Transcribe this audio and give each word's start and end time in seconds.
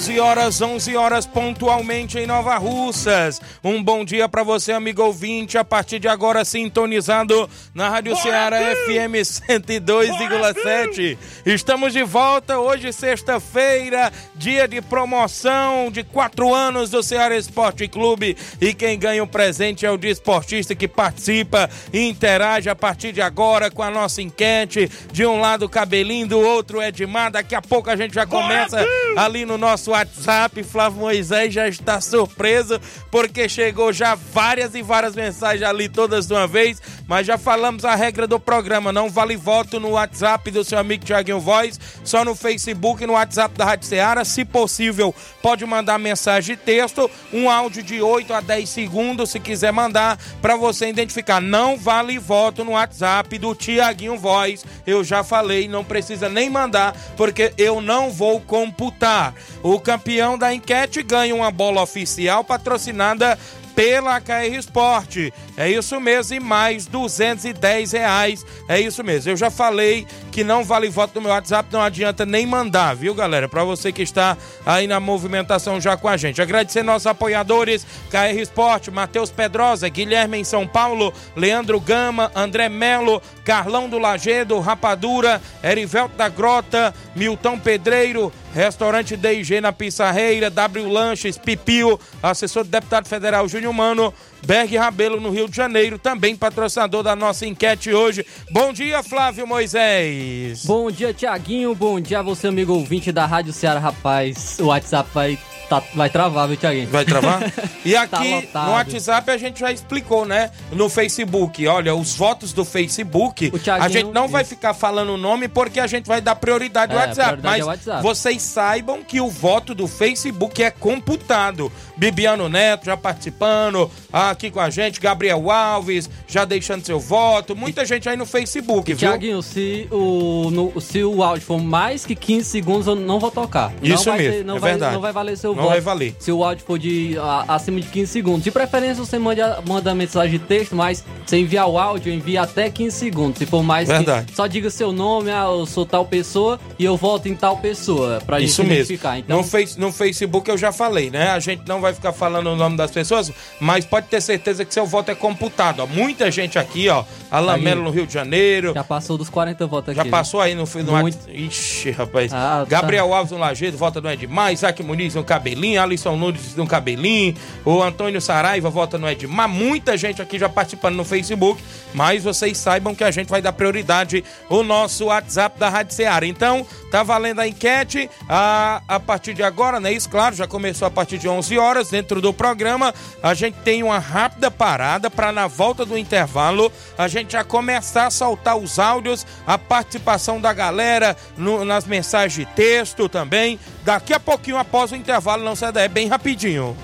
11 0.00 0.18
horas, 0.18 0.62
11 0.62 0.96
horas 0.96 1.26
pontualmente 1.26 2.18
em 2.18 2.26
Nova 2.26 2.56
Russas. 2.56 3.38
Um 3.62 3.82
bom 3.82 4.02
dia 4.02 4.26
para 4.30 4.42
você, 4.42 4.72
amigo 4.72 5.02
ouvinte, 5.02 5.58
a 5.58 5.64
partir 5.64 5.98
de 5.98 6.08
agora 6.08 6.42
sintonizado 6.42 7.46
na 7.74 7.90
Rádio 7.90 8.14
Bora, 8.14 8.22
Ceará 8.22 8.58
FM 8.86 9.16
102,7. 9.20 11.18
Estamos 11.44 11.92
de 11.92 12.02
volta 12.02 12.58
hoje, 12.58 12.94
sexta-feira, 12.94 14.10
dia 14.36 14.66
de 14.66 14.80
promoção 14.80 15.90
de 15.90 16.02
quatro 16.02 16.54
anos 16.54 16.88
do 16.88 17.02
Ceará 17.02 17.36
Esporte 17.36 17.86
Clube. 17.86 18.38
E 18.58 18.72
quem 18.72 18.98
ganha 18.98 19.22
o 19.22 19.26
presente 19.26 19.84
é 19.84 19.90
o 19.90 19.98
desportista 19.98 20.74
que 20.74 20.88
participa 20.88 21.68
e 21.92 22.08
interage 22.08 22.70
a 22.70 22.74
partir 22.74 23.12
de 23.12 23.20
agora 23.20 23.70
com 23.70 23.82
a 23.82 23.90
nossa 23.90 24.22
enquete. 24.22 24.90
De 25.12 25.26
um 25.26 25.38
lado, 25.38 25.68
Cabelinho, 25.68 26.26
do 26.26 26.40
outro, 26.40 26.80
Edmar. 26.80 27.30
Daqui 27.30 27.54
a 27.54 27.60
pouco 27.60 27.90
a 27.90 27.96
gente 27.96 28.14
já 28.14 28.24
começa 28.24 28.78
Bora, 28.78 29.20
ali 29.26 29.44
no 29.44 29.58
nosso 29.58 29.89
WhatsApp. 29.90 30.62
Flávio 30.62 31.00
Moisés 31.00 31.52
já 31.52 31.68
está 31.68 32.00
surpreso 32.00 32.80
porque 33.10 33.48
chegou 33.48 33.92
já 33.92 34.14
várias 34.14 34.74
e 34.74 34.82
várias 34.82 35.14
mensagens 35.14 35.62
ali 35.68 35.88
todas 35.88 36.26
de 36.26 36.32
uma 36.32 36.46
vez, 36.46 36.80
mas 37.10 37.26
já 37.26 37.36
falamos 37.36 37.84
a 37.84 37.96
regra 37.96 38.24
do 38.24 38.38
programa, 38.38 38.92
não 38.92 39.10
vale 39.10 39.36
voto 39.36 39.80
no 39.80 39.90
WhatsApp 39.90 40.48
do 40.52 40.62
seu 40.62 40.78
amigo 40.78 41.04
Tiaguinho 41.04 41.40
Voz, 41.40 41.80
só 42.04 42.24
no 42.24 42.36
Facebook 42.36 43.02
e 43.02 43.06
no 43.08 43.14
WhatsApp 43.14 43.58
da 43.58 43.64
Rádio 43.64 43.88
Ceará, 43.88 44.24
se 44.24 44.44
possível, 44.44 45.12
pode 45.42 45.66
mandar 45.66 45.98
mensagem 45.98 46.54
de 46.54 46.62
texto, 46.62 47.10
um 47.32 47.50
áudio 47.50 47.82
de 47.82 48.00
8 48.00 48.32
a 48.32 48.40
10 48.40 48.68
segundos, 48.68 49.30
se 49.30 49.40
quiser 49.40 49.72
mandar, 49.72 50.20
para 50.40 50.54
você 50.54 50.88
identificar, 50.88 51.40
não 51.40 51.76
vale 51.76 52.16
voto 52.16 52.64
no 52.64 52.72
WhatsApp 52.72 53.36
do 53.38 53.56
Tiaguinho 53.56 54.16
Voz, 54.16 54.64
eu 54.86 55.02
já 55.02 55.24
falei, 55.24 55.66
não 55.66 55.82
precisa 55.82 56.28
nem 56.28 56.48
mandar, 56.48 56.94
porque 57.16 57.52
eu 57.58 57.80
não 57.80 58.12
vou 58.12 58.40
computar. 58.40 59.34
O 59.64 59.80
campeão 59.80 60.38
da 60.38 60.54
enquete 60.54 61.02
ganha 61.02 61.34
uma 61.34 61.50
bola 61.50 61.82
oficial 61.82 62.44
patrocinada 62.44 63.36
pela 63.80 64.20
KR 64.20 64.54
Esporte. 64.58 65.32
É 65.56 65.66
isso 65.66 65.98
mesmo, 65.98 66.36
e 66.36 66.40
mais 66.40 66.84
210 66.84 67.92
reais. 67.92 68.44
É 68.68 68.78
isso 68.78 69.02
mesmo. 69.02 69.32
Eu 69.32 69.38
já 69.38 69.50
falei 69.50 70.06
que 70.30 70.44
não 70.44 70.62
vale 70.62 70.90
voto 70.90 71.14
no 71.14 71.22
meu 71.22 71.30
WhatsApp, 71.30 71.72
não 71.72 71.80
adianta 71.80 72.26
nem 72.26 72.44
mandar, 72.44 72.94
viu, 72.94 73.14
galera? 73.14 73.48
Para 73.48 73.64
você 73.64 73.90
que 73.90 74.02
está 74.02 74.36
aí 74.66 74.86
na 74.86 75.00
movimentação 75.00 75.80
já 75.80 75.96
com 75.96 76.08
a 76.08 76.16
gente. 76.18 76.42
Agradecer 76.42 76.82
nossos 76.82 77.06
apoiadores, 77.06 77.86
KR 78.10 78.38
Esporte, 78.38 78.90
Matheus 78.90 79.30
Pedrosa, 79.30 79.88
Guilherme 79.88 80.36
em 80.36 80.44
São 80.44 80.66
Paulo, 80.66 81.10
Leandro 81.34 81.80
Gama, 81.80 82.30
André 82.34 82.68
Melo, 82.68 83.22
Carlão 83.46 83.88
do 83.88 83.98
Lagedo, 83.98 84.60
Rapadura, 84.60 85.40
Erivelto 85.64 86.16
da 86.16 86.28
Grota, 86.28 86.94
Milton 87.16 87.58
Pedreiro, 87.58 88.30
Restaurante 88.54 89.16
DG 89.16 89.60
na 89.60 89.72
Pissarreira, 89.72 90.50
W 90.50 90.88
Lanches, 90.88 91.38
Pipio, 91.38 92.00
assessor 92.22 92.64
do 92.64 92.70
deputado 92.70 93.06
federal 93.06 93.48
Júnior 93.48 93.72
Mano, 93.72 94.12
Berg 94.42 94.76
Rabelo 94.76 95.20
no 95.20 95.30
Rio 95.30 95.48
de 95.48 95.56
Janeiro, 95.56 95.98
também 95.98 96.36
patrocinador 96.36 97.02
da 97.02 97.14
nossa 97.14 97.46
enquete 97.46 97.92
hoje. 97.92 98.24
Bom 98.50 98.72
dia, 98.72 99.02
Flávio 99.02 99.46
Moisés. 99.46 100.64
Bom 100.64 100.90
dia, 100.90 101.12
Tiaguinho. 101.12 101.74
Bom 101.74 102.00
dia 102.00 102.20
a 102.20 102.22
você, 102.22 102.48
amigo 102.48 102.72
ouvinte 102.72 103.12
da 103.12 103.26
Rádio 103.26 103.52
Ceará, 103.52 103.80
rapaz. 103.80 104.58
O 104.58 104.66
WhatsApp 104.66 105.10
vai 105.12 105.38
Tá, 105.70 105.80
vai 105.94 106.10
travar, 106.10 106.48
viu, 106.48 106.56
Thiaguinho? 106.56 106.88
Vai 106.88 107.04
travar? 107.04 107.40
E 107.82 107.94
tá 107.94 108.02
aqui 108.02 108.46
tá 108.52 108.64
no 108.64 108.72
WhatsApp 108.72 109.30
a 109.30 109.38
gente 109.38 109.60
já 109.60 109.72
explicou, 109.72 110.26
né? 110.26 110.50
No 110.72 110.90
Facebook, 110.90 111.66
olha, 111.66 111.94
os 111.94 112.14
votos 112.14 112.52
do 112.52 112.62
Facebook, 112.62 113.50
a 113.80 113.88
gente 113.88 114.12
não 114.12 114.24
isso. 114.24 114.32
vai 114.32 114.44
ficar 114.44 114.74
falando 114.74 115.14
o 115.14 115.16
nome 115.16 115.48
porque 115.48 115.80
a 115.80 115.86
gente 115.86 116.06
vai 116.06 116.20
dar 116.20 116.34
prioridade 116.34 116.92
ao 116.92 116.98
é, 116.98 117.06
WhatsApp. 117.06 117.40
Mas 117.42 117.60
é 117.60 117.64
WhatsApp. 117.64 118.02
vocês 118.02 118.42
saibam 118.42 119.02
que 119.02 119.20
o 119.20 119.30
voto 119.30 119.74
do 119.74 119.86
Facebook 119.86 120.62
é 120.62 120.70
computado. 120.70 121.72
Bibiano 121.96 122.48
Neto 122.48 122.86
já 122.86 122.96
participando 122.96 123.90
aqui 124.30 124.50
com 124.50 124.60
a 124.60 124.70
gente, 124.70 125.00
Gabriel 125.00 125.50
Alves 125.50 126.08
já 126.26 126.44
deixando 126.44 126.84
seu 126.84 126.98
voto, 126.98 127.56
muita 127.56 127.84
gente 127.84 128.08
aí 128.08 128.16
no 128.16 128.26
Facebook, 128.26 128.92
viu? 128.92 128.98
Tiaguinho, 128.98 129.42
se 129.42 129.88
o, 129.90 130.50
no, 130.50 130.80
se 130.80 131.02
o 131.02 131.22
áudio 131.22 131.44
for 131.44 131.60
mais 131.60 132.06
que 132.06 132.14
15 132.14 132.48
segundos, 132.48 132.86
eu 132.86 132.94
não 132.94 133.18
vou 133.18 133.30
tocar. 133.30 133.72
Isso 133.82 134.08
não 134.08 134.16
mesmo, 134.16 134.44
não 134.44 134.56
é 134.56 134.58
vai, 134.58 134.70
verdade. 134.72 134.94
Não 134.94 135.00
vai 135.00 135.12
valer 135.12 135.36
seu 135.36 135.50
não 135.50 135.56
voto. 135.56 135.64
Não 135.64 135.72
vai 135.72 135.80
valer. 135.80 136.14
Se 136.18 136.32
o 136.32 136.44
áudio 136.44 136.64
for 136.64 136.78
de 136.78 137.16
a, 137.18 137.54
acima 137.54 137.80
de 137.80 137.88
15 137.88 138.12
segundos. 138.12 138.44
De 138.44 138.50
preferência, 138.50 139.04
você 139.04 139.18
manda, 139.18 139.62
manda 139.66 139.94
mensagem 139.94 140.38
de 140.38 140.44
texto, 140.44 140.74
mas 140.74 141.04
se 141.26 141.36
enviar 141.36 141.68
o 141.68 141.78
áudio, 141.78 142.12
envia 142.12 142.42
até 142.42 142.70
15 142.70 142.96
segundos. 142.96 143.38
Se 143.38 143.46
for 143.46 143.62
mais 143.62 143.88
verdade. 143.88 144.26
Que, 144.26 144.36
só 144.36 144.46
diga 144.46 144.70
seu 144.70 144.92
nome, 144.92 145.30
ah, 145.30 145.46
eu 145.50 145.66
sou 145.66 145.84
tal 145.84 146.04
pessoa 146.04 146.58
e 146.78 146.84
eu 146.84 146.96
voto 146.96 147.28
em 147.28 147.34
tal 147.34 147.58
pessoa, 147.58 148.20
pra 148.24 148.40
Isso 148.40 148.62
gente 148.62 148.72
identificar. 148.72 149.18
Então... 149.18 149.38
No, 149.38 149.44
face, 149.44 149.78
no 149.78 149.92
Facebook 149.92 150.48
eu 150.50 150.58
já 150.58 150.72
falei, 150.72 151.10
né? 151.10 151.30
A 151.30 151.40
gente 151.40 151.62
não 151.66 151.80
vai 151.80 151.92
ficar 151.92 152.12
falando 152.12 152.48
o 152.48 152.56
nome 152.56 152.76
das 152.76 152.90
pessoas, 152.90 153.32
mas 153.58 153.84
pode 153.84 154.06
ter 154.06 154.19
certeza 154.20 154.64
que 154.64 154.72
seu 154.72 154.86
voto 154.86 155.10
é 155.10 155.14
computado. 155.14 155.80
Ó. 155.80 155.86
Muita 155.86 156.30
gente 156.30 156.58
aqui, 156.58 156.88
ó. 156.88 157.04
Alain 157.30 157.62
Melo 157.62 157.82
no 157.82 157.90
Rio 157.90 158.06
de 158.06 158.12
Janeiro. 158.12 158.72
Já 158.74 158.84
passou 158.84 159.16
dos 159.16 159.28
40 159.28 159.66
votos 159.66 159.90
aqui. 159.90 160.08
Já 160.08 160.10
passou 160.10 160.40
aí 160.40 160.54
no 160.54 160.66
fim 160.66 160.82
do 160.82 160.92
Muito... 160.92 161.18
Ixi, 161.30 161.90
rapaz. 161.92 162.32
Ah, 162.32 162.64
tá. 162.68 162.80
Gabriel 162.80 163.08
tá. 163.08 163.16
Alves 163.16 163.32
no 163.32 163.38
Lajeado, 163.38 163.76
vota 163.76 164.00
no 164.00 164.10
Edmar. 164.10 164.52
Isaac 164.52 164.82
Muniz 164.82 165.14
no 165.14 165.24
Cabelinho. 165.24 165.80
Alisson 165.80 166.16
Nunes 166.16 166.56
no 166.56 166.66
Cabelinho. 166.66 167.34
O 167.64 167.82
Antônio 167.82 168.20
Saraiva 168.20 168.68
vota 168.70 168.98
no 168.98 169.08
Edmar. 169.08 169.48
Muita 169.48 169.96
gente 169.96 170.20
aqui 170.20 170.38
já 170.38 170.48
participando 170.48 170.96
no 170.96 171.04
Facebook. 171.04 171.62
Mas 171.94 172.24
vocês 172.24 172.58
saibam 172.58 172.94
que 172.94 173.04
a 173.04 173.10
gente 173.10 173.28
vai 173.28 173.42
dar 173.42 173.52
prioridade 173.52 174.24
o 174.48 174.62
nosso 174.62 175.06
WhatsApp 175.06 175.58
da 175.58 175.68
Rádio 175.68 175.94
Ceará. 175.94 176.26
Então, 176.26 176.66
tá 176.90 177.02
valendo 177.02 177.40
a 177.40 177.48
enquete 177.48 178.10
a, 178.28 178.82
a 178.86 179.00
partir 179.00 179.34
de 179.34 179.42
agora, 179.42 179.80
né? 179.80 179.92
Isso, 179.92 180.08
claro, 180.08 180.34
já 180.34 180.46
começou 180.46 180.86
a 180.86 180.90
partir 180.90 181.18
de 181.18 181.28
11 181.28 181.58
horas 181.58 181.90
dentro 181.90 182.20
do 182.20 182.32
programa, 182.32 182.94
a 183.22 183.34
gente 183.34 183.56
tem 183.58 183.82
uma 183.82 183.98
rápida 184.10 184.50
parada 184.50 185.08
para 185.08 185.30
na 185.30 185.46
volta 185.46 185.86
do 185.86 185.96
intervalo 185.96 186.70
a 186.98 187.06
gente 187.06 187.32
já 187.32 187.44
começar 187.44 188.06
a 188.06 188.10
soltar 188.10 188.56
os 188.56 188.78
áudios, 188.78 189.24
a 189.46 189.56
participação 189.56 190.40
da 190.40 190.52
galera 190.52 191.16
no, 191.36 191.64
nas 191.64 191.86
mensagens 191.86 192.34
de 192.34 192.54
texto 192.54 193.08
também. 193.08 193.58
Daqui 193.84 194.12
a 194.12 194.20
pouquinho 194.20 194.58
após 194.58 194.90
o 194.90 194.96
intervalo, 194.96 195.44
não 195.44 195.54
sai 195.54 195.70
daí, 195.70 195.88
bem 195.88 196.08
rapidinho. 196.08 196.76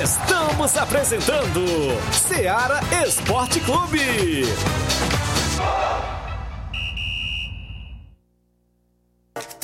Estamos 0.00 0.76
apresentando 0.76 1.64
Seara 2.12 2.80
Esporte 3.04 3.58
Clube. 3.60 4.44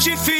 Fit 0.00 0.39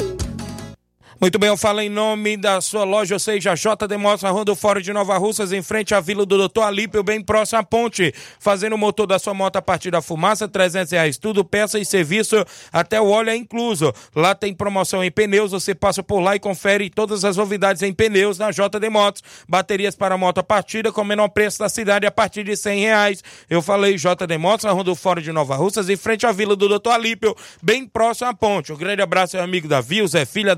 Muito 1.21 1.37
bem, 1.37 1.49
eu 1.49 1.55
falo 1.55 1.81
em 1.81 1.87
nome 1.87 2.35
da 2.35 2.59
sua 2.61 2.83
loja, 2.83 3.13
ou 3.13 3.19
seja, 3.19 3.53
JD 3.53 3.95
Motos, 3.95 4.23
na 4.23 4.31
Rua 4.31 4.43
do 4.43 4.55
Fórum 4.55 4.81
de 4.81 4.91
Nova 4.91 5.19
Russas, 5.19 5.53
em 5.53 5.61
frente 5.61 5.93
à 5.93 5.99
Vila 5.99 6.25
do 6.25 6.35
Doutor 6.35 6.63
Alípio, 6.63 7.03
bem 7.03 7.21
próximo 7.21 7.59
à 7.59 7.63
ponte. 7.63 8.11
Fazendo 8.39 8.73
o 8.73 8.77
motor 8.77 9.05
da 9.05 9.19
sua 9.19 9.31
moto 9.31 9.55
a 9.55 9.61
partir 9.61 9.91
da 9.91 10.01
fumaça, 10.01 10.47
300 10.47 10.91
reais. 10.91 11.19
Tudo, 11.19 11.45
peça 11.45 11.77
e 11.77 11.85
serviço, 11.85 12.43
até 12.73 12.99
o 12.99 13.07
óleo 13.07 13.29
é 13.29 13.35
incluso. 13.35 13.93
Lá 14.15 14.33
tem 14.33 14.51
promoção 14.51 15.03
em 15.03 15.11
pneus, 15.11 15.51
você 15.51 15.75
passa 15.75 16.01
por 16.01 16.21
lá 16.21 16.35
e 16.35 16.39
confere 16.39 16.89
todas 16.89 17.23
as 17.23 17.37
novidades 17.37 17.83
em 17.83 17.93
pneus 17.93 18.39
na 18.39 18.49
JD 18.49 18.89
Motos. 18.89 19.21
Baterias 19.47 19.95
para 19.95 20.17
moto 20.17 20.39
a 20.39 20.43
partida, 20.43 20.91
com 20.91 21.01
o 21.01 21.05
menor 21.05 21.27
preço 21.27 21.59
da 21.59 21.69
cidade, 21.69 22.07
a 22.07 22.11
partir 22.11 22.43
de 22.43 22.57
100 22.57 22.79
reais. 22.79 23.23
Eu 23.47 23.61
falei 23.61 23.95
JD 23.95 24.39
Motos, 24.39 24.65
na 24.65 24.71
Rua 24.71 24.85
do 24.85 24.95
Fórum 24.95 25.21
de 25.21 25.31
Nova 25.31 25.55
Russas, 25.55 25.87
em 25.87 25.95
frente 25.95 26.25
à 26.25 26.31
Vila 26.31 26.55
do 26.55 26.67
Doutor 26.67 26.93
Alípio, 26.93 27.35
bem 27.61 27.85
próximo 27.85 28.27
à 28.27 28.33
ponte. 28.33 28.73
Um 28.73 28.75
grande 28.75 29.03
abraço 29.03 29.37
ao 29.37 29.43
amigo 29.43 29.67
Davi, 29.67 30.07
Zé 30.07 30.25
Filha, 30.25 30.53
a 30.53 30.55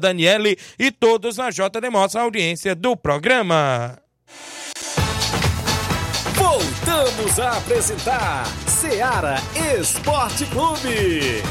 E 0.77 0.91
todos 0.91 1.37
na 1.37 1.49
JD 1.49 1.89
Motos, 1.91 2.15
a 2.15 2.21
audiência 2.21 2.75
do 2.75 2.95
programa. 2.95 3.99
Voltamos 6.35 7.39
a 7.39 7.57
apresentar 7.57 8.45
Seara 8.67 9.35
Esporte 9.79 10.45
Clube. 10.47 11.41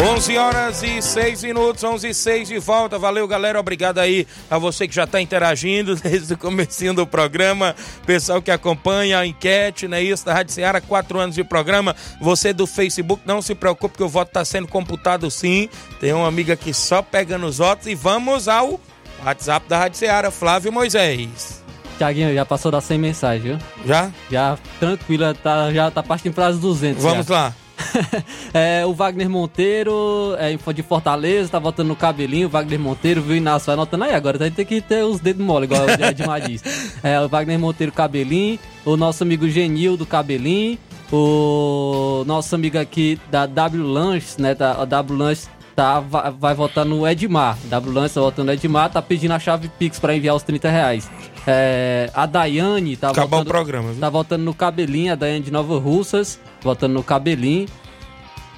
11 0.00 0.38
horas 0.38 0.82
e 0.82 1.02
6 1.02 1.42
minutos, 1.42 1.84
11 1.84 2.08
e 2.08 2.14
6 2.14 2.48
de 2.48 2.58
volta. 2.58 2.98
Valeu, 2.98 3.28
galera. 3.28 3.60
Obrigado 3.60 3.98
aí 3.98 4.26
a 4.50 4.56
você 4.56 4.88
que 4.88 4.94
já 4.94 5.04
está 5.04 5.20
interagindo 5.20 5.94
desde 6.02 6.32
o 6.32 6.38
comecinho 6.38 6.94
do 6.94 7.06
programa. 7.06 7.76
Pessoal 8.06 8.40
que 8.40 8.50
acompanha 8.50 9.18
a 9.18 9.26
enquete, 9.26 9.86
né? 9.86 10.02
Isso, 10.02 10.24
da 10.24 10.32
Rádio 10.32 10.54
Ceará, 10.54 10.80
quatro 10.80 11.18
anos 11.18 11.34
de 11.34 11.44
programa. 11.44 11.94
Você 12.18 12.50
do 12.54 12.66
Facebook, 12.66 13.22
não 13.26 13.42
se 13.42 13.54
preocupe 13.54 13.98
que 13.98 14.02
o 14.02 14.08
voto 14.08 14.28
está 14.28 14.42
sendo 14.42 14.66
computado 14.66 15.30
sim. 15.30 15.68
Tem 16.00 16.14
uma 16.14 16.26
amiga 16.26 16.54
aqui 16.54 16.72
só 16.72 17.02
pegando 17.02 17.44
os 17.44 17.58
votos 17.58 17.86
e 17.86 17.94
vamos 17.94 18.48
ao 18.48 18.80
WhatsApp 19.22 19.68
da 19.68 19.76
Rádio 19.76 19.98
Ceará, 19.98 20.30
Flávio 20.30 20.72
Moisés. 20.72 21.62
Tiaguinho, 21.98 22.34
já 22.34 22.46
passou 22.46 22.72
das 22.72 22.84
100 22.84 22.98
mensagens, 22.98 23.42
viu? 23.42 23.58
Já? 23.84 24.10
Já 24.30 24.56
tranquila, 24.78 25.34
tá, 25.34 25.70
já 25.70 25.90
tá 25.90 26.02
partindo 26.02 26.32
para 26.32 26.46
as 26.46 26.58
200. 26.58 27.02
Vamos 27.02 27.26
já. 27.26 27.34
lá. 27.34 27.54
é, 28.52 28.84
o 28.86 28.92
Wagner 28.92 29.28
Monteiro, 29.28 30.34
é, 30.38 30.56
de 30.72 30.82
Fortaleza, 30.82 31.50
tá 31.50 31.58
votando 31.58 31.88
no 31.88 31.96
cabelinho. 31.96 32.46
O 32.46 32.50
Wagner 32.50 32.78
Monteiro, 32.78 33.22
viu, 33.22 33.36
Inácio, 33.36 33.66
vai 33.66 33.74
anotando 33.74 34.04
aí 34.04 34.14
agora. 34.14 34.50
Tem 34.50 34.64
que 34.64 34.80
ter 34.80 35.04
os 35.04 35.20
dedos 35.20 35.44
mole, 35.44 35.64
igual 35.64 35.82
o 35.82 36.04
Edmar 36.04 36.40
diz. 36.40 36.62
É, 37.02 37.20
o 37.20 37.28
Wagner 37.28 37.58
Monteiro, 37.58 37.92
cabelinho. 37.92 38.58
O 38.84 38.96
nosso 38.96 39.22
amigo 39.22 39.48
Genil, 39.48 39.96
do 39.96 40.04
cabelinho. 40.04 40.78
O 41.12 42.22
nosso 42.26 42.54
amigo 42.54 42.78
aqui 42.78 43.18
da 43.30 43.46
W 43.46 43.82
Lanches, 43.82 44.36
né? 44.36 44.54
Da, 44.54 44.80
a 44.80 44.84
W 44.84 45.16
Lanches 45.18 45.48
tá, 45.74 45.98
vai, 45.98 46.30
vai 46.30 46.54
votar 46.54 46.84
no 46.84 47.06
Edmar. 47.06 47.58
W 47.64 47.92
Lanches 47.92 48.14
tá 48.14 48.20
votando 48.20 48.46
no 48.46 48.52
Edmar, 48.52 48.90
tá 48.90 49.00
pedindo 49.02 49.32
a 49.32 49.38
chave 49.38 49.68
Pix 49.78 49.98
pra 49.98 50.14
enviar 50.14 50.36
os 50.36 50.42
30 50.42 50.68
reais. 50.68 51.10
É, 51.46 52.10
a 52.14 52.26
Daiane 52.26 52.96
tá 52.96 53.10
Acabou 53.10 53.38
votando, 53.38 53.50
o 53.50 53.52
programa, 53.52 53.90
viu? 53.90 54.00
tá 54.00 54.10
votando 54.10 54.44
no 54.44 54.54
cabelinho, 54.54 55.12
a 55.12 55.16
Daiane 55.16 55.44
de 55.44 55.50
Nova 55.50 55.78
Russas, 55.78 56.38
votando 56.62 56.94
no 56.94 57.02
cabelinho. 57.02 57.66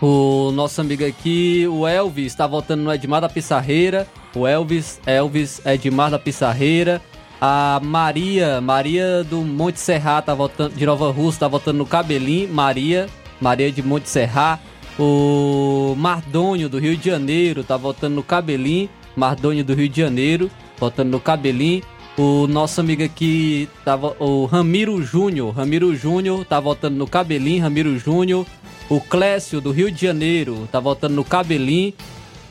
O 0.05 0.51
nosso 0.51 0.81
amigo 0.81 1.07
aqui, 1.07 1.65
o 1.69 1.87
Elvis, 1.87 2.35
tá 2.35 2.45
votando 2.45 2.83
no 2.83 2.93
Edmar 2.93 3.21
da 3.21 3.29
Pissarreira. 3.29 4.05
O 4.35 4.49
Elvis, 4.49 5.01
Elvis 5.07 5.65
Edmar 5.65 6.11
da 6.11 6.19
Pissarreira. 6.19 7.01
A 7.41 7.81
Maria, 7.81 8.61
Maria 8.61 9.23
do 9.23 9.43
Monte 9.43 9.79
Serra, 9.79 10.21
tá 10.21 10.35
votando, 10.35 10.75
de 10.75 10.85
Nova 10.85 11.13
Rússia, 11.13 11.41
tá 11.41 11.49
votando 11.49 11.79
no 11.79 11.87
Cabelinho. 11.87 12.53
Maria, 12.53 13.07
Maria 13.41 13.71
de 13.71 13.81
Monte 13.81 14.09
Serra. 14.09 14.59
O 14.99 15.95
Mardônio 15.97 16.69
do 16.69 16.81
Rio 16.81 16.97
de 16.97 17.09
Janeiro, 17.09 17.63
tá 17.63 17.77
votando 17.77 18.17
no 18.17 18.25
Cabelinho. 18.25 18.91
Mardônio 19.15 19.65
do 19.65 19.73
Rio 19.73 19.89
de 19.89 20.01
Janeiro, 20.01 20.51
votando 20.79 21.13
no 21.13 21.21
Cabelinho. 21.21 21.81
O 22.19 22.49
nosso 22.49 22.81
amigo 22.81 23.05
aqui, 23.05 23.69
tava, 23.85 24.17
o 24.19 24.47
Ramiro 24.47 25.01
Júnior, 25.01 25.55
Ramiro 25.55 25.95
Júnior, 25.95 26.45
tá 26.45 26.59
votando 26.59 26.97
no 26.97 27.07
Cabelinho. 27.07 27.63
Ramiro 27.63 27.97
Júnior. 27.97 28.45
O 28.89 29.01
Clécio 29.01 29.61
do 29.61 29.71
Rio 29.71 29.91
de 29.91 30.07
Janeiro 30.07 30.69
tá 30.71 30.79
votando 30.79 31.15
no 31.15 31.25
Cabelinho. 31.25 31.95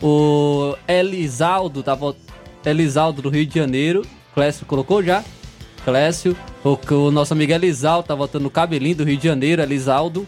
O 0.01 0.75
Elisaldo 0.87 1.83
tá 1.83 1.93
votando. 1.93 2.31
Elisaldo 2.65 3.21
do 3.21 3.29
Rio 3.29 3.45
de 3.45 3.55
Janeiro. 3.55 4.05
Clécio 4.33 4.65
colocou 4.65 5.03
já? 5.03 5.23
Clécio. 5.83 6.35
O, 6.63 6.77
o 6.93 7.11
nosso 7.11 7.33
amigo 7.33 7.53
Elisaldo 7.53 8.07
tá 8.07 8.15
votando 8.15 8.43
no 8.43 8.49
Cabelinho 8.49 8.97
do 8.97 9.03
Rio 9.03 9.17
de 9.17 9.27
Janeiro. 9.27 9.61
Elisaldo. 9.61 10.27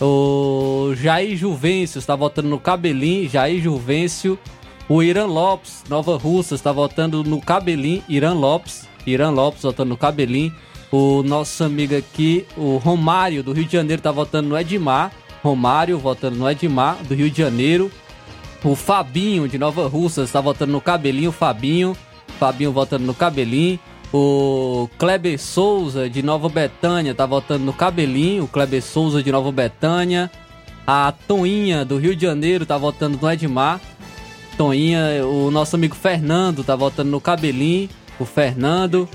O 0.00 0.92
Jair 0.96 1.36
Juvencio 1.36 1.98
está 1.98 2.16
votando 2.16 2.48
no 2.48 2.58
Cabelinho. 2.58 3.28
Jair 3.28 3.62
Juvencio. 3.62 4.38
O 4.86 5.02
Irã 5.02 5.24
Lopes, 5.24 5.82
Nova 5.88 6.18
Russa, 6.18 6.54
está 6.54 6.70
votando 6.70 7.24
no 7.24 7.40
Cabelinho. 7.40 8.02
Irã 8.08 8.34
Lopes. 8.34 8.86
Irã 9.06 9.30
Lopes 9.30 9.62
votando 9.62 9.90
no 9.90 9.96
Cabelinho. 9.96 10.54
O 10.92 11.22
nosso 11.22 11.64
amigo 11.64 11.96
aqui, 11.96 12.46
o 12.56 12.76
Romário 12.76 13.42
do 13.42 13.52
Rio 13.52 13.64
de 13.64 13.72
Janeiro, 13.72 14.00
tá 14.00 14.12
votando 14.12 14.50
no 14.50 14.58
Edmar. 14.58 15.10
Romário 15.44 15.98
votando 15.98 16.38
no 16.38 16.50
Edmar, 16.50 16.96
do 17.06 17.14
Rio 17.14 17.30
de 17.30 17.42
Janeiro. 17.42 17.90
O 18.64 18.74
Fabinho, 18.74 19.46
de 19.46 19.58
Nova 19.58 19.86
Russa, 19.86 20.22
está 20.22 20.40
votando 20.40 20.72
no 20.72 20.80
Cabelinho. 20.80 21.30
Fabinho. 21.30 21.94
Fabinho 22.40 22.72
votando 22.72 23.04
no 23.04 23.12
Cabelinho. 23.12 23.78
O 24.10 24.88
Kleber 24.98 25.38
Souza, 25.38 26.08
de 26.08 26.22
Nova 26.22 26.48
Betânia, 26.48 27.10
está 27.10 27.26
votando 27.26 27.62
no 27.62 27.74
Cabelinho. 27.74 28.44
O 28.44 28.48
Kleber 28.48 28.82
Souza, 28.82 29.22
de 29.22 29.30
Nova 29.30 29.52
Betânia. 29.52 30.30
A 30.86 31.12
Toinha, 31.28 31.84
do 31.84 31.98
Rio 31.98 32.16
de 32.16 32.24
Janeiro, 32.24 32.62
está 32.62 32.78
votando 32.78 33.18
no 33.20 33.30
Edmar. 33.30 33.82
Toinha, 34.56 35.26
o 35.26 35.50
nosso 35.50 35.76
amigo 35.76 35.94
Fernando, 35.94 36.62
está 36.62 36.74
votando 36.74 37.10
no 37.10 37.20
Cabelinho. 37.20 37.90
O 38.18 38.24
Fernando. 38.24 39.06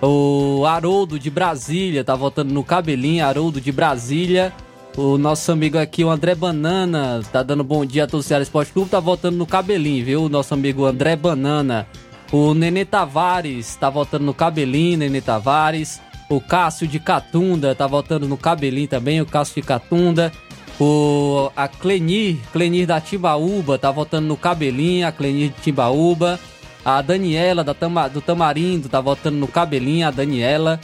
O 0.00 0.64
Haroldo, 0.64 1.18
de 1.18 1.28
Brasília, 1.28 2.02
está 2.02 2.14
votando 2.14 2.54
no 2.54 2.62
Cabelinho. 2.62 3.26
Haroldo, 3.26 3.60
de 3.60 3.72
Brasília. 3.72 4.54
O 4.96 5.18
nosso 5.18 5.52
amigo 5.52 5.76
aqui, 5.76 6.02
o 6.02 6.08
André 6.08 6.34
Banana, 6.34 7.20
tá 7.30 7.42
dando 7.42 7.62
bom 7.62 7.84
dia 7.84 8.04
a 8.04 8.06
todo 8.06 8.22
o 8.22 8.42
Esporte 8.42 8.72
Clube, 8.72 8.88
tá 8.88 8.98
votando 8.98 9.36
no 9.36 9.46
cabelinho, 9.46 10.02
viu? 10.02 10.24
O 10.24 10.28
nosso 10.30 10.54
amigo 10.54 10.86
André 10.86 11.14
Banana. 11.14 11.86
O 12.32 12.54
Nenê 12.54 12.82
Tavares 12.82 13.76
tá 13.76 13.90
votando 13.90 14.24
no 14.24 14.32
cabelinho, 14.32 14.96
Nenê 14.96 15.20
Tavares. 15.20 16.00
O 16.30 16.40
Cássio 16.40 16.88
de 16.88 16.98
Catunda 16.98 17.74
tá 17.74 17.86
votando 17.86 18.26
no 18.26 18.38
cabelinho 18.38 18.88
também, 18.88 19.20
o 19.20 19.26
Cássio 19.26 19.60
de 19.60 19.68
Catunda. 19.68 20.32
O, 20.80 21.50
a 21.54 21.68
Clenir, 21.68 22.38
Clenir 22.50 22.86
da 22.86 22.98
Timbaúba 22.98 23.78
tá 23.78 23.90
votando 23.90 24.26
no 24.26 24.36
cabelinho, 24.36 25.06
a 25.06 25.12
Clenir 25.12 25.50
de 25.50 25.60
Timbaúba. 25.60 26.40
A 26.82 27.02
Daniela 27.02 27.62
da 27.62 27.74
Tama, 27.74 28.08
do 28.08 28.22
Tamarindo 28.22 28.88
tá 28.88 29.00
votando 29.00 29.36
no 29.36 29.46
cabelinho, 29.46 30.08
a 30.08 30.10
Daniela. 30.10 30.80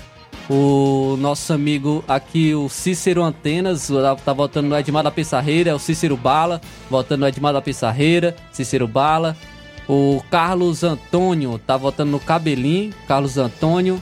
O 0.55 1.17
nosso 1.19 1.51
amigo 1.55 2.05
aqui, 2.07 2.55
o 2.55 2.69
Cícero 2.69 3.23
Antenas, 3.23 3.89
tá, 3.89 4.15
tá 4.17 4.33
votando 4.35 4.69
no 4.69 4.77
Edmar 4.77 5.03
da 5.03 5.11
Pissarreira, 5.11 5.71
é 5.71 5.75
o 5.75 5.79
Cícero 5.79 6.15
Bala, 6.15 6.61
votando 6.91 7.23
no 7.23 7.27
Edmar 7.27 7.55
da 7.55 7.63
Pissarreira, 7.63 8.37
Cícero 8.53 8.87
Bala. 8.87 9.35
O 9.89 10.23
Carlos 10.31 10.85
Antônio 10.85 11.59
tá 11.59 11.79
votando 11.79 12.11
no 12.11 12.21
cabelinho, 12.21 12.93
Carlos 13.09 13.39
Antônio. 13.39 13.99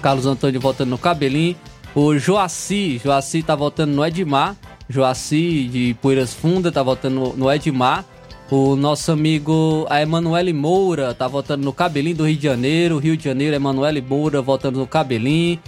Carlos 0.00 0.24
Antônio 0.24 0.58
votando 0.58 0.92
no 0.92 0.98
cabelinho. 0.98 1.56
O 1.94 2.16
Joaci, 2.16 2.98
Joaci 3.04 3.42
tá 3.42 3.54
votando 3.54 3.94
no 3.94 4.06
Edmar. 4.06 4.56
Joaci 4.88 5.68
de 5.68 5.96
Poeiras 6.00 6.32
Funda 6.32 6.72
tá 6.72 6.82
votando 6.82 7.34
no 7.36 7.52
Edmar. 7.52 8.02
O 8.48 8.76
nosso 8.76 9.10
amigo 9.10 9.86
a 9.90 10.00
Emanuele 10.00 10.52
Moura 10.52 11.12
tá 11.12 11.26
votando 11.26 11.64
no 11.64 11.72
Cabelinho 11.72 12.18
do 12.18 12.28
Rio 12.28 12.36
de 12.36 12.44
Janeiro. 12.44 12.98
Rio 12.98 13.16
de 13.16 13.24
Janeiro, 13.24 13.56
Emanuele 13.56 14.00
Moura 14.00 14.40
votando 14.40 14.78
no 14.78 14.86
Cabelinho. 14.86 15.58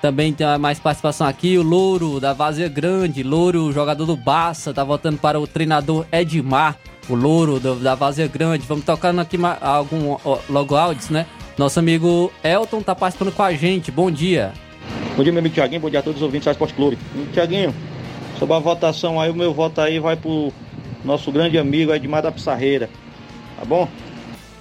Também 0.00 0.32
tem 0.32 0.46
mais 0.58 0.80
participação 0.80 1.26
aqui, 1.26 1.58
o 1.58 1.62
Louro 1.62 2.18
da 2.18 2.32
Vazia 2.32 2.68
Grande. 2.68 3.22
Louro, 3.22 3.70
jogador 3.70 4.06
do 4.06 4.16
Barça, 4.16 4.72
tá 4.72 4.82
votando 4.82 5.18
para 5.18 5.38
o 5.38 5.46
treinador 5.46 6.06
Edmar. 6.10 6.78
O 7.06 7.14
Louro 7.14 7.60
da 7.60 7.94
Vazia 7.94 8.26
Grande. 8.28 8.64
Vamos 8.66 8.84
tocando 8.84 9.20
aqui 9.20 9.36
algum 9.60 10.16
logo 10.48 10.74
áudios, 10.74 11.10
né? 11.10 11.26
Nosso 11.58 11.78
amigo 11.80 12.32
Elton 12.42 12.80
tá 12.80 12.94
participando 12.94 13.32
com 13.32 13.42
a 13.42 13.52
gente. 13.52 13.90
Bom 13.90 14.10
dia. 14.10 14.52
Bom 15.16 15.22
dia, 15.22 15.32
meu 15.32 15.40
amigo 15.40 15.54
Tiaguinho. 15.54 15.82
Bom 15.82 15.90
dia 15.90 16.00
a 16.00 16.02
todos 16.02 16.16
os 16.16 16.22
ouvintes 16.22 16.46
do 16.46 16.52
Esporte 16.52 16.72
Clube. 16.72 16.96
Tiaguinho, 17.34 17.74
sobre 18.38 18.54
a 18.54 18.58
votação 18.58 19.20
aí, 19.20 19.30
o 19.30 19.34
meu 19.34 19.52
voto 19.52 19.82
aí 19.82 20.00
vai 20.00 20.16
pro 20.16 20.50
nosso 21.04 21.30
grande 21.32 21.58
amigo 21.58 21.92
Edmar 21.92 22.22
da 22.22 22.32
Pissarreira. 22.32 22.88
Tá 23.58 23.64
bom? 23.64 23.88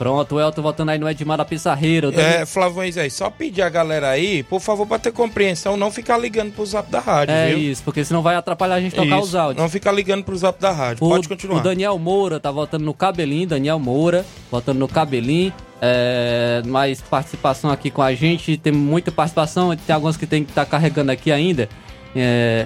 Pronto, 0.01 0.33
o 0.33 0.41
Elton 0.41 0.63
voltando 0.63 0.89
aí 0.89 0.97
no 0.97 1.07
Edmar 1.07 1.37
da 1.37 1.45
Pissarreira. 1.45 2.11
É, 2.19 2.43
Flávio 2.43 2.81
aí, 2.81 3.11
só 3.11 3.29
pedir 3.29 3.61
a 3.61 3.69
galera 3.69 4.09
aí, 4.09 4.41
por 4.41 4.59
favor, 4.59 4.87
pra 4.87 4.97
ter 4.97 5.11
compreensão, 5.11 5.77
não 5.77 5.91
ficar 5.91 6.17
ligando 6.17 6.51
pro 6.51 6.65
zap 6.65 6.89
da 6.89 6.99
rádio, 6.99 7.35
é 7.35 7.49
viu? 7.49 7.59
isso, 7.59 7.83
porque 7.83 8.03
senão 8.03 8.23
vai 8.23 8.35
atrapalhar 8.35 8.73
a 8.73 8.81
gente 8.81 8.95
tocar 8.95 9.17
Isso, 9.17 9.27
os 9.27 9.35
áudios. 9.35 9.61
Não 9.61 9.69
ficar 9.69 9.91
ligando 9.91 10.23
pro 10.23 10.35
zap 10.35 10.59
da 10.59 10.71
rádio, 10.71 11.05
O, 11.05 11.09
pode 11.09 11.29
continuar. 11.29 11.59
o 11.59 11.61
Daniel 11.61 11.99
Moura 11.99 12.39
tá 12.39 12.49
votando 12.49 12.83
no 12.83 12.95
cabelinho, 12.95 13.47
Daniel 13.47 13.77
Moura, 13.77 14.25
votando 14.49 14.79
no 14.79 14.87
cabelinho. 14.87 15.53
É, 15.79 16.63
mais 16.65 16.99
participação 17.01 17.69
aqui 17.69 17.91
com 17.91 18.01
a 18.01 18.13
gente, 18.15 18.57
tem 18.57 18.73
muita 18.73 19.11
participação, 19.11 19.75
tem 19.75 19.93
alguns 19.93 20.17
que 20.17 20.25
tem 20.25 20.43
que 20.43 20.49
estar 20.49 20.65
carregando 20.65 21.11
aqui 21.11 21.31
ainda. 21.31 21.69
É, 22.15 22.65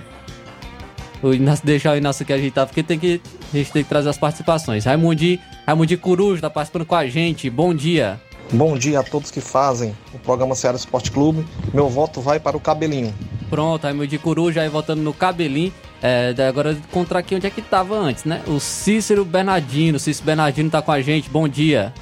o 1.26 1.34
Inácio, 1.34 1.66
deixar 1.66 1.94
o 1.94 1.98
Inácio 1.98 2.24
aqui 2.24 2.34
ajeitado, 2.34 2.68
porque 2.68 2.84
tem 2.84 3.00
que, 3.00 3.22
a 3.54 3.58
gente 3.58 3.72
tem 3.72 3.84
que 3.84 3.90
trazer 3.90 4.10
as 4.10 4.18
participações. 4.18 4.86
Raimundi, 4.86 5.40
Raimundi 5.66 5.98
Coruja 5.98 6.42
tá 6.42 6.50
participando 6.50 6.86
com 6.86 6.96
a 6.96 7.08
gente, 7.08 7.50
bom 7.50 7.74
dia. 7.74 8.20
Bom 8.52 8.78
dia 8.78 9.00
a 9.00 9.04
todos 9.04 9.32
que 9.32 9.42
fazem 9.42 9.96
o 10.14 10.20
programa 10.20 10.54
Ceará 10.54 10.78
Esporte 10.78 11.12
Clube. 11.12 11.46
Meu 11.74 11.90
voto 11.90 12.22
vai 12.22 12.40
para 12.40 12.56
o 12.56 12.60
Cabelinho. 12.60 13.14
Pronto, 13.50 13.84
Raimundi 13.84 14.18
Coruja 14.18 14.62
aí 14.62 14.70
votando 14.70 15.02
no 15.02 15.14
cabelinho. 15.14 15.74
É, 16.02 16.36
agora 16.48 16.74
encontrar 16.74 17.20
aqui 17.20 17.34
onde 17.34 17.48
é 17.48 17.50
que 17.50 17.62
tava 17.62 17.96
antes, 17.96 18.24
né? 18.24 18.44
O 18.48 18.60
Cícero 18.60 19.26
Bernardino, 19.26 19.98
o 19.98 20.00
Cícero 20.00 20.26
Bernardino 20.26 20.70
tá 20.70 20.82
com 20.82 20.92
a 20.92 21.02
gente, 21.02 21.30
bom 21.30 21.48
dia. 21.48 21.94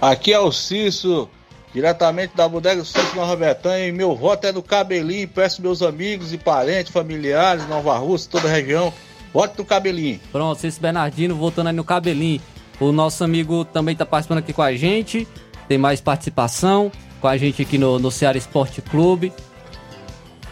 Aqui 0.00 0.32
é 0.32 0.38
o 0.38 0.52
Cício, 0.52 1.28
diretamente 1.72 2.36
da 2.36 2.48
Bodega 2.48 2.84
Cício 2.84 3.14
Nova 3.14 3.36
Betânia, 3.36 3.86
e 3.86 3.92
meu 3.92 4.14
voto 4.14 4.46
é 4.46 4.52
no 4.52 4.62
Cabelinho. 4.62 5.28
Peço 5.28 5.62
meus 5.62 5.82
amigos 5.82 6.32
e 6.32 6.38
parentes, 6.38 6.92
familiares, 6.92 7.66
Nova 7.68 7.96
Rússia, 7.96 8.30
toda 8.30 8.48
a 8.48 8.50
região, 8.50 8.92
voto 9.32 9.58
no 9.58 9.64
Cabelinho. 9.64 10.20
Pronto, 10.32 10.60
Cícero 10.60 10.82
Bernardino 10.82 11.34
voltando 11.34 11.68
aí 11.68 11.72
no 11.72 11.84
cabelinho. 11.84 12.40
O 12.80 12.92
nosso 12.92 13.22
amigo 13.22 13.64
também 13.64 13.94
tá 13.94 14.06
participando 14.06 14.38
aqui 14.38 14.52
com 14.52 14.62
a 14.62 14.74
gente. 14.74 15.28
Tem 15.68 15.78
mais 15.78 16.00
participação 16.00 16.90
com 17.20 17.28
a 17.28 17.36
gente 17.36 17.62
aqui 17.62 17.76
no, 17.76 17.98
no 17.98 18.10
Ceará 18.10 18.38
Esporte 18.38 18.80
Clube. 18.80 19.32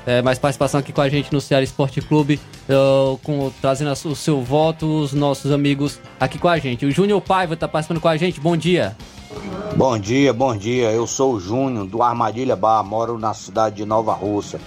É, 0.06 0.22
mais 0.22 0.38
participação 0.38 0.80
aqui 0.80 0.92
com 0.92 1.00
a 1.00 1.08
gente 1.08 1.32
no 1.32 1.40
Ceará 1.40 1.62
Esporte 1.62 2.00
Clube, 2.00 2.40
uh, 2.66 3.18
com, 3.18 3.52
trazendo 3.60 3.92
o 3.92 4.16
seu 4.16 4.40
voto, 4.40 4.86
os 4.86 5.12
nossos 5.12 5.52
amigos 5.52 6.00
aqui 6.18 6.38
com 6.38 6.48
a 6.48 6.56
gente. 6.58 6.86
O 6.86 6.90
Júnior 6.90 7.20
Paiva 7.20 7.56
tá 7.56 7.68
participando 7.68 8.00
com 8.00 8.08
a 8.08 8.16
gente, 8.16 8.40
bom 8.40 8.56
dia. 8.56 8.96
Bom 9.76 9.98
dia, 9.98 10.32
bom 10.32 10.56
dia. 10.56 10.90
Eu 10.90 11.06
sou 11.06 11.34
o 11.34 11.40
Júnior 11.40 11.86
do 11.86 12.02
Armadilha 12.02 12.56
Bar, 12.56 12.82
moro 12.82 13.18
na 13.18 13.32
cidade 13.34 13.76
de 13.76 13.84
Nova 13.84 14.12
Rússia 14.12 14.60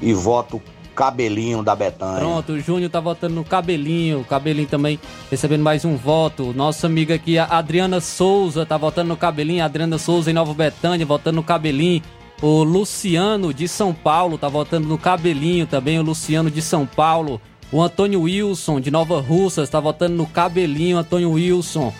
e 0.00 0.12
voto 0.12 0.60
Cabelinho 0.94 1.62
da 1.62 1.74
Betânia. 1.74 2.20
Pronto, 2.20 2.52
o 2.52 2.60
Júnior 2.60 2.90
tá 2.90 3.00
votando 3.00 3.34
no 3.34 3.44
Cabelinho, 3.44 4.24
Cabelinho 4.24 4.68
também 4.68 5.00
recebendo 5.30 5.62
mais 5.62 5.84
um 5.84 5.96
voto. 5.96 6.52
Nossa 6.54 6.86
amiga 6.86 7.14
aqui, 7.14 7.38
a 7.38 7.46
Adriana 7.46 8.00
Souza, 8.00 8.66
tá 8.66 8.76
votando 8.76 9.08
no 9.08 9.16
Cabelinho, 9.16 9.62
a 9.62 9.66
Adriana 9.66 9.98
Souza 9.98 10.30
em 10.30 10.34
Nova 10.34 10.52
Betânia, 10.52 11.06
votando 11.06 11.36
no 11.36 11.42
Cabelinho. 11.42 12.02
O 12.42 12.62
Luciano 12.62 13.54
de 13.54 13.68
São 13.68 13.94
Paulo 13.94 14.36
tá 14.36 14.48
votando 14.48 14.86
no 14.86 14.98
Cabelinho 14.98 15.66
também, 15.66 15.98
o 15.98 16.02
Luciano 16.02 16.50
de 16.50 16.60
São 16.60 16.84
Paulo. 16.86 17.40
O 17.70 17.80
Antônio 17.80 18.22
Wilson 18.22 18.80
de 18.80 18.90
Nova 18.90 19.18
Russas 19.20 19.70
tá 19.70 19.80
votando 19.80 20.14
no 20.14 20.26
Cabelinho, 20.26 20.98
Antônio 20.98 21.30
Wilson. 21.30 21.92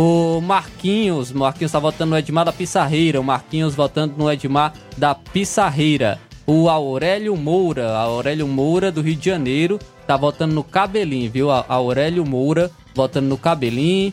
O 0.00 0.40
Marquinhos, 0.40 1.32
Marquinhos 1.32 1.72
tá 1.72 1.80
votando 1.80 2.10
no 2.10 2.16
Edmar 2.16 2.44
da 2.44 2.52
Pissarreira, 2.52 3.20
o 3.20 3.24
Marquinhos 3.24 3.74
votando 3.74 4.14
no 4.16 4.30
Edmar 4.30 4.72
da 4.96 5.12
Pissarreira. 5.12 6.20
O 6.46 6.68
Aurélio 6.68 7.36
Moura, 7.36 7.96
Aurélio 7.96 8.46
Moura 8.46 8.92
do 8.92 9.00
Rio 9.00 9.16
de 9.16 9.28
Janeiro, 9.28 9.76
tá 10.06 10.16
votando 10.16 10.54
no 10.54 10.62
Cabelinho, 10.62 11.28
viu? 11.28 11.50
A 11.50 11.64
Aurélio 11.68 12.24
Moura 12.24 12.70
votando 12.94 13.26
no 13.26 13.36
Cabelinho. 13.36 14.12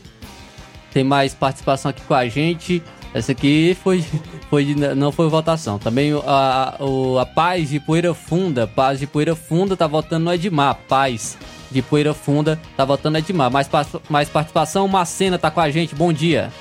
Tem 0.92 1.04
mais 1.04 1.36
participação 1.36 1.92
aqui 1.92 2.02
com 2.02 2.16
a 2.16 2.28
gente. 2.28 2.82
Essa 3.14 3.34
aqui 3.34 3.78
foi, 3.84 4.04
foi 4.50 4.74
não 4.74 5.12
foi 5.12 5.30
votação. 5.30 5.78
Também 5.78 6.14
a, 6.26 6.80
a, 6.80 7.22
a 7.22 7.26
Paz 7.28 7.70
de 7.70 7.80
Poeira 7.80 8.12
Funda, 8.16 8.66
Paz 8.66 8.98
de 8.98 9.06
Poeira 9.06 9.36
Funda 9.36 9.78
tá 9.78 9.86
votando 9.86 10.26
no 10.26 10.34
Edmar. 10.34 10.80
Paz 10.90 11.38
de 11.72 11.82
Poeira 11.82 12.14
Funda 12.14 12.60
tá 12.76 12.86
votando 12.86 13.14
no 13.14 13.20
Edmar. 13.20 13.52
Mais, 13.52 13.70
mais 14.10 14.30
participação, 14.30 14.88
Macena 14.88 15.38
tá 15.38 15.52
com 15.52 15.62
a 15.62 15.70
gente. 15.70 15.96
Bom 15.96 16.12
dia. 16.12 16.52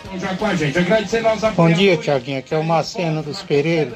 Bom 1.57 1.73
dia, 1.73 1.97
Tiaguinho. 1.97 2.39
Aqui 2.39 2.55
é 2.55 2.59
o 2.59 2.65
Macena 2.65 3.23
dos 3.23 3.43
Pereira. 3.43 3.93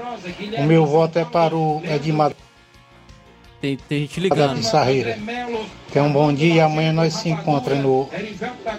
O 0.59 0.63
meu 0.63 0.87
voto 0.87 1.19
é 1.19 1.25
para 1.25 1.55
o 1.55 1.83
Edmar 1.85 2.33
tem, 3.61 3.77
tem 3.77 4.01
gente 4.01 4.21
ligando. 4.21 4.61
Tenha 5.93 6.05
um 6.05 6.13
bom 6.13 6.33
dia 6.33 6.55
e 6.55 6.61
amanhã 6.61 6.93
nós 6.93 7.15
se 7.15 7.29
encontramos 7.29 7.83
no, 7.83 8.09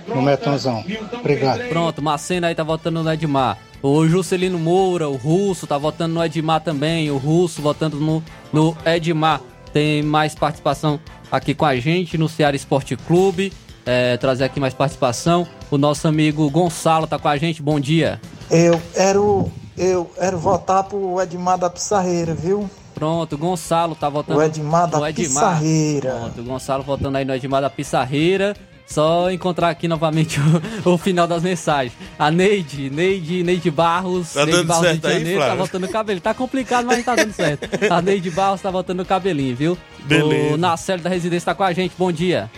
no 0.08 0.22
Metonzão. 0.22 0.84
Obrigado. 1.14 1.68
Pronto, 1.68 2.02
Macena 2.02 2.48
aí 2.48 2.56
tá 2.56 2.64
votando 2.64 3.04
no 3.04 3.12
Edmar. 3.12 3.58
O 3.82 4.08
Juscelino 4.08 4.58
Moura, 4.58 5.10
o 5.10 5.16
Russo, 5.16 5.68
tá 5.68 5.78
votando 5.78 6.16
no 6.16 6.24
Edmar 6.24 6.62
também. 6.62 7.12
O 7.12 7.18
Russo 7.18 7.62
votando 7.62 7.98
no, 7.98 8.24
no 8.54 8.76
Edmar. 8.86 9.42
Tem 9.74 10.02
mais 10.02 10.36
participação 10.36 11.00
aqui 11.32 11.54
com 11.54 11.66
a 11.66 11.76
gente 11.76 12.18
no 12.18 12.28
Ceará 12.28 12.56
Esporte 12.56 12.96
Clube. 12.96 13.54
É, 13.86 14.18
trazer 14.18 14.44
aqui 14.44 14.60
mais 14.60 14.74
participação. 14.74 15.48
O 15.72 15.78
nosso 15.78 16.08
amigo 16.08 16.50
Gonçalo 16.50 17.08
tá 17.08 17.18
com 17.18 17.28
a 17.28 17.38
gente. 17.38 17.62
Bom 17.62 17.80
dia. 17.80 18.20
Eu 18.52 18.80
quero, 18.94 19.52
eu 19.78 20.06
quero 20.06 20.38
votar 20.38 20.84
pro 20.84 21.22
Edmar 21.22 21.58
da 21.58 21.70
Pissarreira, 21.70 22.34
viu? 22.34 22.70
Pronto, 22.94 23.38
Gonçalo 23.38 23.96
tá 23.96 24.10
votando 24.10 24.40
O 24.40 24.44
Edmar 24.44 24.88
da. 24.90 25.00
Pissarreira. 25.14 26.16
Pronto, 26.16 26.42
o 26.42 26.44
Gonçalo 26.44 26.84
votando 26.84 27.18
aí 27.18 27.24
no 27.24 27.34
Edmar 27.34 27.62
da 27.62 27.70
Pissarreira. 27.70 28.56
Só 28.90 29.30
encontrar 29.30 29.70
aqui 29.70 29.88
novamente 29.88 30.40
o, 30.84 30.94
o 30.94 30.98
final 30.98 31.28
das 31.28 31.44
mensagens. 31.44 31.94
A 32.18 32.32
Neide, 32.32 32.90
Neide, 32.90 33.44
Neide 33.44 33.70
Barros. 33.70 34.34
Tá 34.34 34.40
Neide 34.46 34.52
dando 34.58 34.68
Barros 34.68 34.86
certo 34.88 35.02
de 35.02 35.08
aí, 35.08 35.14
Janeiro, 35.14 35.40
tá 35.40 35.46
Flávio? 35.46 35.66
votando 35.66 35.86
no 35.86 35.94
cabelo. 35.94 36.20
Tá 36.22 36.34
complicado, 36.34 36.86
mas 36.88 37.06
tá 37.06 37.16
dando 37.16 37.32
certo. 37.34 37.70
A 37.94 38.02
Neide 38.02 38.32
Barros 38.32 38.62
tá 38.62 38.72
votando 38.72 39.04
no 39.04 39.08
cabelinho, 39.08 39.56
viu? 39.56 39.78
Beleza. 40.00 40.56
O 40.56 40.58
Nacélio 40.58 41.04
da 41.04 41.10
Residência 41.10 41.46
tá 41.46 41.54
com 41.56 41.64
a 41.64 41.72
gente. 41.72 41.94
Bom 41.98 42.12
dia. 42.12 42.50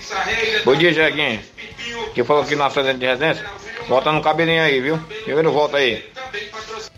Bom 0.63 0.73
dia, 0.73 0.93
Jeguinho. 0.93 1.41
Que 2.13 2.23
falou 2.23 2.43
aqui 2.43 2.55
na 2.55 2.69
frente 2.69 2.97
de 2.97 3.05
residência. 3.05 3.45
Volta 3.89 4.11
no 4.13 4.21
cabelinho 4.21 4.61
aí, 4.61 4.79
viu? 4.79 4.97
Primeiro 5.25 5.51
volta 5.51 5.77
aí. 5.77 6.01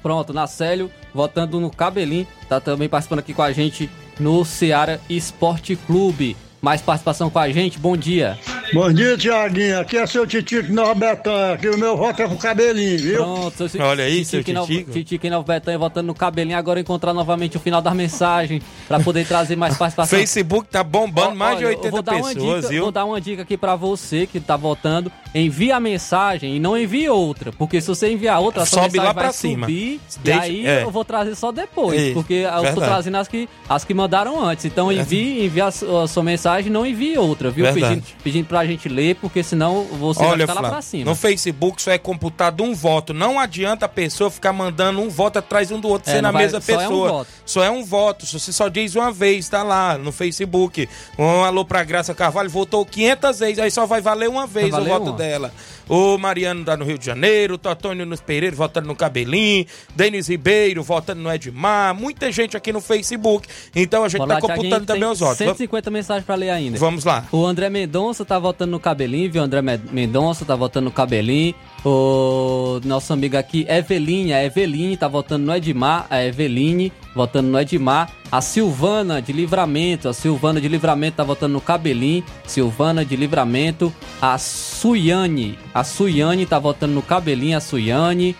Pronto, 0.03 0.31
Nacélio 0.31 0.91
votando 1.11 1.59
no 1.59 1.71
cabelinho. 1.71 2.27
Tá 2.47 2.59
também 2.59 2.87
participando 2.87 3.19
aqui 3.19 3.33
com 3.33 3.41
a 3.41 3.51
gente 3.51 3.89
no 4.19 4.45
Ceará 4.45 4.99
Esporte 5.09 5.75
Clube. 5.75 6.37
Mais 6.63 6.82
participação 6.82 7.29
com 7.29 7.38
a 7.39 7.50
gente. 7.51 7.77
Bom 7.77 7.98
dia. 7.98 8.39
Bom 8.74 8.89
dia, 8.91 9.17
Tiaguinho. 9.17 9.82
Aqui 9.82 9.98
é 9.98 10.08
seu 10.08 10.25
Titico 10.25 10.72
Nova 10.72 10.96
Betânia. 10.96 11.55
Aqui 11.55 11.67
o 11.67 11.77
meu 11.77 11.98
voto 11.98 12.22
é 12.22 12.25
com 12.27 12.38
cabelinho, 12.38 12.98
viu? 13.00 13.15
Pronto, 13.17 13.67
seu 13.67 13.82
Olha 13.84 14.05
aí, 14.05 14.24
seu 14.24 14.39
Titico 14.39 14.60
Nova- 14.60 14.74
Titico. 14.93 15.27
Em 15.27 15.29
Nova 15.29 15.43
Betânia 15.46 15.77
votando 15.77 16.08
no 16.08 16.15
cabelinho. 16.15 16.58
Agora 16.58 16.79
encontrar 16.79 17.13
novamente 17.13 17.58
o 17.58 17.60
final 17.60 17.82
das 17.82 17.93
mensagens 17.93 18.63
pra 18.88 18.98
poder 19.01 19.27
trazer 19.27 19.58
mais 19.58 19.75
participação. 19.77 20.17
Facebook 20.17 20.70
tá 20.70 20.82
bombando 20.86 21.32
Ó, 21.32 21.36
mais 21.36 21.58
de 21.60 21.65
olha, 21.65 21.74
eu 21.74 21.77
80 21.79 21.91
vou 21.91 22.01
dar 22.01 22.15
uma 22.15 22.27
pessoas, 22.34 22.55
dica, 22.62 22.70
viu? 22.70 22.84
Vou 22.84 22.91
dar 22.93 23.03
uma 23.05 23.20
dica 23.20 23.41
aqui 23.41 23.58
pra 23.58 23.75
você 23.75 24.25
que 24.25 24.39
tá 24.39 24.55
votando. 24.55 25.12
Envie 25.36 25.72
a 25.72 25.82
mensagem 25.82 26.55
e 26.55 26.60
não 26.62 26.77
envie 26.77 27.10
outra. 27.10 27.51
Porque 27.51 27.82
se 27.82 27.88
você 27.89 28.10
enviar 28.13 28.39
outra, 28.39 28.63
a 28.63 28.65
sua 28.65 28.84
Sobe 28.84 28.93
mensagem 28.93 29.08
lá 29.08 29.12
vai 29.13 29.24
pra 29.25 29.34
cima. 29.34 29.67
subir. 29.67 30.00
Deixa- 30.24 30.48
e 30.48 30.50
aí 30.62 30.65
é. 30.67 30.84
eu 30.84 30.91
vou 30.91 31.03
trazer 31.03 31.36
só 31.36 31.51
depois. 31.51 32.00
Isso, 32.00 32.13
porque 32.13 32.36
eu 32.36 32.50
tô 32.51 32.62
verdade. 32.62 32.86
trazendo 32.88 33.17
as 33.17 33.27
que, 33.27 33.50
as 33.67 33.84
que 33.84 33.93
mandaram 33.93 34.41
antes. 34.41 34.63
Então 34.63 34.89
envie, 34.91 35.43
envie 35.46 35.60
a, 35.62 35.67
a 35.67 36.08
sua 36.08 36.24
mensagem 36.24 36.52
e 36.62 36.69
não 36.69 36.86
envie 36.86 37.17
outra, 37.17 37.50
viu? 37.50 37.65
Verdade. 37.65 37.95
Pedindo, 38.01 38.24
pedindo 38.24 38.45
pra 38.48 38.65
gente 38.65 38.88
ler, 38.89 39.15
porque 39.15 39.41
senão 39.43 39.83
você 39.83 40.19
vai 40.19 40.29
Olha, 40.29 40.48
ficar 40.48 40.62
lá 40.62 40.69
pra 40.69 40.81
cima. 40.81 41.05
no 41.05 41.15
Facebook 41.15 41.81
só 41.81 41.91
é 41.91 41.98
computado 41.98 42.63
um 42.63 42.74
voto. 42.74 43.13
Não 43.13 43.39
adianta 43.39 43.86
a 43.86 43.89
pessoa 43.89 44.29
ficar 44.29 44.53
mandando 44.53 45.01
um 45.01 45.10
voto 45.10 45.39
atrás 45.39 45.72
um 45.72 45.79
do 45.79 45.88
outro, 45.88 46.12
É, 46.12 46.15
na 46.15 46.24
não 46.29 46.33
vai- 46.33 46.43
mesma 46.43 46.62
só 46.62 46.72
é 46.72 46.75
um 46.75 46.79
pessoa. 46.79 47.10
voto. 47.10 47.27
Só 47.45 47.63
é 47.63 47.69
um 47.72 47.83
voto. 47.83 48.25
Se 48.25 48.39
você 48.39 48.51
só 48.51 48.67
diz 48.67 48.95
uma 48.95 49.12
vez, 49.12 49.48
tá 49.50 49.63
lá 49.63 49.98
no 49.98 50.12
Facebook. 50.12 50.88
Um 51.17 51.43
alô 51.43 51.63
pra 51.65 51.83
Graça 51.83 52.13
Carvalho, 52.13 52.50
votou 52.50 52.86
500 52.86 53.39
vezes, 53.39 53.60
aí 53.60 53.72
só 53.72 53.86
vai 53.86 54.01
valer 54.01 54.29
uma 54.29 54.48
vez 54.48 54.74
o 54.74 54.83
voto 54.83 55.10
uma. 55.10 55.17
dela. 55.17 55.51
O 55.89 56.17
Mariano 56.17 56.63
tá 56.63 56.77
no 56.77 56.86
Rio 56.86 56.98
de 56.98 57.05
Janeiro, 57.05 57.55
o 57.55 57.57
Totônio 57.57 58.05
nos 58.05 58.22
Pereira 58.22 58.55
votando 58.55 58.88
no 58.88 58.95
Cabelinho, 58.95 59.65
Denis 59.93 60.27
Ribeiro 60.29 60.81
votando 60.81 61.22
no 61.22 61.31
Edmar, 61.31 61.93
muita 61.93 62.31
gente 62.31 62.55
aqui 62.55 62.72
no 62.72 62.79
Facebook. 62.79 63.48
Então 63.75 64.03
a 64.03 64.07
gente 64.07 64.19
Bora 64.19 64.36
tá 64.36 64.41
computando 64.41 64.86
também 64.86 65.03
os 65.10 65.19
votos. 65.19 65.38
150 65.38 65.91
mensagens 65.91 66.25
pra 66.25 66.36
ler 66.36 66.42
ainda. 66.50 66.77
Vamos 66.77 67.03
lá. 67.05 67.25
O 67.31 67.45
André 67.45 67.69
Mendonça 67.69 68.23
tá 68.25 68.38
votando 68.39 68.71
no 68.71 68.79
cabelinho, 68.79 69.31
viu? 69.31 69.41
O 69.41 69.45
André 69.45 69.62
Me- 69.62 69.79
Mendonça 69.91 70.43
tá 70.45 70.55
votando 70.55 70.85
no 70.85 70.91
cabelinho. 70.91 71.53
O 71.85 72.79
nosso 72.85 73.12
amigo 73.13 73.35
aqui, 73.38 73.65
Eveline, 73.69 74.33
a 74.33 74.43
Eveline 74.43 74.95
tá 74.97 75.07
votando 75.07 75.45
no 75.45 75.53
Edmar, 75.55 76.07
a 76.09 76.23
Eveline 76.23 76.91
votando 77.15 77.50
no 77.50 77.59
Edmar. 77.59 78.09
A 78.31 78.41
Silvana 78.41 79.21
de 79.21 79.31
Livramento, 79.33 80.09
a 80.09 80.13
Silvana 80.13 80.59
de 80.59 80.67
Livramento 80.67 81.17
tá 81.17 81.23
votando 81.23 81.53
no 81.53 81.62
cabelinho. 81.62 82.23
Silvana 82.47 83.03
de 83.05 83.15
Livramento. 83.15 83.93
A 84.21 84.38
Suiane, 84.38 85.57
a 85.73 85.83
Suiane 85.83 86.45
tá 86.45 86.57
votando 86.59 86.93
no 86.93 87.01
cabelinho, 87.01 87.57
a 87.57 87.62
Suiane. 87.62 88.35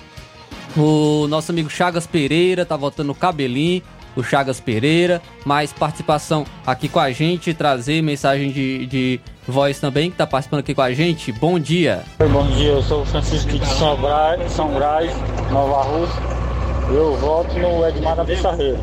O 0.76 1.28
nosso 1.30 1.52
amigo 1.52 1.70
Chagas 1.70 2.08
Pereira 2.08 2.66
tá 2.66 2.76
votando 2.76 3.08
no 3.08 3.16
cabelinho. 3.16 3.82
O 4.16 4.24
Chagas 4.24 4.60
Pereira. 4.60 5.22
Mais 5.46 5.72
participação 5.72 6.46
aqui 6.66 6.88
com 6.88 7.00
a 7.00 7.12
gente. 7.12 7.54
Trazer 7.54 8.02
mensagem 8.02 8.52
de, 8.52 8.86
de 8.86 9.20
voz 9.48 9.80
também 9.80 10.10
que 10.10 10.18
tá 10.18 10.26
participando 10.26 10.62
aqui 10.62 10.74
com 10.74 10.82
a 10.82 10.94
gente. 10.94 11.32
Bom 11.32 11.60
dia. 11.60 12.04
Oi, 12.20 12.28
Bom 12.30 12.46
dia, 12.48 12.70
eu 12.70 12.82
sou 12.82 13.02
o 13.02 13.06
Francisco 13.06 13.52
de 13.52 13.66
São 13.66 13.96
Brás, 13.98 14.52
São 14.52 14.74
Brás 14.74 15.12
Nova 15.52 15.84
Rússia. 15.84 16.22
Eu 16.90 17.16
voto 17.18 17.58
no 17.58 17.88
Edmar 17.88 18.16
da 18.16 18.26
Pissarreira. 18.26 18.80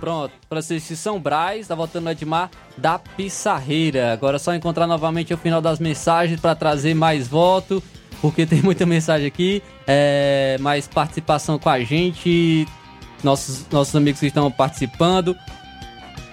Pronto, 0.00 0.32
Francisco 0.48 0.88
de 0.88 0.96
São 0.96 1.18
Brás 1.18 1.68
tá 1.68 1.74
votando 1.74 2.04
no 2.04 2.10
Edmar 2.10 2.50
da 2.76 2.98
Pissarreira. 2.98 4.12
Agora 4.12 4.36
é 4.36 4.38
só 4.38 4.54
encontrar 4.54 4.86
novamente 4.86 5.32
o 5.32 5.38
final 5.38 5.62
das 5.62 5.78
mensagens 5.78 6.38
para 6.40 6.54
trazer 6.54 6.94
mais 6.94 7.26
voto, 7.26 7.82
porque 8.20 8.44
tem 8.46 8.60
muita 8.60 8.84
mensagem 8.84 9.26
aqui. 9.26 9.62
É, 9.86 10.58
mais 10.60 10.86
participação 10.86 11.58
com 11.58 11.70
a 11.70 11.80
gente. 11.80 12.66
Nossos, 13.24 13.66
nossos 13.70 13.96
amigos 13.96 14.20
que 14.20 14.26
estão 14.26 14.50
participando. 14.50 15.34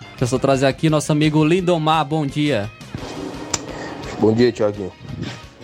Deixa 0.09 0.23
eu 0.23 0.27
só 0.27 0.37
trazer 0.37 0.67
aqui 0.67 0.89
nosso 0.89 1.11
amigo 1.11 1.43
Lindomar, 1.43 2.05
bom 2.05 2.25
dia. 2.25 2.69
Bom 4.19 4.33
dia, 4.33 4.51
Tiaguinho. 4.51 4.91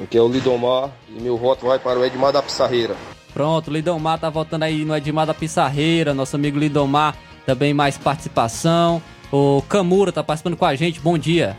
Aqui 0.01 0.17
é 0.17 0.21
o 0.21 0.27
Lidomar 0.27 0.89
e 1.09 1.21
meu 1.21 1.37
voto 1.37 1.67
vai 1.67 1.77
para 1.77 1.99
o 1.99 2.05
Edmar 2.05 2.31
da 2.31 2.41
Pissarreira. 2.41 2.95
Pronto, 3.33 3.69
Lindomar 3.69 4.19
tá 4.19 4.29
votando 4.29 4.65
aí 4.65 4.83
no 4.83 4.95
Edmar 4.95 5.27
da 5.27 5.33
Pissarreira, 5.33 6.13
nosso 6.13 6.35
amigo 6.35 6.57
Lindomar, 6.57 7.15
também 7.45 7.73
mais 7.73 7.97
participação. 7.97 9.01
O 9.31 9.61
Camura 9.69 10.11
tá 10.11 10.23
participando 10.23 10.55
com 10.55 10.65
a 10.65 10.75
gente, 10.75 10.99
bom 10.99 11.17
dia. 11.17 11.57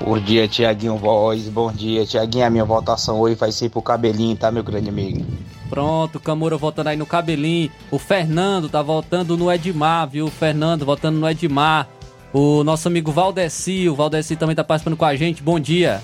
Bom 0.00 0.18
dia, 0.18 0.48
Tiaguinho 0.48 0.96
Voz. 0.96 1.48
Bom 1.48 1.70
dia, 1.70 2.06
Tiaguinho. 2.06 2.46
A 2.46 2.50
minha 2.50 2.64
votação 2.64 3.20
hoje 3.20 3.34
vai 3.34 3.52
ser 3.52 3.68
pro 3.68 3.82
cabelinho, 3.82 4.36
tá, 4.36 4.50
meu 4.50 4.62
grande 4.62 4.88
amigo? 4.88 5.24
Pronto, 5.68 6.18
Camura 6.18 6.56
votando 6.56 6.88
aí 6.88 6.96
no 6.96 7.06
cabelinho. 7.06 7.70
O 7.90 7.98
Fernando 7.98 8.68
tá 8.68 8.82
votando 8.82 9.36
no 9.36 9.52
Edmar, 9.52 10.08
viu? 10.08 10.26
O 10.26 10.30
Fernando 10.30 10.84
votando 10.84 11.18
no 11.18 11.28
Edmar. 11.28 11.88
O 12.32 12.62
nosso 12.62 12.88
amigo 12.88 13.10
Valdeci, 13.10 13.88
o 13.88 13.94
Valdeci 13.94 14.36
também 14.36 14.54
tá 14.54 14.62
participando 14.62 14.96
com 14.96 15.04
a 15.04 15.14
gente. 15.16 15.42
Bom 15.42 15.58
dia. 15.58 16.02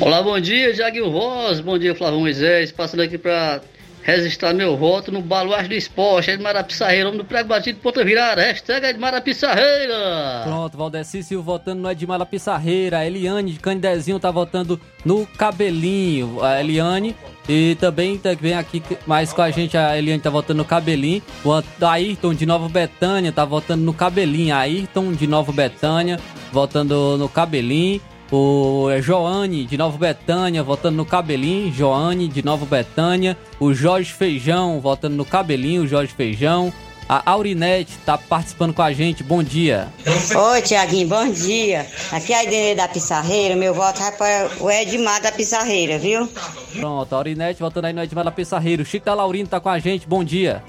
Olá, 0.00 0.22
bom 0.22 0.38
dia, 0.38 0.74
Jaguinho 0.74 1.10
Voz, 1.10 1.60
bom 1.60 1.76
dia, 1.76 1.94
Flávio 1.94 2.20
Moisés, 2.20 2.70
passando 2.70 3.00
aqui 3.00 3.18
para 3.18 3.60
registrar 4.02 4.52
meu 4.52 4.76
voto 4.76 5.10
no 5.12 5.20
Baluarte 5.20 5.68
do 5.68 5.74
Esporte, 5.74 6.30
Edmar 6.30 6.54
da 6.54 6.64
Pissarreira, 6.64 7.08
homem 7.08 7.18
do 7.18 7.24
prego 7.24 7.48
batido, 7.48 7.78
ponta 7.80 8.04
virada, 8.04 8.42
hashtag 8.42 8.86
Edmar 8.86 9.12
da 9.12 9.20
Pissarreira. 9.20 10.42
Pronto, 10.44 10.76
Valdeci 10.76 11.22
Silva 11.22 11.44
votando 11.44 11.82
no 11.82 11.90
Edmar 11.90 12.18
da 12.18 12.26
Pissarreira. 12.26 13.04
Eliane 13.04 13.52
de 13.52 13.60
Candezinho 13.60 14.18
tá 14.18 14.30
votando 14.30 14.80
no 15.04 15.26
cabelinho. 15.26 16.42
A 16.42 16.60
Eliane. 16.60 17.16
E 17.48 17.76
também 17.80 18.16
tá- 18.18 18.34
vem 18.34 18.54
aqui 18.54 18.82
mais 19.06 19.32
com 19.32 19.42
a 19.42 19.50
gente, 19.50 19.76
a 19.76 19.98
Eliane 19.98 20.22
tá 20.22 20.30
votando 20.30 20.58
no 20.58 20.64
cabelinho. 20.64 21.22
O 21.44 21.50
Ayrton 21.84 22.34
de 22.34 22.46
Nova 22.46 22.68
Betânia 22.68 23.32
tá 23.32 23.44
votando 23.44 23.82
no 23.82 23.92
cabelinho. 23.92 24.54
Ayrton 24.54 25.12
de 25.12 25.26
Nova 25.26 25.50
Betânia 25.52 26.20
votando 26.52 27.16
no 27.18 27.28
cabelinho. 27.28 28.00
O 28.30 28.88
é, 28.90 29.02
Joane 29.02 29.66
de 29.66 29.76
Nova 29.76 29.98
Betânia 29.98 30.62
votando 30.62 30.96
no 30.96 31.04
cabelinho. 31.04 31.72
Joane 31.72 32.28
de 32.28 32.42
Nova 32.44 32.64
Betânia. 32.64 33.36
O 33.60 33.74
Jorge 33.74 34.12
Feijão 34.12 34.80
votando 34.80 35.16
no 35.16 35.24
cabelinho. 35.24 35.86
Jorge 35.86 36.14
Feijão. 36.14 36.72
A 37.12 37.30
Aurinete 37.30 37.98
tá 38.06 38.16
participando 38.16 38.72
com 38.72 38.80
a 38.80 38.90
gente. 38.90 39.22
Bom 39.22 39.42
dia. 39.42 39.92
Oi, 40.34 40.62
Tiaguinho, 40.62 41.06
bom 41.08 41.30
dia. 41.30 41.86
Aqui 42.10 42.32
é 42.32 42.36
a 42.38 42.44
Idenê 42.44 42.74
da 42.74 42.88
Pissarreira, 42.88 43.54
meu 43.54 43.74
voto 43.74 44.00
vai 44.00 44.12
para 44.12 44.50
o 44.58 44.70
Edmar 44.70 45.20
da 45.20 45.30
Pissarreira, 45.30 45.98
viu? 45.98 46.26
Pronto, 46.74 47.12
a 47.12 47.18
Aurinete 47.18 47.60
voltando 47.60 47.84
aí 47.84 47.92
no 47.92 48.02
Edmar 48.02 48.24
da 48.24 48.30
Pissarreiro. 48.30 48.82
O 48.82 48.86
Chico 48.86 49.04
da 49.04 49.12
Laurino 49.12 49.46
tá 49.46 49.60
com 49.60 49.68
a 49.68 49.78
gente. 49.78 50.08
Bom 50.08 50.24
dia. 50.24 50.64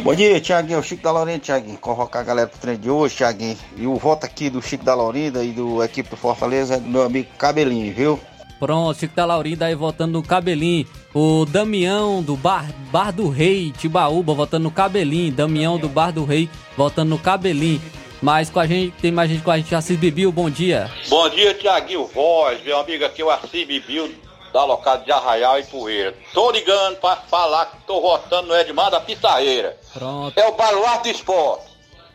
Bom 0.00 0.14
dia, 0.14 0.40
Tiaguinho. 0.40 0.78
O 0.78 0.82
Chico 0.84 1.02
da 1.02 1.10
Laurinda, 1.10 1.40
Tiaguinho. 1.40 1.78
Convocar 1.78 2.22
a 2.22 2.24
galera 2.24 2.48
pro 2.48 2.60
treino 2.60 2.80
de 2.80 2.88
hoje, 2.88 3.16
Tiaguinho. 3.16 3.58
E 3.76 3.84
o 3.88 3.96
voto 3.96 4.24
aqui 4.24 4.48
do 4.48 4.62
Chico 4.62 4.84
da 4.84 4.94
Laurinda 4.94 5.42
e 5.42 5.50
do 5.50 5.82
equipe 5.82 6.08
do 6.08 6.16
Fortaleza 6.16 6.76
é 6.76 6.78
do 6.78 6.88
meu 6.88 7.02
amigo 7.02 7.28
Cabelinho, 7.36 7.92
viu? 7.92 8.20
Pronto, 8.62 8.96
Chico 8.96 9.16
da 9.16 9.24
Laurinda 9.24 9.66
aí 9.66 9.74
votando 9.74 10.12
no 10.12 10.22
cabelinho. 10.22 10.86
O 11.12 11.44
Damião 11.44 12.22
do 12.22 12.36
Bar, 12.36 12.72
Bar 12.92 13.10
do 13.10 13.28
Rei, 13.28 13.72
Tibaúba, 13.72 14.34
votando 14.34 14.62
no 14.62 14.70
cabelinho. 14.70 15.32
Damião 15.32 15.76
do 15.76 15.88
Bar 15.88 16.12
do 16.12 16.24
Rei, 16.24 16.48
votando 16.76 17.10
no 17.10 17.18
cabelinho. 17.18 17.82
Mas 18.22 18.50
com 18.50 18.60
a 18.60 18.66
gente, 18.68 18.94
tem 19.02 19.10
mais 19.10 19.28
gente 19.28 19.42
com 19.42 19.50
a 19.50 19.56
gente. 19.56 19.74
Assis 19.74 19.98
Bibiu, 19.98 20.30
bom 20.30 20.48
dia. 20.48 20.88
Bom 21.08 21.28
dia, 21.28 21.52
Tiaguinho 21.54 22.06
Voz, 22.06 22.62
meu 22.62 22.78
amigo 22.78 23.04
aqui, 23.04 23.20
o 23.20 23.30
Assis 23.30 23.66
Bibil, 23.66 24.14
da 24.52 24.64
locada 24.64 25.02
de 25.02 25.10
Arraial 25.10 25.58
e 25.58 25.64
Poeira. 25.64 26.14
Tô 26.32 26.52
ligando 26.52 27.00
pra 27.00 27.16
falar 27.16 27.66
que 27.66 27.78
tô 27.84 28.00
votando 28.00 28.46
no 28.46 28.54
Edmar 28.54 28.92
da 28.92 29.00
Pissarreira. 29.00 29.76
Pronto. 29.92 30.38
É 30.38 30.46
o 30.46 30.52
baluarte 30.52 31.10
do 31.10 31.16
esporte. 31.16 31.64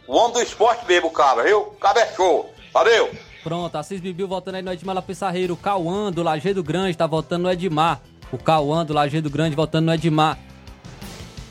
O 0.08 0.16
homem 0.16 0.32
do 0.32 0.42
esporte 0.42 0.86
mesmo, 0.86 1.10
o 1.10 1.12
cabra, 1.12 1.44
viu? 1.44 1.60
O 1.60 1.72
cabra 1.72 2.04
é 2.04 2.16
show. 2.16 2.50
Valeu! 2.72 3.27
Pronto, 3.48 3.78
Assis 3.78 4.02
Bibiu 4.02 4.28
votando 4.28 4.58
aí 4.58 4.62
no 4.62 4.74
Edmar 4.74 4.94
da 4.94 5.02
Pissarreiro. 5.02 5.54
O 5.54 5.58
Cauã 5.58 6.12
do 6.12 6.22
Lajeado 6.22 6.62
Grande 6.62 6.98
tá 6.98 7.08
votando 7.08 7.44
no 7.44 7.50
Edmar. 7.50 8.02
O 8.30 8.38
Cauã 8.38 8.86
do 8.86 8.94
Lajeado 8.94 9.30
Grande 9.30 9.56
votando 9.56 9.86
no 9.86 9.94
Edmar. 9.94 10.38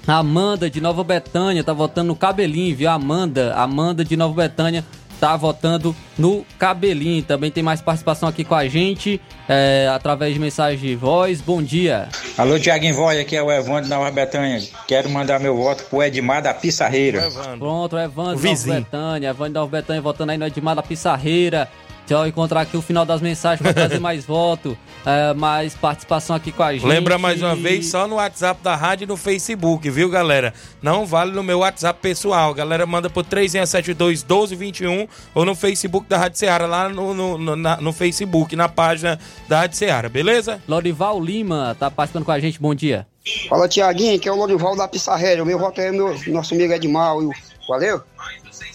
A 0.07 0.19
Amanda 0.19 0.69
de 0.69 0.79
Nova 0.79 1.03
Betânia 1.03 1.65
tá 1.65 1.73
votando 1.73 2.09
no 2.09 2.15
cabelinho, 2.15 2.77
viu? 2.77 2.91
Amanda, 2.91 3.55
Amanda 3.55 4.05
de 4.05 4.15
Nova 4.15 4.35
Betânia 4.35 4.85
tá 5.19 5.35
votando 5.39 5.97
no 6.19 6.45
cabelinho. 6.59 7.23
Também 7.23 7.51
tem 7.51 7.63
mais 7.63 7.81
participação 7.81 8.29
aqui 8.29 8.45
com 8.45 8.55
a 8.55 8.69
gente, 8.69 9.19
é, 9.49 9.91
através 9.91 10.35
de 10.35 10.39
mensagem 10.39 10.79
de 10.79 10.95
voz. 10.95 11.41
Bom 11.41 11.63
dia. 11.63 12.11
Alô, 12.37 12.59
Tiaguinho 12.59 12.95
Voz, 12.95 13.19
aqui 13.19 13.35
é 13.35 13.43
o 13.43 13.51
Evandro 13.51 13.89
da 13.89 13.97
Nova 13.97 14.11
Betânia. 14.11 14.63
Quero 14.87 15.09
mandar 15.09 15.41
meu 15.41 15.57
voto 15.57 15.85
pro 15.85 16.03
Edmar 16.03 16.43
da 16.43 16.53
Pissarreira. 16.53 17.27
Pronto, 17.59 17.97
o 17.97 17.99
Evandro 17.99 18.37
de 18.37 18.43
Nova 18.43 18.55
vizinho. 18.55 18.83
Betânia. 18.83 19.31
Evandro 19.31 19.49
de 19.49 19.55
Nova 19.55 19.71
Betânia 19.71 20.03
votando 20.03 20.33
aí 20.33 20.37
no 20.37 20.47
Edmar 20.47 20.77
da 20.77 20.83
Pissarreira. 20.83 21.67
Deixa 22.07 22.23
eu 22.23 22.27
encontrar 22.29 22.61
aqui 22.61 22.77
o 22.77 22.83
final 22.83 23.05
das 23.05 23.21
mensagens 23.21 23.61
para 23.61 23.75
trazer 23.75 23.99
mais 23.99 24.25
voto, 24.25 24.79
é, 25.05 25.35
mais 25.35 25.75
participação 25.75 26.37
aqui 26.37 26.53
com 26.53 26.62
a 26.62 26.73
gente. 26.73 26.87
Lembra 26.87 27.19
mais 27.19 27.42
uma 27.42 27.57
vez, 27.57 27.90
só 27.90 28.07
no 28.07 28.14
WhatsApp 28.16 28.62
da 28.62 28.77
rádio 28.77 29.05
e 29.05 29.07
no 29.09 29.16
Facebook, 29.16 29.90
viu, 29.90 30.09
galera? 30.09 30.55
Não 30.81 31.05
vale 31.05 31.33
no 31.33 31.42
meu 31.42 31.59
WhatsApp 31.61 31.99
pessoal. 32.01 32.55
Galera, 32.55 32.87
manda 32.87 33.11
por 33.11 33.25
3672 33.25 34.23
1221 34.23 35.09
ou 35.35 35.45
no 35.45 35.55
Facebook 35.57 36.07
da 36.09 36.16
Rádio 36.19 36.38
Ceará, 36.38 36.66
lá 36.66 36.88
no, 36.88 37.12
no, 37.12 37.38
no, 37.38 37.57
na- 37.57 37.77
no 37.81 37.92
Facebook, 37.92 38.55
na 38.55 38.69
página 38.69 39.19
da 39.49 39.61
Rádio 39.61 39.77
Ceará, 39.77 40.09
beleza? 40.09 40.61
Lorival 40.69 41.21
Lima 41.21 41.77
tá 41.79 41.90
participando 41.90 42.25
com 42.25 42.33
a 42.33 42.38
gente, 42.38 42.61
bom 42.61 42.75
dia. 42.75 43.07
Fala, 43.49 43.66
Tiaguinho, 43.69 44.21
que 44.21 44.29
é 44.29 44.33
o 44.33 44.37
Lorival 44.37 44.77
da 44.77 44.87
Pissarreira. 44.87 45.42
O 45.42 45.47
meu 45.47 45.59
voto 45.59 45.81
é 45.81 45.90
meu, 45.90 46.16
nosso 46.29 46.55
amigo 46.55 46.73
Edmar. 46.73 47.19
viu? 47.19 47.33
Valeu? 47.69 48.01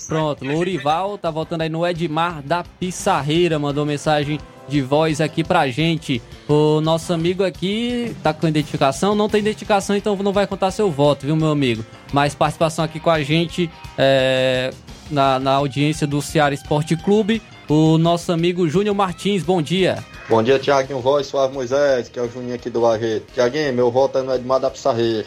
Pronto, 0.07 0.45
Lorival 0.45 1.17
tá 1.17 1.31
voltando 1.31 1.61
aí 1.61 1.69
no 1.69 1.85
Edmar 1.85 2.41
da 2.41 2.63
Pissarreira, 2.63 3.57
mandou 3.57 3.85
mensagem 3.85 4.39
de 4.67 4.81
voz 4.81 5.21
aqui 5.21 5.43
pra 5.43 5.69
gente. 5.69 6.21
O 6.47 6.81
nosso 6.81 7.13
amigo 7.13 7.43
aqui 7.43 8.15
tá 8.23 8.33
com 8.33 8.47
identificação, 8.47 9.15
não 9.15 9.29
tem 9.29 9.41
identificação, 9.41 9.95
então 9.95 10.15
não 10.17 10.33
vai 10.33 10.47
contar 10.47 10.71
seu 10.71 10.89
voto, 10.89 11.25
viu, 11.25 11.35
meu 11.35 11.51
amigo? 11.51 11.85
Mas 12.11 12.35
participação 12.35 12.83
aqui 12.83 12.99
com 12.99 13.09
a 13.09 13.21
gente 13.21 13.69
é, 13.97 14.71
na, 15.09 15.39
na 15.39 15.51
audiência 15.53 16.07
do 16.07 16.21
Ceará 16.21 16.53
Esporte 16.53 16.95
Clube, 16.95 17.41
o 17.69 17.97
nosso 17.97 18.31
amigo 18.31 18.67
Júnior 18.67 18.95
Martins, 18.95 19.43
bom 19.43 19.61
dia. 19.61 20.03
Bom 20.29 20.41
dia, 20.41 20.59
Tiaguinho 20.59 20.99
Voz, 20.99 21.27
Suave 21.27 21.53
Moisés, 21.53 22.07
que 22.07 22.17
é 22.17 22.21
o 22.21 22.29
Juninho 22.29 22.55
aqui 22.55 22.69
do 22.69 22.79
Lajeito. 22.79 23.33
Tiaguinho, 23.33 23.73
meu 23.73 23.91
voto 23.91 24.17
é 24.17 24.21
no 24.21 24.33
Edmar 24.33 24.59
da 24.59 24.69
Pissarreira. 24.69 25.25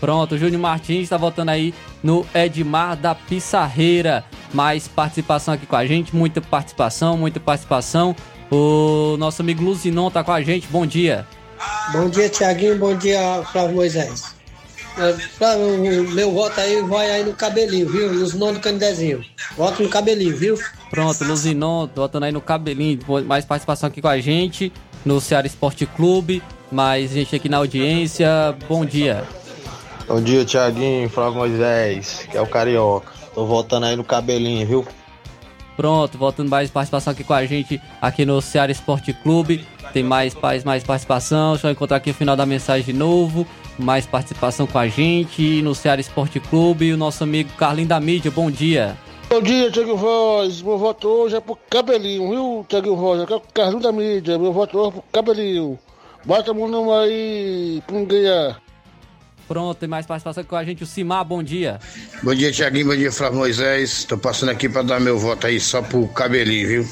Pronto, 0.00 0.34
o 0.34 0.38
Júnior 0.38 0.60
Martins 0.60 1.04
está 1.04 1.16
votando 1.16 1.50
aí 1.50 1.74
no 2.02 2.26
Edmar 2.34 2.96
da 2.96 3.14
Pissarreira. 3.14 4.24
Mais 4.52 4.86
participação 4.86 5.54
aqui 5.54 5.66
com 5.66 5.76
a 5.76 5.86
gente, 5.86 6.14
muita 6.14 6.40
participação, 6.40 7.16
muita 7.16 7.40
participação. 7.40 8.14
O 8.50 9.16
nosso 9.18 9.42
amigo 9.42 9.62
Luzinon 9.62 10.10
tá 10.10 10.22
com 10.22 10.32
a 10.32 10.42
gente, 10.42 10.68
bom 10.68 10.86
dia. 10.86 11.26
Bom 11.92 12.08
dia, 12.08 12.28
Tiaguinho. 12.28 12.78
Bom 12.78 12.94
dia, 12.94 13.42
Flávio 13.50 13.76
Moisés. 13.76 14.36
É, 14.98 15.54
o 15.56 16.10
meu 16.12 16.32
voto 16.32 16.58
aí 16.58 16.80
vai 16.82 17.10
aí 17.10 17.24
no 17.24 17.34
cabelinho, 17.34 17.88
viu? 17.88 18.12
Nomes 18.36 18.56
do 18.56 18.60
Candezinho. 18.60 19.22
Voto 19.56 19.82
no 19.82 19.88
cabelinho, 19.88 20.36
viu? 20.36 20.58
Pronto, 20.90 21.22
Luzinon, 21.24 21.88
votando 21.94 22.24
aí 22.24 22.32
no 22.32 22.40
cabelinho, 22.40 23.00
mais 23.26 23.44
participação 23.44 23.88
aqui 23.88 24.00
com 24.00 24.08
a 24.08 24.18
gente 24.18 24.72
no 25.04 25.20
Ceará 25.20 25.46
Esporte 25.46 25.86
Clube. 25.86 26.42
Mais 26.70 27.10
gente 27.12 27.36
aqui 27.36 27.48
na 27.48 27.58
audiência, 27.58 28.56
bom 28.68 28.84
dia. 28.84 29.24
Bom 30.08 30.20
dia, 30.20 30.44
Tiaguinho, 30.44 31.08
Flávio 31.08 31.38
Moisés, 31.38 32.28
que 32.30 32.36
é 32.36 32.40
o 32.40 32.46
Carioca. 32.46 33.12
Tô 33.34 33.44
votando 33.44 33.86
aí 33.86 33.96
no 33.96 34.04
cabelinho, 34.04 34.64
viu? 34.64 34.86
Pronto, 35.76 36.16
voltando 36.16 36.48
mais 36.48 36.70
participação 36.70 37.12
aqui 37.12 37.24
com 37.24 37.34
a 37.34 37.44
gente 37.44 37.80
aqui 38.00 38.24
no 38.24 38.40
Ceará 38.40 38.70
Esporte 38.70 39.12
Clube. 39.12 39.66
Tem 39.92 40.04
mais 40.04 40.32
paz, 40.32 40.62
mais 40.62 40.84
participação. 40.84 41.52
Deixa 41.52 41.66
eu 41.66 41.72
encontrar 41.72 41.96
aqui 41.96 42.10
o 42.10 42.14
final 42.14 42.36
da 42.36 42.46
mensagem 42.46 42.84
de 42.84 42.92
novo. 42.92 43.44
Mais 43.78 44.06
participação 44.06 44.66
com 44.66 44.78
a 44.78 44.86
gente 44.86 45.60
no 45.60 45.74
Ceará 45.74 46.00
Esporte 46.00 46.38
Clube. 46.38 46.92
O 46.92 46.96
nosso 46.96 47.24
amigo 47.24 47.50
Carlinho 47.58 47.88
da 47.88 47.98
Mídia, 47.98 48.30
bom 48.30 48.50
dia. 48.50 48.96
Bom 49.28 49.42
dia, 49.42 49.72
Tiago 49.72 49.96
Voz. 49.96 50.62
Meu 50.62 50.78
voto 50.78 51.08
hoje 51.08 51.36
é 51.36 51.40
pro 51.40 51.58
cabelinho, 51.68 52.30
viu, 52.30 52.66
Tiago 52.68 52.94
Voz? 52.94 53.20
Aqui 53.20 53.32
é 53.32 53.36
o 53.36 53.42
Carlinho 53.52 53.82
da 53.82 53.90
Mídia. 53.90 54.38
Meu 54.38 54.52
voto 54.52 54.78
hoje 54.78 54.88
é 54.88 54.92
pro 54.92 55.04
cabelinho. 55.12 55.78
Bota 56.24 56.54
meu 56.54 56.68
nome 56.68 56.92
aí 56.92 57.82
pra 57.86 57.96
não 57.96 58.04
ganhar. 58.04 58.65
Pronto, 59.48 59.78
tem 59.78 59.88
mais 59.88 60.04
participação 60.06 60.42
com 60.44 60.56
a 60.56 60.64
gente. 60.64 60.82
O 60.82 60.86
Simar, 60.86 61.24
bom 61.24 61.42
dia. 61.42 61.78
Bom 62.22 62.34
dia, 62.34 62.50
Tiaguinho. 62.50 62.86
Bom 62.86 62.96
dia, 62.96 63.12
Flávio 63.12 63.38
Moisés. 63.38 64.04
Tô 64.04 64.18
passando 64.18 64.48
aqui 64.50 64.68
pra 64.68 64.82
dar 64.82 64.98
meu 65.00 65.18
voto 65.18 65.46
aí 65.46 65.60
só 65.60 65.80
pro 65.82 66.06
cabelinho, 66.08 66.66
viu? 66.68 66.88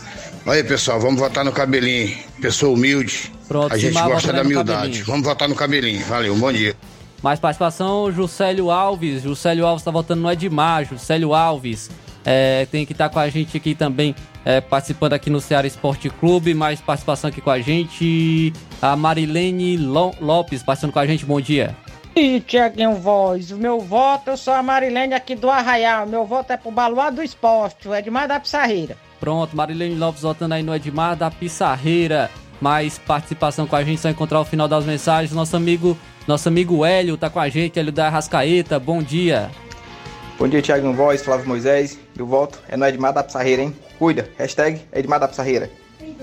Olha 0.47 0.59
aí, 0.59 0.65
pessoal, 0.65 1.01
vamos 1.01 1.19
votar 1.19 1.45
no 1.45 1.51
cabelinho. 1.53 2.17
Pessoa 2.41 2.73
humilde. 2.73 3.33
Pronto, 3.49 3.73
a 3.73 3.77
gente 3.77 3.93
Simar, 3.95 4.09
gosta 4.09 4.33
da 4.33 4.43
humildade. 4.43 5.03
Vamos 5.03 5.27
votar 5.27 5.49
no 5.49 5.55
cabelinho. 5.55 6.05
Valeu, 6.07 6.37
bom 6.37 6.53
dia. 6.53 6.77
Mais 7.23 7.41
participação, 7.41 8.13
Juscelio 8.13 8.71
Alves. 8.71 9.23
Juscelio 9.23 9.67
Alves 9.67 9.83
tá 9.83 9.91
votando 9.91 10.23
no 10.23 10.31
Edmar. 10.31 10.85
Juscelio 10.85 11.35
Alves. 11.35 11.91
É, 12.25 12.67
tem 12.71 12.87
que 12.87 12.93
estar 12.93 13.09
com 13.09 13.19
a 13.19 13.29
gente 13.29 13.55
aqui 13.57 13.75
também, 13.75 14.15
é, 14.47 14.59
participando 14.59 15.13
aqui 15.13 15.29
no 15.29 15.41
Ceará 15.41 15.67
Esporte 15.67 16.09
Clube. 16.09 16.55
Mais 16.55 16.81
participação 16.81 17.29
aqui 17.29 17.41
com 17.41 17.51
a 17.51 17.61
gente. 17.61 18.53
A 18.81 18.95
Marilene 18.97 19.77
Lo- 19.77 20.15
Lopes 20.21 20.63
participando 20.63 20.93
com 20.93 20.99
a 21.01 21.07
gente. 21.07 21.25
Bom 21.27 21.41
dia. 21.41 21.75
E 22.17 22.39
Tiaguinho 22.39 22.95
Voz, 22.95 23.51
o 23.51 23.57
meu 23.57 23.81
voto, 23.81 24.31
eu 24.31 24.37
sou 24.37 24.55
a 24.55 24.63
Marilene 24.63 25.15
aqui 25.15 25.35
do 25.35 25.51
Arraial. 25.51 26.07
Meu 26.07 26.25
voto 26.25 26.53
é 26.53 26.57
pro 26.57 26.71
Baluar 26.71 27.13
do 27.13 27.21
Esporte, 27.21 27.89
o 27.89 27.95
Edmar 27.95 28.29
da 28.29 28.39
Pissarreira. 28.39 28.97
Pronto, 29.19 29.57
Marilene 29.57 29.97
Lopes 29.97 30.23
votando 30.23 30.55
aí 30.55 30.63
no 30.63 30.73
Edmar 30.73 31.17
da 31.17 31.29
Pissarreira. 31.29 32.31
Mais 32.61 32.99
participação 33.01 33.67
com 33.67 33.75
a 33.75 33.83
gente, 33.83 34.01
só 34.01 34.09
encontrar 34.09 34.41
o 34.41 34.45
final 34.45 34.69
das 34.69 34.85
mensagens. 34.85 35.33
Nosso 35.33 35.57
amigo, 35.57 35.99
nosso 36.25 36.47
amigo 36.49 36.85
Hélio 36.85 37.17
tá 37.17 37.29
com 37.29 37.41
a 37.41 37.49
gente, 37.49 37.81
Hélio 37.81 37.91
da 37.91 38.09
Rascaeta. 38.09 38.79
Bom 38.79 39.03
dia. 39.03 39.51
Bom 40.39 40.47
dia, 40.47 40.63
Thiago 40.63 40.93
Voz, 40.93 41.21
Flávio 41.21 41.49
Moisés. 41.49 41.99
Meu 42.17 42.27
voto 42.27 42.61
é 42.69 42.77
no 42.77 42.87
Edmar 42.87 43.13
da 43.13 43.25
Pissarreira, 43.25 43.63
hein? 43.63 43.75
Cuida. 43.99 44.31
Hashtag 44.39 44.81
Edmar 44.93 45.19
da 45.19 45.27
Pissarreira. 45.27 45.69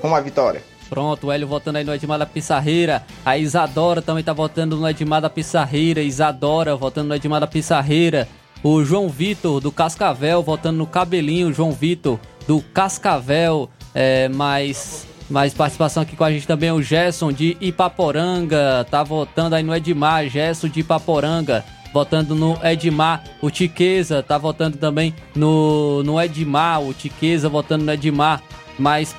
Rumo 0.01 0.15
à 0.15 0.21
vitória. 0.21 0.70
Pronto, 0.91 1.27
o 1.27 1.31
Hélio 1.31 1.47
votando 1.47 1.77
aí 1.77 1.85
no 1.85 1.93
Edmar 1.93 2.19
da 2.19 2.25
Pissarreira. 2.25 3.01
A 3.23 3.37
Isadora 3.37 4.01
também 4.01 4.21
tá 4.21 4.33
votando 4.33 4.75
no 4.75 4.85
Edmar 4.89 5.21
da 5.21 5.29
Pissarreira. 5.29 6.01
Isadora 6.01 6.75
votando 6.75 7.07
no 7.07 7.15
Edmar 7.15 7.39
da 7.39 7.47
Pissarreira. 7.47 8.27
O 8.61 8.83
João 8.83 9.07
Vitor 9.07 9.61
do 9.61 9.71
Cascavel 9.71 10.43
votando 10.43 10.79
no 10.79 10.85
Cabelinho. 10.85 11.53
João 11.53 11.71
Vitor 11.71 12.19
do 12.45 12.59
Cascavel. 12.73 13.69
É, 13.95 14.27
mais, 14.27 15.07
mais 15.29 15.53
participação 15.53 16.03
aqui 16.03 16.17
com 16.17 16.25
a 16.25 16.31
gente 16.31 16.45
também. 16.45 16.73
O 16.73 16.81
Gerson 16.81 17.31
de 17.31 17.55
Ipaporanga. 17.61 18.85
Tá 18.91 19.01
votando 19.01 19.55
aí 19.55 19.63
no 19.63 19.73
Edmar. 19.73 20.27
Gerson 20.27 20.67
de 20.67 20.81
Ipaporanga. 20.81 21.63
Votando 21.93 22.35
no 22.35 22.59
Edmar. 22.61 23.23
O 23.41 23.49
Tiqueza 23.49 24.21
tá 24.21 24.37
votando 24.37 24.75
também 24.75 25.15
no, 25.33 26.03
no 26.03 26.21
Edmar. 26.21 26.81
O 26.81 26.93
Tiqueza 26.93 27.47
votando 27.47 27.85
no 27.85 27.93
Edmar. 27.93 28.43
Mais 28.77 29.15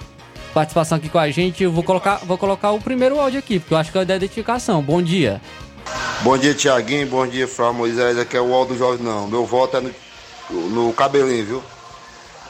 participação 0.52 0.98
aqui 0.98 1.08
com 1.08 1.18
a 1.18 1.30
gente. 1.30 1.62
Eu 1.62 1.72
vou 1.72 1.82
colocar, 1.82 2.16
vou 2.18 2.38
colocar 2.38 2.72
o 2.72 2.80
primeiro 2.80 3.18
áudio 3.18 3.38
aqui, 3.38 3.58
porque 3.58 3.74
eu 3.74 3.78
acho 3.78 3.90
que 3.90 3.98
é 3.98 4.04
da 4.04 4.16
identificação. 4.16 4.82
Bom 4.82 5.02
dia. 5.02 5.40
Bom 6.22 6.38
dia, 6.38 6.54
Tiaguinho. 6.54 7.06
Bom 7.06 7.26
dia, 7.26 7.48
Flávio 7.48 7.74
Moisés. 7.74 8.18
Aqui 8.18 8.36
é 8.36 8.40
o 8.40 8.54
Aldo 8.54 8.76
Jorge, 8.76 9.02
não. 9.02 9.26
Meu 9.26 9.44
voto 9.44 9.76
é 9.76 9.80
no, 9.80 10.68
no 10.68 10.92
cabelinho, 10.92 11.44
viu? 11.44 11.62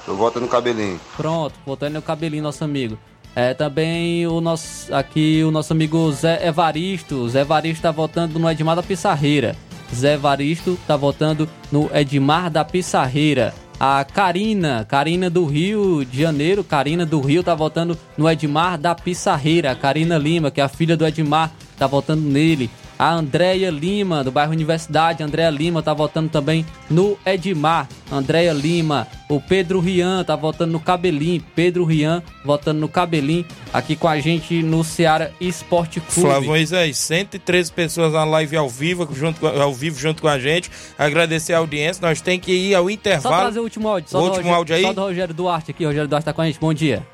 Meu 0.07 0.17
voto 0.17 0.39
é 0.39 0.43
no 0.43 0.49
cabelinho. 0.49 1.01
Pronto, 1.17 1.55
voltando 1.65 1.95
no 1.95 2.03
cabelinho, 2.03 2.43
nosso 2.43 2.65
amigo. 2.65 2.99
É 3.35 3.55
também 3.55 4.27
o 4.27 4.43
nosso 4.43 4.95
aqui 4.95 5.43
o 5.43 5.51
nosso 5.51 5.73
amigo 5.73 6.13
Zé 6.13 6.47
Evaristo. 6.47 7.29
Zé 7.31 7.41
Evaristo 7.41 7.83
tá 7.83 7.91
votando 7.91 8.39
no 8.39 8.51
Edmar 8.51 8.77
da 8.77 8.83
Pissarreira. 8.83 9.57
Zé 9.95 10.15
Evaristo 10.15 10.79
tá 10.87 10.97
votando 10.97 11.49
no 11.71 11.89
Edmar 11.95 12.51
da 12.51 12.65
Pissarreira. 12.65 13.55
A 13.85 14.05
Karina, 14.05 14.87
Karina 14.89 15.29
do 15.29 15.45
Rio 15.45 16.05
de 16.05 16.21
Janeiro, 16.21 16.63
Karina 16.63 17.05
do 17.05 17.21
Rio 17.21 17.43
tá 17.43 17.53
votando 17.53 17.99
no 18.17 18.31
Edmar 18.31 18.79
da 18.79 18.95
Pissarreira. 18.95 19.75
Karina 19.75 20.17
Lima, 20.17 20.53
que 20.53 20.61
é 20.61 20.65
a 20.65 20.69
filha 20.69 20.97
do 20.97 21.05
Edmar, 21.05 21.51
tá 21.77 21.89
votando 21.89 22.23
nele. 22.23 22.71
A 23.03 23.15
Andréia 23.15 23.69
Lima, 23.69 24.23
do 24.23 24.31
bairro 24.31 24.53
Universidade, 24.53 25.25
Andréia 25.25 25.51
Lima 25.51 25.83
tá 25.83 25.93
votando 25.93 26.29
também 26.29 26.65
no 26.89 27.19
Edmar. 27.27 27.89
Andréia 28.09 28.53
Lima, 28.53 29.09
o 29.29 29.41
Pedro 29.41 29.81
Rian 29.81 30.23
tá 30.23 30.37
votando 30.37 30.71
no 30.71 30.79
Cabelinho. 30.79 31.43
Pedro 31.53 31.85
Rian 31.85 32.23
votando 32.45 32.79
no 32.79 32.89
Cabelinho, 32.89 33.45
aqui 33.73 33.97
com 33.97 34.07
a 34.07 34.21
gente 34.21 34.63
no 34.63 34.85
Ceará 34.85 35.31
Esporte 35.41 35.99
Clube. 35.99 36.29
Flávio 36.29 36.51
Moisés, 36.51 36.97
113 36.97 37.73
pessoas 37.73 38.13
na 38.13 38.23
live 38.25 38.57
ao 38.57 38.69
vivo, 38.69 39.09
junto, 39.13 39.41
com- 39.41 39.49
ao 39.49 39.75
vivo 39.75 39.99
junto 39.99 40.23
com 40.23 40.29
a 40.29 40.39
gente. 40.39 40.71
Agradecer 40.97 41.55
a 41.55 41.59
audiência. 41.59 42.07
Nós 42.07 42.21
tem 42.21 42.39
que 42.39 42.53
ir 42.53 42.73
ao 42.77 42.85
Só 42.85 42.91
intervalo. 42.91 43.37
trazer 43.43 43.59
o 43.59 43.65
último 43.65 43.89
áudio. 43.89 44.11
Só 44.11 44.19
O 44.21 44.23
último 44.27 44.37
Rogério- 44.43 44.57
áudio 44.59 44.77
aí? 44.77 44.83
Só 44.83 44.93
do 44.93 45.01
Rogério 45.01 45.35
Duarte 45.35 45.71
aqui. 45.73 45.85
Rogério 45.85 46.07
Duarte 46.09 46.25
tá 46.27 46.33
com 46.33 46.43
a 46.43 46.47
gente. 46.47 46.61
Bom 46.61 46.73
dia. 46.73 47.05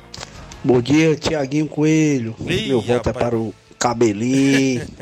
Bom 0.63 0.83
dia, 0.83 1.17
Tiaguinho 1.17 1.67
Coelho. 1.67 2.37
Ih, 2.47 2.69
Meu 2.69 2.83
voto 2.83 3.09
é 3.09 3.13
para 3.15 3.35
o 3.39 3.55
cabelinho. 3.79 4.83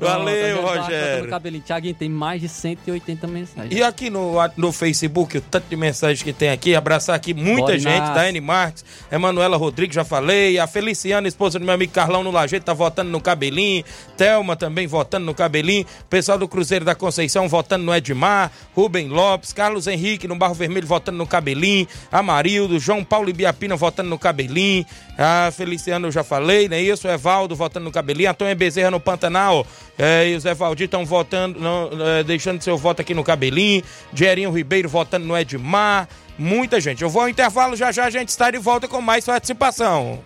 Valeu, 0.00 0.60
Duarte 0.60 0.78
tá 0.78 0.82
Rogério. 0.82 1.28
Cabelinho. 1.28 1.62
Thiaguinho, 1.62 1.94
tem 1.94 2.08
mais 2.08 2.40
de 2.40 2.48
180 2.48 3.26
mensagens. 3.26 3.74
E 3.74 3.82
aqui 3.82 4.10
no, 4.10 4.32
no 4.56 4.72
Facebook, 4.72 5.38
o 5.38 5.40
tanto 5.40 5.68
de 5.68 5.76
mensagem 5.76 6.24
que 6.24 6.32
tem 6.32 6.50
aqui, 6.50 6.74
abraçar 6.74 7.14
aqui 7.14 7.34
muita 7.34 7.62
Bora, 7.62 7.78
gente, 7.78 7.96
Inácio. 7.96 8.14
Daiane 8.14 8.40
Marques, 8.40 8.84
Emanuela 9.10 9.56
Rodrigues, 9.56 9.94
já 9.94 10.04
falei, 10.04 10.58
a 10.58 10.66
Feliciana, 10.66 11.28
esposa 11.28 11.58
do 11.58 11.64
meu 11.64 11.74
amigo 11.74 11.92
Carlão 11.92 12.22
no 12.22 12.30
Lajeito, 12.30 12.64
tá 12.64 12.72
votando 12.72 13.10
no 13.10 13.20
Cabelinho, 13.20 13.84
Thelma 14.16 14.56
também 14.56 14.86
votando 14.86 15.26
no 15.26 15.34
Cabelinho, 15.34 15.84
pessoal 16.08 16.38
do 16.38 16.48
Cruzeiro 16.48 16.84
da 16.84 16.94
Conceição 16.94 17.48
votando 17.48 17.84
no 17.84 17.94
Edmar, 17.94 18.50
Rubem 18.74 19.08
Lopes, 19.08 19.52
Carlos 19.52 19.86
Henrique 19.86 20.26
no 20.26 20.36
Barro 20.36 20.54
Vermelho 20.54 20.86
votando 20.86 21.18
no 21.18 21.26
Cabelinho, 21.26 21.86
Amarildo, 22.10 22.78
João 22.78 23.04
Paulo 23.04 23.30
Ibiapina 23.30 23.76
votando 23.76 24.08
no 24.08 24.18
Cabelinho, 24.18 24.84
a 25.18 25.50
Feliciana 25.50 26.06
eu 26.06 26.12
já 26.12 26.24
falei, 26.24 26.68
né? 26.68 26.80
Isso, 26.80 27.06
o 27.06 27.10
Evaldo 27.10 27.54
votando 27.54 27.84
no 27.84 27.92
Cabelinho, 27.92 28.30
Antônio 28.30 28.56
Bezerra 28.56 28.90
no 28.90 29.00
Pantanal, 29.00 29.66
é, 30.02 30.30
e 30.30 30.34
o 30.34 30.40
Zé 30.40 30.54
Valdir 30.54 30.86
estão 30.86 31.04
votando, 31.04 31.60
não, 31.60 31.90
é, 32.06 32.24
deixando 32.24 32.62
seu 32.62 32.78
voto 32.78 33.02
aqui 33.02 33.12
no 33.12 33.22
Cabelinho, 33.22 33.82
Dierinho 34.10 34.50
Ribeiro 34.50 34.88
votando 34.88 35.26
no 35.26 35.36
Edmar, 35.36 36.08
muita 36.38 36.80
gente. 36.80 37.02
Eu 37.02 37.10
vou 37.10 37.20
ao 37.20 37.28
intervalo, 37.28 37.76
já 37.76 37.92
já 37.92 38.06
a 38.06 38.10
gente 38.10 38.30
está 38.30 38.50
de 38.50 38.56
volta 38.56 38.88
com 38.88 39.02
mais 39.02 39.26
participação. 39.26 40.20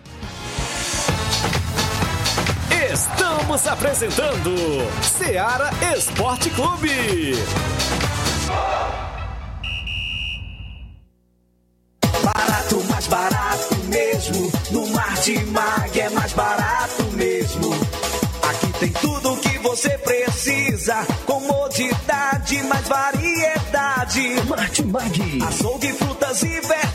Estamos 2.89 3.67
apresentando 3.67 4.55
Seara 5.01 5.69
Esporte 5.97 6.49
Clube. 6.51 7.33
Barato, 12.23 12.83
mais 12.89 13.07
barato 13.07 13.75
mesmo. 13.89 14.51
No 14.71 14.87
Martimag 14.87 15.99
é 15.99 16.09
mais 16.11 16.31
barato 16.31 17.03
mesmo. 17.11 17.64
Você 19.75 19.97
precisa. 19.97 21.05
Comodidade, 21.25 22.63
mais 22.63 22.87
variedade. 22.87 24.21
Martimag. 24.47 25.43
Açougue, 25.45 25.91
frutas 25.91 26.43
e 26.43 26.61
verduras. 26.61 26.94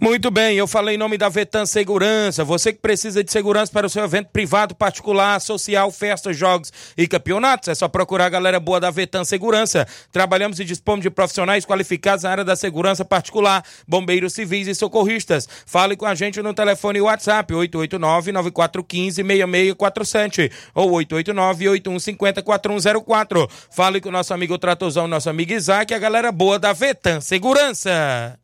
Muito 0.00 0.30
bem, 0.30 0.56
eu 0.56 0.66
falei 0.66 0.94
em 0.94 0.98
nome 0.98 1.18
da 1.18 1.28
Vetan 1.28 1.66
Segurança. 1.66 2.42
Você 2.44 2.72
que 2.72 2.80
precisa 2.80 3.24
de 3.24 3.30
segurança 3.30 3.70
para 3.72 3.86
o 3.86 3.90
seu 3.90 4.02
evento 4.04 4.28
privado, 4.28 4.74
particular, 4.74 5.40
social, 5.40 5.90
festas, 5.90 6.36
jogos 6.36 6.72
e 6.96 7.06
campeonatos, 7.06 7.68
é 7.68 7.74
só 7.74 7.86
procurar 7.88 8.24
a 8.26 8.30
galera 8.30 8.60
boa 8.60 8.78
da 8.80 8.90
Vetan 8.90 9.24
Segurança. 9.24 9.86
Trabalhamos 10.12 10.60
e 10.60 10.64
dispomos 10.64 11.02
de 11.02 11.10
profissionais 11.10 11.64
qualificados 11.64 12.24
na 12.24 12.30
área 12.30 12.44
da 12.44 12.56
segurança 12.56 13.04
particular, 13.04 13.64
bombeiros 13.86 14.32
civis 14.34 14.66
e 14.68 14.74
socorristas. 14.74 15.48
Fale 15.66 15.96
com 15.96 16.06
a 16.06 16.14
gente 16.14 16.42
no 16.42 16.52
telefone 16.52 17.00
WhatsApp 17.00 17.54
889-9415-6647 17.54 20.52
ou 20.74 20.90
889-8150-4104. 20.92 23.48
Fale 23.70 24.00
com 24.00 24.08
o 24.08 24.12
nosso 24.12 24.34
amigo 24.34 24.58
Tratozão, 24.58 25.08
nosso 25.08 25.30
amigo 25.30 25.52
Isaac, 25.52 25.94
a 25.94 25.98
galera 25.98 26.30
boa 26.30 26.58
da 26.58 26.72
Vetan 26.72 27.20
Segurança. 27.20 28.43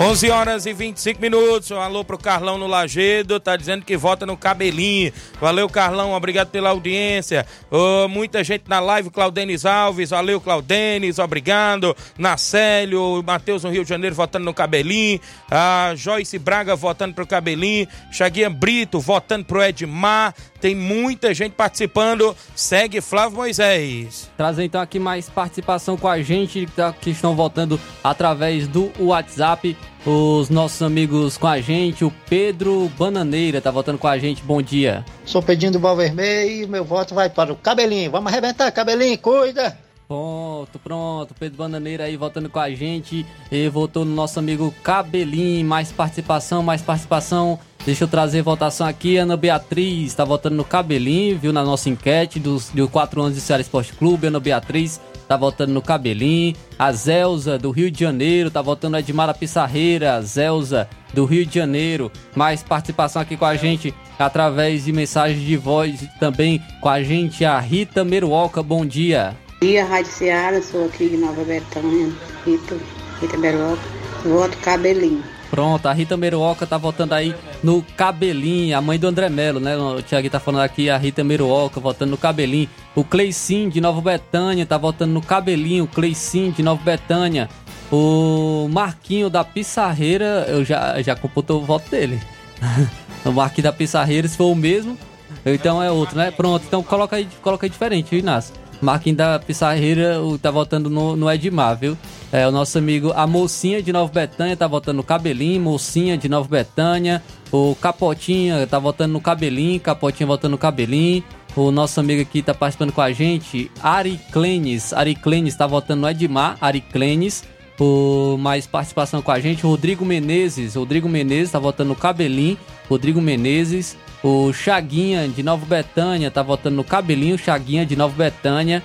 11 0.00 0.30
horas 0.30 0.64
e 0.64 0.72
25 0.72 1.20
minutos. 1.20 1.72
Um 1.72 1.80
alô 1.80 2.04
pro 2.04 2.16
Carlão 2.16 2.56
no 2.56 2.68
Lagedo, 2.68 3.40
tá 3.40 3.56
dizendo 3.56 3.84
que 3.84 3.96
vota 3.96 4.24
no 4.24 4.36
cabelinho. 4.36 5.12
Valeu, 5.40 5.68
Carlão, 5.68 6.12
obrigado 6.12 6.50
pela 6.50 6.70
audiência. 6.70 7.44
Ô, 7.68 8.06
muita 8.06 8.44
gente 8.44 8.64
na 8.68 8.78
live, 8.78 9.10
Claudenis 9.10 9.66
Alves, 9.66 10.10
valeu, 10.10 10.40
Claudenis, 10.40 11.18
obrigado. 11.18 11.96
Nacélio, 12.16 13.24
Matheus 13.26 13.64
no 13.64 13.70
Rio 13.70 13.82
de 13.82 13.88
Janeiro 13.88 14.14
votando 14.14 14.44
no 14.44 14.54
cabelinho. 14.54 15.18
A 15.50 15.92
Joyce 15.96 16.38
Braga 16.38 16.76
votando 16.76 17.14
pro 17.14 17.26
cabelinho. 17.26 17.88
Chaguinha 18.12 18.48
Brito 18.48 19.00
votando 19.00 19.46
pro 19.46 19.60
Edmar. 19.64 20.32
Tem 20.60 20.76
muita 20.76 21.34
gente 21.34 21.52
participando. 21.52 22.36
Segue 22.54 23.00
Flávio 23.00 23.38
Moisés. 23.38 24.30
Trazer 24.36 24.64
então 24.64 24.80
aqui 24.80 24.98
mais 25.00 25.28
participação 25.28 25.96
com 25.96 26.06
a 26.08 26.22
gente 26.22 26.66
tá- 26.74 26.92
que 26.92 27.10
estão 27.10 27.34
votando 27.34 27.80
através 28.02 28.68
do 28.68 28.92
WhatsApp. 28.98 29.76
Os 30.10 30.48
nossos 30.48 30.80
amigos 30.80 31.36
com 31.36 31.46
a 31.46 31.60
gente, 31.60 32.02
o 32.02 32.10
Pedro 32.30 32.90
Bananeira 32.98 33.60
tá 33.60 33.70
votando 33.70 33.98
com 33.98 34.08
a 34.08 34.16
gente. 34.16 34.42
Bom 34.42 34.62
dia. 34.62 35.04
Sou 35.22 35.42
Pedrinho 35.42 35.72
do 35.72 35.78
Balvermelho 35.78 36.64
e 36.64 36.66
meu 36.66 36.82
voto 36.82 37.14
vai 37.14 37.28
para 37.28 37.52
o 37.52 37.56
Cabelinho. 37.56 38.10
Vamos 38.10 38.32
arrebentar, 38.32 38.72
Cabelinho, 38.72 39.18
cuida! 39.18 39.76
Pronto, 40.08 40.78
pronto. 40.78 41.34
Pedro 41.38 41.58
Bananeira 41.58 42.04
aí 42.04 42.16
votando 42.16 42.48
com 42.48 42.58
a 42.58 42.70
gente. 42.70 43.26
E 43.52 43.68
votou 43.68 44.06
no 44.06 44.14
nosso 44.14 44.38
amigo 44.38 44.74
Cabelinho. 44.82 45.66
Mais 45.66 45.92
participação, 45.92 46.62
mais 46.62 46.80
participação. 46.80 47.58
Deixa 47.84 48.04
eu 48.04 48.08
trazer 48.08 48.40
votação 48.40 48.86
aqui. 48.86 49.18
Ana 49.18 49.36
Beatriz 49.36 50.14
tá 50.14 50.24
votando 50.24 50.56
no 50.56 50.64
Cabelinho, 50.64 51.38
viu? 51.38 51.52
Na 51.52 51.62
nossa 51.62 51.90
enquete 51.90 52.40
dos, 52.40 52.72
de 52.72 52.86
4 52.86 53.20
anos 53.20 53.34
de 53.34 53.42
Ceará 53.42 53.60
Esporte 53.60 53.92
Clube. 53.92 54.28
Ana 54.28 54.40
Beatriz 54.40 54.98
tá 55.28 55.36
votando 55.36 55.72
no 55.72 55.82
Cabelinho. 55.82 56.56
A 56.78 56.90
Zelza 56.90 57.58
do 57.58 57.70
Rio 57.70 57.90
de 57.90 58.00
Janeiro 58.00 58.50
tá 58.50 58.62
votando 58.62 58.92
no 58.92 58.98
Edmara 58.98 59.34
Pissarreira. 59.34 60.20
Zelza 60.22 60.88
do 61.12 61.24
Rio 61.24 61.44
de 61.44 61.54
Janeiro. 61.54 62.10
Mais 62.34 62.62
participação 62.62 63.20
aqui 63.20 63.36
com 63.36 63.44
a 63.44 63.54
gente 63.54 63.94
através 64.18 64.84
de 64.84 64.92
mensagens 64.92 65.40
de 65.40 65.56
voz 65.56 66.04
também 66.18 66.62
com 66.80 66.88
a 66.88 67.02
gente. 67.02 67.44
A 67.44 67.58
Rita 67.60 68.02
Meruoca, 68.04 68.62
bom 68.62 68.84
dia. 68.84 69.36
Bom 69.60 69.66
dia, 69.66 69.84
Rádio 69.84 70.12
Seara, 70.12 70.62
sou 70.62 70.86
aqui 70.86 71.08
de 71.08 71.16
Nova 71.16 71.42
Betânia, 71.44 72.12
Rita, 72.46 72.76
Rita 73.20 73.36
Beroca, 73.36 73.82
voto 74.24 74.56
cabelinho. 74.58 75.22
Pronto, 75.50 75.86
a 75.86 75.92
Rita 75.92 76.16
Meruoca 76.16 76.66
tá 76.66 76.76
votando 76.76 77.14
aí 77.14 77.34
no 77.62 77.82
Cabelinho, 77.96 78.76
a 78.76 78.80
mãe 78.80 78.98
do 78.98 79.06
André 79.06 79.28
Melo, 79.28 79.58
né? 79.58 79.76
O 79.76 80.02
Thiago 80.02 80.28
tá 80.28 80.38
falando 80.38 80.62
aqui, 80.62 80.90
a 80.90 80.98
Rita 80.98 81.24
Meruoca 81.24 81.80
votando 81.80 82.10
no 82.10 82.18
Cabelinho. 82.18 82.68
O 82.94 83.02
Cleicin 83.02 83.68
de 83.68 83.80
Nova 83.80 84.00
Betânia 84.00 84.66
tá 84.66 84.76
votando 84.76 85.14
no 85.14 85.22
Cabelinho, 85.22 85.84
o 85.84 85.88
Cleicin 85.88 86.50
de 86.50 86.62
Nova 86.62 86.82
Betânia. 86.82 87.48
O 87.90 88.68
Marquinho 88.70 89.30
da 89.30 89.42
Pissarreira, 89.42 90.44
eu 90.48 90.62
já, 90.64 91.00
já 91.00 91.16
computou 91.16 91.62
o 91.62 91.64
voto 91.64 91.90
dele. 91.90 92.20
o 93.24 93.32
Marquinho 93.32 93.64
da 93.64 93.72
Pissarreira, 93.72 94.28
se 94.28 94.36
for 94.36 94.52
o 94.52 94.54
mesmo, 94.54 94.98
então 95.46 95.82
é 95.82 95.90
outro, 95.90 96.18
né? 96.18 96.30
Pronto, 96.30 96.64
então 96.66 96.82
coloca 96.82 97.16
aí, 97.16 97.26
coloca 97.40 97.64
aí 97.64 97.70
diferente, 97.70 98.10
viu, 98.10 98.20
Inácio? 98.20 98.54
Marquinhos 98.80 99.16
da 99.16 99.38
Pissarreira 99.38 100.16
tá 100.40 100.50
votando 100.50 100.88
no, 100.88 101.16
no 101.16 101.30
Edmar, 101.30 101.76
viu? 101.76 101.96
É, 102.30 102.46
o 102.46 102.50
nosso 102.50 102.78
amigo, 102.78 103.12
a 103.14 103.26
Mocinha 103.26 103.82
de 103.82 103.92
Nova 103.92 104.12
Betânia 104.12 104.56
tá 104.56 104.66
votando 104.66 104.98
no 104.98 105.02
Cabelinho, 105.02 105.60
Mocinha 105.60 106.16
de 106.16 106.28
Nova 106.28 106.48
Betânia. 106.48 107.22
O 107.50 107.74
Capotinha 107.74 108.66
tá 108.66 108.78
votando 108.78 109.14
no 109.14 109.20
Cabelinho, 109.20 109.80
Capotinha 109.80 110.26
votando 110.26 110.52
no 110.52 110.58
Cabelinho. 110.58 111.24
O 111.56 111.70
nosso 111.70 111.98
amigo 111.98 112.22
aqui 112.22 112.42
tá 112.42 112.54
participando 112.54 112.92
com 112.92 113.00
a 113.00 113.10
gente, 113.12 113.70
Ari 113.82 114.20
Clenes. 114.30 114.92
Ari 114.92 115.14
Clenes 115.14 115.56
tá 115.56 115.66
votando 115.66 116.02
no 116.02 116.08
Edmar, 116.08 116.56
Ari 116.60 116.80
Clenes. 116.80 117.42
O 117.80 118.36
mais 118.38 118.66
participação 118.66 119.22
com 119.22 119.30
a 119.30 119.40
gente, 119.40 119.62
Rodrigo 119.62 120.04
Menezes. 120.04 120.74
Rodrigo 120.74 121.08
Menezes 121.08 121.52
tá 121.52 121.58
votando 121.58 121.90
no 121.90 121.96
Cabelinho. 121.96 122.58
Rodrigo 122.88 123.20
Menezes. 123.20 123.96
O 124.22 124.52
Chaguinha 124.52 125.28
de 125.28 125.42
Nova 125.42 125.64
Betânia 125.64 126.30
tá 126.30 126.42
votando 126.42 126.76
no 126.76 126.84
Cabelinho. 126.84 127.38
Chaguinha 127.38 127.86
de 127.86 127.96
Nova 127.96 128.14
Betânia. 128.16 128.82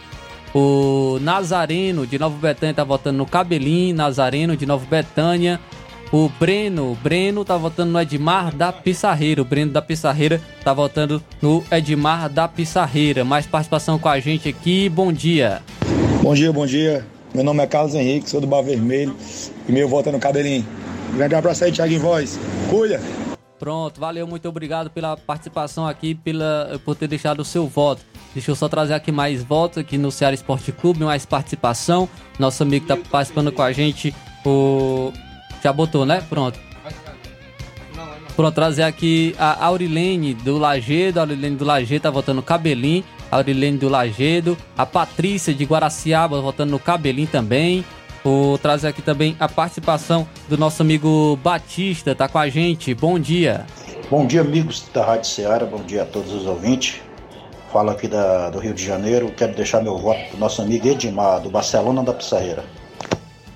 O 0.54 1.18
Nazareno 1.22 2.06
de 2.06 2.20
Nova 2.20 2.38
Betânia 2.38 2.74
tá 2.74 2.84
votando 2.84 3.18
no 3.18 3.26
Cabelinho. 3.26 3.96
Nazareno 3.96 4.56
de 4.56 4.66
Nova 4.66 4.86
Betânia. 4.86 5.60
O 6.12 6.30
Breno, 6.40 6.96
Breno 7.02 7.44
tá 7.44 7.58
votando 7.58 7.92
no 7.92 8.00
Edmar 8.00 8.56
da 8.56 8.72
Pissarreira. 8.72 9.42
O 9.42 9.46
Breno 9.46 9.72
da 9.72 9.82
Pissarreira 9.82 10.40
tá 10.64 10.72
votando 10.72 11.24
no 11.42 11.64
Edmar 11.72 12.30
da 12.30 12.48
Pissarreira. 12.48 13.26
Mais 13.26 13.48
participação 13.48 13.98
com 13.98 14.08
a 14.08 14.20
gente 14.20 14.48
aqui. 14.48 14.88
Bom 14.90 15.12
dia. 15.12 15.64
Bom 16.22 16.36
dia, 16.36 16.54
bom 16.54 16.68
dia. 16.68 17.04
Meu 17.34 17.44
nome 17.44 17.64
é 17.64 17.66
Carlos 17.66 17.96
Henrique, 17.96 18.30
sou 18.30 18.40
do 18.40 18.46
Bar 18.46 18.62
Vermelho 18.62 19.16
e 19.68 19.72
meu 19.72 19.90
voto 19.90 20.10
é 20.10 20.12
no 20.12 20.20
cabelinho. 20.20 20.64
Grande 21.16 21.34
abraço 21.34 21.64
aí, 21.64 21.72
Thiago 21.72 21.92
em 21.92 21.98
voz. 21.98 22.40
Cuida! 22.70 23.02
Pronto, 23.60 24.00
valeu, 24.00 24.28
muito 24.28 24.48
obrigado 24.50 24.90
pela 24.90 25.16
participação 25.16 25.88
aqui, 25.88 26.14
pela, 26.16 26.80
por 26.84 26.96
ter 26.96 27.08
deixado 27.08 27.40
o 27.40 27.46
seu 27.46 27.68
voto. 27.68 28.02
Deixa 28.34 28.52
eu 28.52 28.56
só 28.56 28.68
trazer 28.68 28.94
aqui 28.94 29.12
mais 29.12 29.44
votos 29.44 29.78
aqui 29.78 29.98
no 29.98 30.12
Ceará 30.12 30.34
Esporte 30.34 30.72
Clube, 30.72 31.04
mais 31.04 31.26
participação. 31.26 32.10
Nosso 32.38 32.64
amigo 32.64 32.86
tá 32.86 32.98
participando 32.98 33.52
com 33.52 33.62
a 33.62 33.72
gente, 33.72 34.14
o... 34.46 35.14
Já 35.64 35.72
botou, 35.72 36.06
né? 36.06 36.22
Pronto. 36.30 36.60
Pronto, 38.36 38.56
trazer 38.56 38.84
aqui 38.84 39.36
a 39.38 39.66
Aurilene 39.66 40.34
do 40.34 40.58
Lagedo. 40.58 41.20
A 41.20 41.24
Aurilene 41.24 41.56
do 41.56 41.64
Lagedo 41.64 42.02
tá 42.02 42.10
votando 42.10 42.38
no 42.38 42.44
Cabelinho. 42.44 43.04
A 43.32 43.38
Aurilene 43.38 43.78
do 43.78 43.88
Lagedo. 43.88 44.58
A 44.78 44.86
Patrícia 44.86 45.54
de 45.54 45.64
Guaraciaba 45.64 46.42
votando 46.42 46.72
no 46.72 46.80
Cabelinho 46.80 47.28
também. 47.28 47.86
Vou 48.24 48.58
trazer 48.58 48.88
aqui 48.88 49.02
também 49.02 49.36
a 49.40 49.50
participação 49.50 50.28
do 50.48 50.58
nosso 50.58 50.82
amigo 50.82 51.38
Batista, 51.44 52.16
tá 52.16 52.30
com 52.30 52.40
a 52.40 52.48
gente. 52.48 52.94
Bom 52.94 53.20
dia. 53.20 53.66
Bom 54.10 54.26
dia, 54.26 54.42
amigos 54.42 54.86
da 54.94 55.06
Rádio 55.06 55.30
Ceará, 55.30 55.66
bom 55.66 55.84
dia 55.84 56.04
a 56.04 56.06
todos 56.06 56.32
os 56.32 56.46
ouvintes. 56.46 57.02
Falo 57.72 57.90
aqui 57.90 58.08
da, 58.08 58.50
do 58.50 58.60
Rio 58.60 58.74
de 58.74 58.86
Janeiro, 58.86 59.32
quero 59.36 59.56
deixar 59.56 59.82
meu 59.82 59.98
voto 59.98 60.20
pro 60.30 60.38
nosso 60.38 60.62
amigo 60.62 60.88
Edmar, 60.88 61.42
do 61.42 61.50
Barcelona 61.50 62.04
da 62.04 62.14
Pissarreira. 62.14 62.64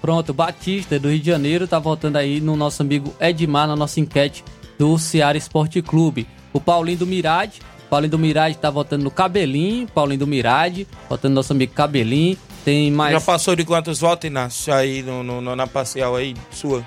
Pronto, 0.02 0.34
Batista 0.34 1.00
do 1.00 1.10
Rio 1.10 1.20
de 1.20 1.28
Janeiro 1.28 1.68
tá 1.68 1.80
votando 1.80 2.18
aí 2.18 2.42
no 2.42 2.56
nosso 2.56 2.82
amigo 2.82 3.14
Edmar 3.22 3.68
na 3.68 3.76
nossa 3.76 4.00
enquete 4.00 4.44
do 4.78 4.98
Ceará 4.98 5.38
Esporte 5.38 5.82
Clube. 5.82 6.28
O 6.52 6.60
Paulinho 6.60 7.00
do 7.00 7.08
Mirade, 7.08 7.62
Paulinho 7.90 8.12
do 8.12 8.20
Mirade 8.20 8.58
tá 8.58 8.70
votando 8.70 9.04
no 9.04 9.12
Cabelinho, 9.12 9.88
Paulinho 9.88 10.20
do 10.20 10.28
Mirade, 10.28 10.88
votando 11.10 11.30
no 11.30 11.36
nosso 11.36 11.54
amigo 11.54 11.74
Cabelinho. 11.74 12.38
Tem 12.68 12.92
mais 12.92 13.14
Já 13.14 13.22
passou 13.22 13.56
de 13.56 13.64
quantos 13.64 14.02
votos, 14.02 14.28
Inácio, 14.28 14.74
aí 14.74 15.02
no, 15.02 15.24
no- 15.24 15.40
no- 15.40 15.56
na 15.56 15.66
parcial 15.66 16.18
aí, 16.18 16.36
sua? 16.52 16.84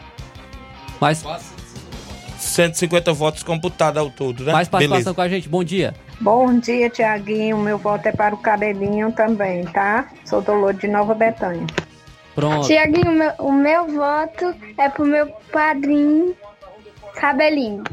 mais 1.01 1.25
150 2.39 3.15
votos 3.15 3.43
computados 3.43 3.99
ao 3.99 4.11
todo, 4.11 4.45
né? 4.45 4.53
mais 4.53 4.69
participação 4.69 5.05
Beleza. 5.05 5.15
com 5.15 5.21
a 5.23 5.29
gente. 5.31 5.49
Bom 5.49 5.65
dia. 5.65 5.95
Bom 6.21 6.59
dia, 6.59 6.91
Tiaguinho. 6.91 7.57
Meu 7.57 7.79
voto 7.79 8.05
é 8.07 8.13
para 8.13 8.35
o 8.35 8.39
cabelinho 8.39 9.11
também, 9.13 9.65
tá? 9.65 10.07
Sou 10.27 10.43
Dolor 10.43 10.75
de 10.75 10.87
Nova 10.87 11.15
Betânia. 11.15 11.67
Pronto. 12.35 12.67
Tiaguinho, 12.67 13.33
o 13.39 13.51
meu, 13.51 13.87
voto 13.87 14.55
é 14.77 14.87
pro 14.91 15.07
meu 15.07 15.29
padrinho 15.51 16.37
Cabelinho. 17.15 17.85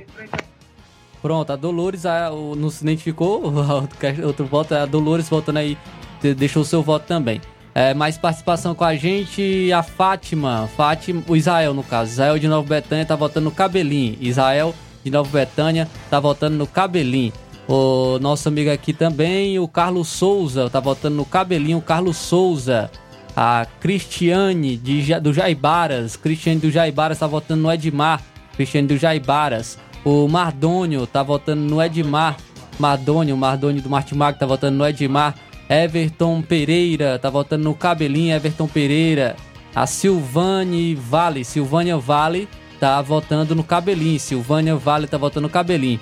Pronto, 1.21 1.53
a 1.53 1.55
Dolores 1.55 2.05
a, 2.05 2.31
o, 2.33 2.53
não 2.53 2.69
se 2.69 2.83
identificou, 2.83 3.43
outro, 3.47 4.27
outro 4.27 4.45
voto, 4.45 4.75
a 4.75 4.85
Dolores 4.85 5.29
voltando 5.29 5.59
aí, 5.59 5.77
de- 6.21 6.33
deixou 6.33 6.63
o 6.63 6.65
seu 6.65 6.83
voto 6.83 7.05
também. 7.07 7.39
É, 7.79 7.93
mais 7.93 8.17
participação 8.17 8.73
com 8.73 8.83
a 8.83 8.95
gente, 8.95 9.71
a 9.71 9.83
Fátima, 9.83 10.67
Fátima, 10.75 11.21
o 11.27 11.35
Israel 11.35 11.75
no 11.75 11.83
caso, 11.83 12.09
Israel 12.09 12.39
de 12.39 12.47
Nova 12.47 12.67
Betânia 12.67 13.05
tá 13.05 13.15
votando 13.15 13.43
no 13.43 13.51
Cabelinho, 13.51 14.17
Israel 14.19 14.73
de 15.03 15.11
Nova 15.11 15.29
Betânia 15.29 15.87
tá 16.09 16.19
votando 16.19 16.57
no 16.57 16.65
Cabelinho. 16.65 17.31
O 17.67 18.17
nosso 18.17 18.47
amigo 18.47 18.71
aqui 18.71 18.93
também, 18.93 19.59
o 19.59 19.67
Carlos 19.67 20.07
Souza, 20.07 20.71
tá 20.71 20.79
votando 20.79 21.17
no 21.17 21.23
Cabelinho, 21.23 21.77
o 21.77 21.81
Carlos 21.83 22.17
Souza. 22.17 22.89
A 23.35 23.67
Cristiane 23.79 24.75
de, 24.75 25.19
do 25.19 25.31
Jaibaras, 25.31 26.15
Cristiane 26.15 26.59
do 26.59 26.71
Jaibaras 26.71 27.19
tá 27.19 27.27
votando 27.27 27.61
no 27.61 27.71
Edmar, 27.71 28.23
Cristiane 28.55 28.87
do 28.87 28.97
Jaibaras. 28.97 29.77
O 30.03 30.27
Mardônio 30.27 31.05
tá 31.05 31.21
votando 31.21 31.61
no 31.61 31.79
Edmar, 31.79 32.37
Mardônio, 32.79 33.37
Mardônio 33.37 33.83
do 33.83 33.89
Martimag 33.89 34.39
tá 34.39 34.47
votando 34.47 34.77
no 34.77 34.87
Edmar. 34.87 35.35
Everton 35.69 36.41
Pereira 36.41 37.19
tá 37.19 37.29
votando 37.29 37.65
no 37.65 37.75
Cabelinho, 37.75 38.35
Everton 38.35 38.67
Pereira. 38.67 39.35
A 39.75 39.85
Silvane 39.85 40.95
Vale, 40.95 41.43
Silvânia 41.43 41.97
Vale 41.97 42.47
tá 42.79 43.01
votando 43.01 43.53
no 43.53 43.63
Cabelinho, 43.63 44.19
Silvânia 44.19 44.75
Vale 44.75 45.07
tá 45.07 45.17
votando 45.17 45.47
no 45.47 45.49
Cabelinho. 45.49 45.99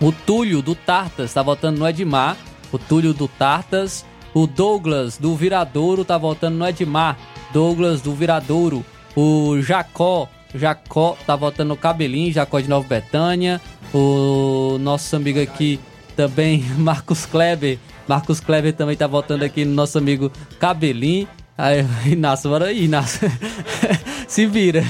O 0.00 0.12
Túlio 0.12 0.60
do 0.60 0.74
Tartas 0.74 1.32
tá 1.32 1.42
votando 1.42 1.78
no 1.78 1.88
Edmar. 1.88 2.36
O 2.72 2.78
Túlio 2.78 3.14
do 3.14 3.28
Tartas. 3.28 4.04
O 4.34 4.46
Douglas 4.46 5.16
do 5.16 5.34
Viradouro 5.34 6.04
tá 6.04 6.18
votando 6.18 6.58
no 6.58 6.68
Edmar. 6.68 7.16
Douglas 7.52 8.02
do 8.02 8.14
Viradouro. 8.14 8.84
O 9.14 9.60
Jacó. 9.62 10.28
Jacó 10.54 11.16
tá 11.26 11.34
votando 11.34 11.70
no 11.70 11.76
Cabelinho. 11.76 12.32
Jacó 12.32 12.60
de 12.60 12.68
Nova 12.68 12.86
Betânia. 12.86 13.60
O 13.94 14.76
nosso 14.78 15.16
amigo 15.16 15.40
aqui 15.40 15.80
também, 16.14 16.60
Marcos 16.76 17.24
Kleber. 17.24 17.78
Marcos 18.08 18.40
Kleber 18.40 18.72
também 18.72 18.96
tá 18.96 19.06
votando 19.06 19.44
aqui 19.44 19.64
no 19.64 19.74
nosso 19.74 19.98
amigo 19.98 20.30
Cabelinho. 20.58 21.28
Aí, 21.58 21.84
Inácio, 22.12 22.50
bora 22.50 22.66
aí, 22.66 22.84
Inácio. 22.84 23.30
Se 24.28 24.46
vira. 24.46 24.84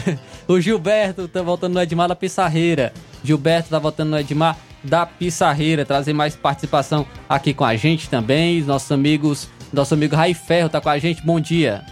O 0.49 0.61
Gilberto 0.61 1.29
tá 1.29 1.43
votando 1.43 1.75
no 1.75 1.83
Edmar 1.83 2.09
da 2.09 2.17
Pissarreira. 2.17 2.93
Gilberto 3.23 3.71
tá 3.71 3.79
votando 3.79 4.11
no 4.11 4.19
Edmar 4.19 4.57
da 4.83 5.07
Pissarreira. 5.07 5.85
Trazer 5.85 6.13
mais 6.13 6.37
participação 6.37 7.07
aqui 7.29 7.55
com 7.55 7.65
a 7.65 7.77
gente 7.77 8.09
também. 8.09 8.61
Os 8.61 8.67
Nossos 8.67 8.91
amigos, 8.93 9.49
nosso 9.73 9.95
amigo 9.95 10.15
Rai 10.15 10.35
Ferro 10.35 10.69
tá 10.69 10.81
com 10.81 10.89
a 10.89 10.99
gente. 10.99 11.25
Bom 11.25 11.41
dia. 11.41 11.85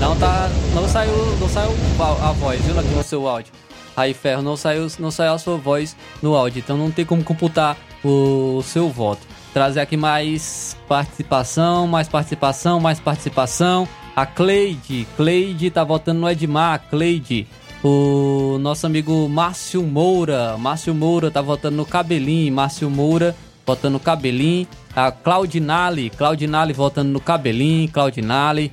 Não 0.00 0.16
tá, 0.16 0.48
não 0.74 0.88
saiu, 0.88 1.36
não 1.38 1.48
saiu 1.48 1.70
a, 1.98 2.30
a 2.30 2.32
voz, 2.32 2.58
viu, 2.62 2.78
aqui 2.78 2.88
no 2.88 3.04
seu 3.04 3.28
áudio. 3.28 3.52
Aí 4.00 4.14
Ferro, 4.14 4.40
não 4.40 4.56
saiu, 4.56 4.86
não 4.98 5.10
saiu 5.10 5.34
a 5.34 5.38
sua 5.38 5.58
voz 5.58 5.94
no 6.22 6.34
áudio, 6.34 6.60
então 6.60 6.76
não 6.76 6.90
tem 6.90 7.04
como 7.04 7.22
computar 7.22 7.76
o 8.02 8.62
seu 8.64 8.88
voto. 8.88 9.20
Trazer 9.52 9.80
aqui 9.80 9.94
mais 9.94 10.74
participação, 10.88 11.86
mais 11.86 12.08
participação, 12.08 12.80
mais 12.80 12.98
participação. 12.98 13.86
A 14.16 14.24
Cleide, 14.24 15.06
Cleide 15.16 15.70
tá 15.70 15.84
votando 15.84 16.20
no 16.20 16.30
Edmar, 16.30 16.82
Cleide. 16.88 17.46
O 17.84 18.58
nosso 18.60 18.86
amigo 18.86 19.28
Márcio 19.28 19.82
Moura, 19.82 20.56
Márcio 20.56 20.94
Moura 20.94 21.30
tá 21.30 21.42
votando 21.42 21.76
no 21.76 21.84
Cabelinho, 21.84 22.54
Márcio 22.54 22.88
Moura 22.88 23.36
votando 23.66 23.94
no 23.94 24.00
Cabelinho. 24.00 24.66
A 24.96 25.12
Claudinale, 25.12 26.08
Claudinale 26.08 26.72
votando 26.72 27.10
no 27.10 27.20
Cabelinho, 27.20 27.90
Claudinale. 27.90 28.72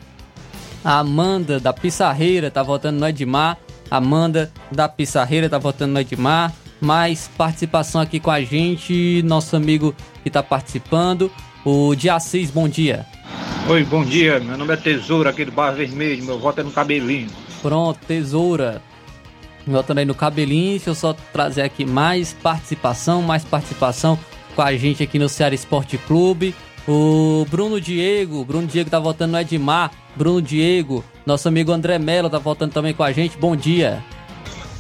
A 0.86 1.00
Amanda 1.00 1.60
da 1.60 1.74
Pissarreira 1.74 2.50
tá 2.50 2.64
votando 2.64 3.00
no 3.00 3.08
Edmar. 3.08 3.58
Amanda 3.90 4.52
da 4.72 4.88
Pissarreira 4.88 5.50
tá 5.50 5.58
votando 5.58 5.94
no 5.94 6.00
Edmar. 6.00 6.54
Mais 6.80 7.30
participação 7.38 8.02
aqui 8.02 8.20
com 8.20 8.32
a 8.32 8.42
gente. 8.42 9.22
Nosso 9.24 9.56
amigo 9.56 9.96
que 10.24 10.30
tá 10.30 10.44
participando. 10.44 11.32
O 11.66 11.96
Diassis, 11.96 12.52
bom 12.52 12.70
dia. 12.70 13.06
Oi, 13.68 13.84
bom 13.84 14.06
dia. 14.06 14.40
Meu 14.40 14.58
nome 14.58 14.74
é 14.74 14.78
Tesouro 14.78 15.28
aqui 15.28 15.44
do 15.44 15.52
Barra 15.52 15.74
Vermelho. 15.74 16.24
Meu 16.24 16.40
voto 16.40 16.62
é 16.62 16.64
no 16.64 16.72
cabelinho. 16.72 17.30
Pronto, 17.62 18.00
tesoura. 18.08 18.82
Voltando 19.66 19.98
aí 19.98 20.06
no 20.06 20.16
cabelinho, 20.16 20.72
deixa 20.72 20.92
eu 20.92 20.96
só 20.96 21.14
trazer 21.34 21.62
aqui 21.62 21.84
mais 21.86 22.32
participação, 22.32 23.22
mais 23.22 23.44
participação 23.44 24.18
com 24.56 24.62
a 24.62 24.74
gente 24.78 25.04
aqui 25.04 25.20
no 25.20 25.28
Ceará 25.28 25.54
Esporte 25.54 25.98
Clube. 25.98 26.56
O 26.88 27.46
Bruno 27.50 27.82
Diego, 27.82 28.46
Bruno 28.46 28.66
Diego 28.66 28.90
tá 28.90 28.98
votando 28.98 29.34
no 29.34 29.40
Edmar. 29.40 29.92
Bruno 30.18 30.42
Diego, 30.42 31.04
nosso 31.26 31.48
amigo 31.48 31.72
André 31.72 32.00
Mello 32.00 32.28
tá 32.28 32.40
votando 32.40 32.74
também 32.74 32.92
com 32.92 33.04
a 33.04 33.12
gente. 33.12 33.38
Bom 33.38 33.56
dia. 33.56 34.04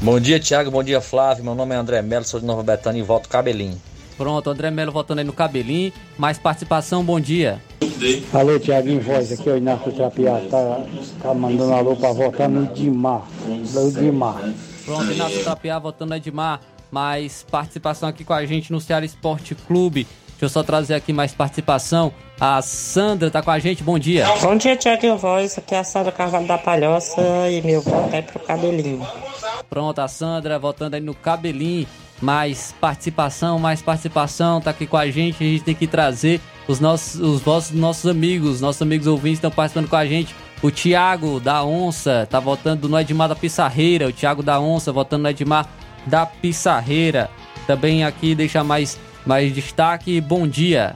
Bom 0.02 0.19
dia, 0.19 0.39
Thiago. 0.39 0.71
Bom 0.71 0.84
dia, 0.84 1.00
Flávio. 1.00 1.43
Meu 1.43 1.54
nome 1.54 1.76
é 1.76 1.78
André 1.78 2.02
Melo, 2.02 2.26
sou 2.26 2.39
de 2.39 2.45
Nova 2.45 2.63
Betânia 2.63 3.00
e 3.00 3.04
voto 3.04 3.30
cabelinho. 3.30 3.80
Pronto, 4.17 4.50
André 4.50 4.71
Melo 4.71 4.91
votando 4.91 5.21
aí 5.21 5.26
no 5.26 5.34
cabelinho. 5.34 5.93
Mais 6.17 6.39
participação, 6.39 7.04
bom 7.04 7.19
dia. 7.19 7.62
Alô, 8.34 8.60
Tiaguinho 8.60 9.00
Voz, 9.00 9.32
aqui 9.32 9.47
é 9.47 9.54
o 9.54 9.58
Inácio 9.58 9.91
Trapiá, 9.91 10.39
tá, 10.52 10.84
tá 11.21 11.34
mandando 11.34 11.73
alô 11.73 11.95
pra 11.95 12.12
votar 12.12 12.47
no 12.47 12.71
Dimar, 12.73 13.28
no 13.47 13.91
Dimar. 13.91 14.54
Pronto, 14.86 15.12
Inácio 15.12 15.43
Trapiá 15.43 15.78
votando 15.78 16.10
no 16.10 16.15
Edmar. 16.15 16.62
Mais 16.89 17.45
participação 17.50 18.08
aqui 18.10 18.23
com 18.23 18.34
a 18.34 18.45
gente 18.45 18.71
no 18.71 18.80
Ceará 18.80 19.06
Esporte 19.06 19.54
Clube. 19.54 20.08
Deixa 20.30 20.45
eu 20.45 20.50
só 20.50 20.63
trazer 20.63 20.93
aqui 20.93 21.12
mais 21.12 21.34
participação. 21.34 22.13
A 22.39 22.62
Sandra 22.62 23.32
tá 23.32 23.41
com 23.41 23.50
a 23.50 23.58
gente, 23.58 23.84
bom 23.84 23.97
dia. 23.97 24.26
Bom 24.41 24.56
dia, 24.56 24.76
Tiaguinho 24.76 25.17
Voz. 25.17 25.58
Aqui 25.58 25.73
é 25.73 25.80
a 25.80 25.84
Sandra 25.84 26.12
Carvalho 26.12 26.45
da 26.45 26.58
Palhoça 26.58 27.21
e 27.50 27.62
meu 27.63 27.82
voto 27.82 28.13
é 28.13 28.21
pro 28.21 28.39
cabelinho. 28.39 29.06
Pronto, 29.67 30.00
a 30.00 30.08
Sandra 30.08 30.60
votando 30.60 30.95
aí 30.95 31.02
no 31.02 31.15
cabelinho. 31.15 31.88
Mais 32.21 32.73
participação, 32.80 33.60
mais 33.60 33.80
participação, 33.82 34.60
tá 34.60 34.71
aqui 34.71 34.88
com 34.88 34.97
a 34.97 35.10
gente. 35.10 35.43
A 35.43 35.47
gente 35.47 35.63
tem 35.63 35.76
que 35.76 35.88
trazer 35.88 36.39
os 36.67 36.80
nossos, 36.80 37.19
os 37.19 37.41
vossos 37.41 37.76
nossos 37.76 38.10
amigos, 38.10 38.62
nossos 38.62 38.82
amigos 38.82 39.08
ouvintes 39.08 39.38
estão 39.38 39.52
participando 39.52 39.89
com 39.89 39.95
a 39.95 40.06
gente. 40.06 40.36
O 40.62 40.71
Thiago 40.71 41.39
da 41.39 41.63
Onça 41.63 42.28
tá 42.30 42.39
votando 42.39 42.88
no 42.88 43.00
Edmar 43.00 43.30
da 43.30 43.36
Pissarreira. 43.36 44.08
O 44.08 44.13
Thiago 44.13 44.41
da 44.43 44.60
Onça 44.60 44.91
votando 44.91 45.23
no 45.23 45.30
Edmar 45.30 45.67
da 46.06 46.26
Pissarreira. 46.26 47.30
Também 47.65 48.04
aqui 48.04 48.34
deixa 48.34 48.63
mais, 48.63 49.00
mais 49.26 49.54
destaque. 49.54 50.19
Bom 50.21 50.47
dia. 50.47 50.95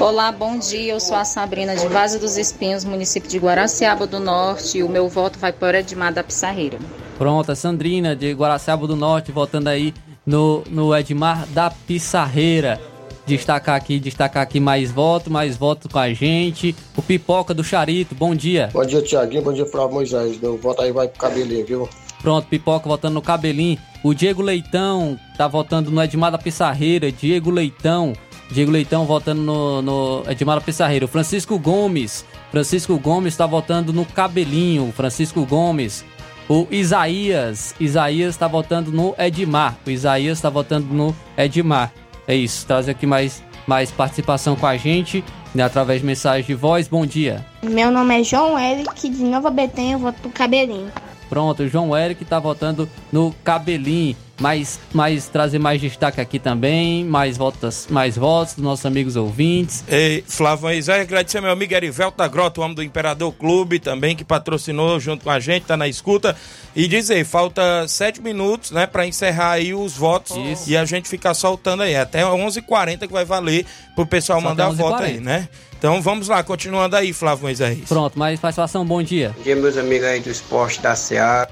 Olá, 0.00 0.32
bom 0.32 0.58
dia. 0.58 0.92
Eu 0.92 1.00
sou 1.00 1.14
a 1.14 1.24
Sabrina 1.24 1.76
de 1.76 1.86
Vaza 1.88 2.18
dos 2.18 2.38
Espinhos, 2.38 2.84
município 2.84 3.28
de 3.28 3.38
Guaraciaba 3.38 4.06
do 4.06 4.18
Norte. 4.18 4.78
E 4.78 4.82
o 4.82 4.88
meu 4.88 5.08
voto 5.08 5.38
vai 5.38 5.52
para 5.52 5.80
Edmar 5.80 6.12
da 6.12 6.24
Pissarreira. 6.24 6.78
Pronto, 7.18 7.52
a 7.52 7.54
Sandrina 7.54 8.16
de 8.16 8.32
Guaraciaba 8.32 8.86
do 8.86 8.96
Norte 8.96 9.30
votando 9.30 9.68
aí 9.68 9.92
no, 10.24 10.62
no 10.70 10.96
Edmar 10.96 11.46
da 11.48 11.70
Pissarreira. 11.70 12.80
Destacar 13.26 13.76
aqui, 13.76 14.00
destacar 14.00 14.42
aqui 14.42 14.58
mais 14.58 14.90
voto, 14.90 15.30
mais 15.30 15.54
voto 15.54 15.86
com 15.86 15.98
a 15.98 16.14
gente. 16.14 16.74
O 16.96 17.02
Pipoca 17.02 17.52
do 17.52 17.62
Charito, 17.62 18.14
bom 18.14 18.34
dia. 18.34 18.70
Bom 18.72 18.86
dia, 18.86 19.02
Tiaguinho. 19.02 19.42
Bom 19.42 19.52
dia, 19.52 19.66
Flávio 19.66 19.96
Moisés. 19.96 20.40
Meu 20.40 20.56
voto 20.56 20.80
aí 20.80 20.92
vai 20.92 21.08
pro 21.08 21.20
cabelinho, 21.20 21.66
viu? 21.66 21.88
Pronto, 22.22 22.48
Pipoca 22.48 22.88
votando 22.88 23.14
no 23.14 23.22
cabelinho. 23.22 23.78
O 24.02 24.14
Diego 24.14 24.40
Leitão 24.40 25.18
tá 25.36 25.46
votando 25.46 25.90
no 25.90 26.02
Edmar 26.02 26.32
da 26.32 26.38
Pissarreira. 26.38 27.12
Diego 27.12 27.50
Leitão. 27.50 28.14
Diego 28.50 28.70
Leitão 28.70 29.04
votando 29.04 29.42
no, 29.42 29.82
no 29.82 30.22
Edmar 30.28 30.58
da 30.58 30.64
Pissarreira. 30.64 31.04
O 31.04 31.08
Francisco 31.08 31.58
Gomes. 31.58 32.24
Francisco 32.50 32.98
Gomes 32.98 33.36
tá 33.36 33.46
votando 33.46 33.92
no 33.92 34.04
cabelinho. 34.04 34.92
Francisco 34.92 35.44
Gomes. 35.44 36.04
O 36.48 36.66
Isaías. 36.70 37.74
Isaías 37.78 38.36
tá 38.36 38.48
votando 38.48 38.90
no 38.90 39.14
Edmar. 39.18 39.76
O 39.86 39.90
Isaías 39.90 40.40
tá 40.40 40.48
votando 40.48 40.86
no 40.92 41.14
Edmar. 41.36 41.92
É 42.26 42.34
isso. 42.34 42.66
Traz 42.66 42.88
aqui 42.88 43.06
mais, 43.06 43.42
mais 43.66 43.90
participação 43.90 44.56
com 44.56 44.66
a 44.66 44.76
gente. 44.76 45.22
Né, 45.54 45.62
através 45.62 46.00
de 46.00 46.06
mensagem 46.06 46.44
de 46.44 46.54
voz. 46.54 46.88
Bom 46.88 47.06
dia. 47.06 47.44
Meu 47.62 47.90
nome 47.90 48.20
é 48.20 48.22
João 48.22 48.58
Eric, 48.58 49.08
de 49.08 49.24
Nova 49.24 49.48
Betânia, 49.48 49.94
eu 49.94 49.98
voto 49.98 50.20
pro 50.20 50.30
Cabelinho. 50.30 50.92
Pronto, 51.28 51.62
o 51.62 51.68
João 51.68 51.96
Eric 51.96 52.24
tá 52.24 52.38
votando 52.38 52.88
no 53.10 53.34
cabelinho. 53.44 54.16
Mais, 54.40 54.78
mais 54.92 55.26
trazer 55.26 55.58
mais 55.58 55.80
destaque 55.80 56.20
aqui 56.20 56.38
também, 56.38 57.04
mais 57.04 57.36
votos, 57.36 57.88
mais 57.90 58.16
votos 58.16 58.54
dos 58.54 58.62
nossos 58.62 58.86
amigos 58.86 59.16
ouvintes. 59.16 59.82
Ei, 59.88 60.22
Flávio 60.26 60.66
Moisés, 60.66 61.00
agradecer 61.00 61.38
ao 61.38 61.42
meu 61.42 61.52
amigo 61.52 61.74
Erivelto 61.74 62.16
da 62.16 62.28
Grota, 62.28 62.60
o 62.60 62.64
homem 62.64 62.76
do 62.76 62.82
Imperador 62.82 63.32
Clube, 63.32 63.80
também, 63.80 64.14
que 64.14 64.24
patrocinou 64.24 65.00
junto 65.00 65.24
com 65.24 65.30
a 65.30 65.40
gente, 65.40 65.64
tá 65.66 65.76
na 65.76 65.88
escuta. 65.88 66.36
E 66.76 66.86
dizer, 66.86 67.24
falta 67.24 67.88
sete 67.88 68.22
minutos, 68.22 68.70
né, 68.70 68.86
para 68.86 69.04
encerrar 69.04 69.52
aí 69.52 69.74
os 69.74 69.94
votos 69.94 70.36
e 70.68 70.76
a 70.76 70.84
gente 70.84 71.08
ficar 71.08 71.34
soltando 71.34 71.82
aí. 71.82 71.96
Até 71.96 72.22
11h40 72.22 73.08
que 73.08 73.12
vai 73.12 73.24
valer 73.24 73.66
pro 73.96 74.06
pessoal 74.06 74.40
Só 74.40 74.48
mandar 74.48 74.70
voto 74.70 75.02
11h40. 75.02 75.04
aí, 75.04 75.20
né? 75.20 75.48
Então 75.76 76.00
vamos 76.00 76.28
lá, 76.28 76.42
continuando 76.44 76.94
aí, 76.94 77.12
Flávio 77.12 77.42
Moisés. 77.44 77.78
Pronto, 77.88 78.16
mais 78.16 78.38
participação, 78.38 78.84
bom 78.84 79.02
dia. 79.02 79.34
Bom 79.36 79.42
dia, 79.42 79.56
meus 79.56 79.76
amigos 79.76 80.06
aí 80.06 80.20
do 80.20 80.30
esporte 80.30 80.80
da 80.80 80.94
Seara. 80.94 81.48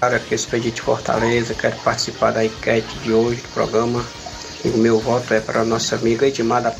Aqui 0.00 0.32
é 0.32 0.34
Expedito 0.34 0.76
de 0.76 0.82
Fortaleza, 0.82 1.54
quero 1.54 1.76
participar 1.76 2.32
da 2.32 2.44
enquete 2.44 2.98
de 2.98 3.12
hoje 3.12 3.40
do 3.40 3.48
programa. 3.48 4.04
E 4.64 4.68
o 4.68 4.78
meu 4.78 4.98
voto 4.98 5.32
é 5.32 5.40
para 5.40 5.64
nossa 5.64 5.96
amiga 5.96 6.26
Edmar 6.26 6.62
da 6.62 6.74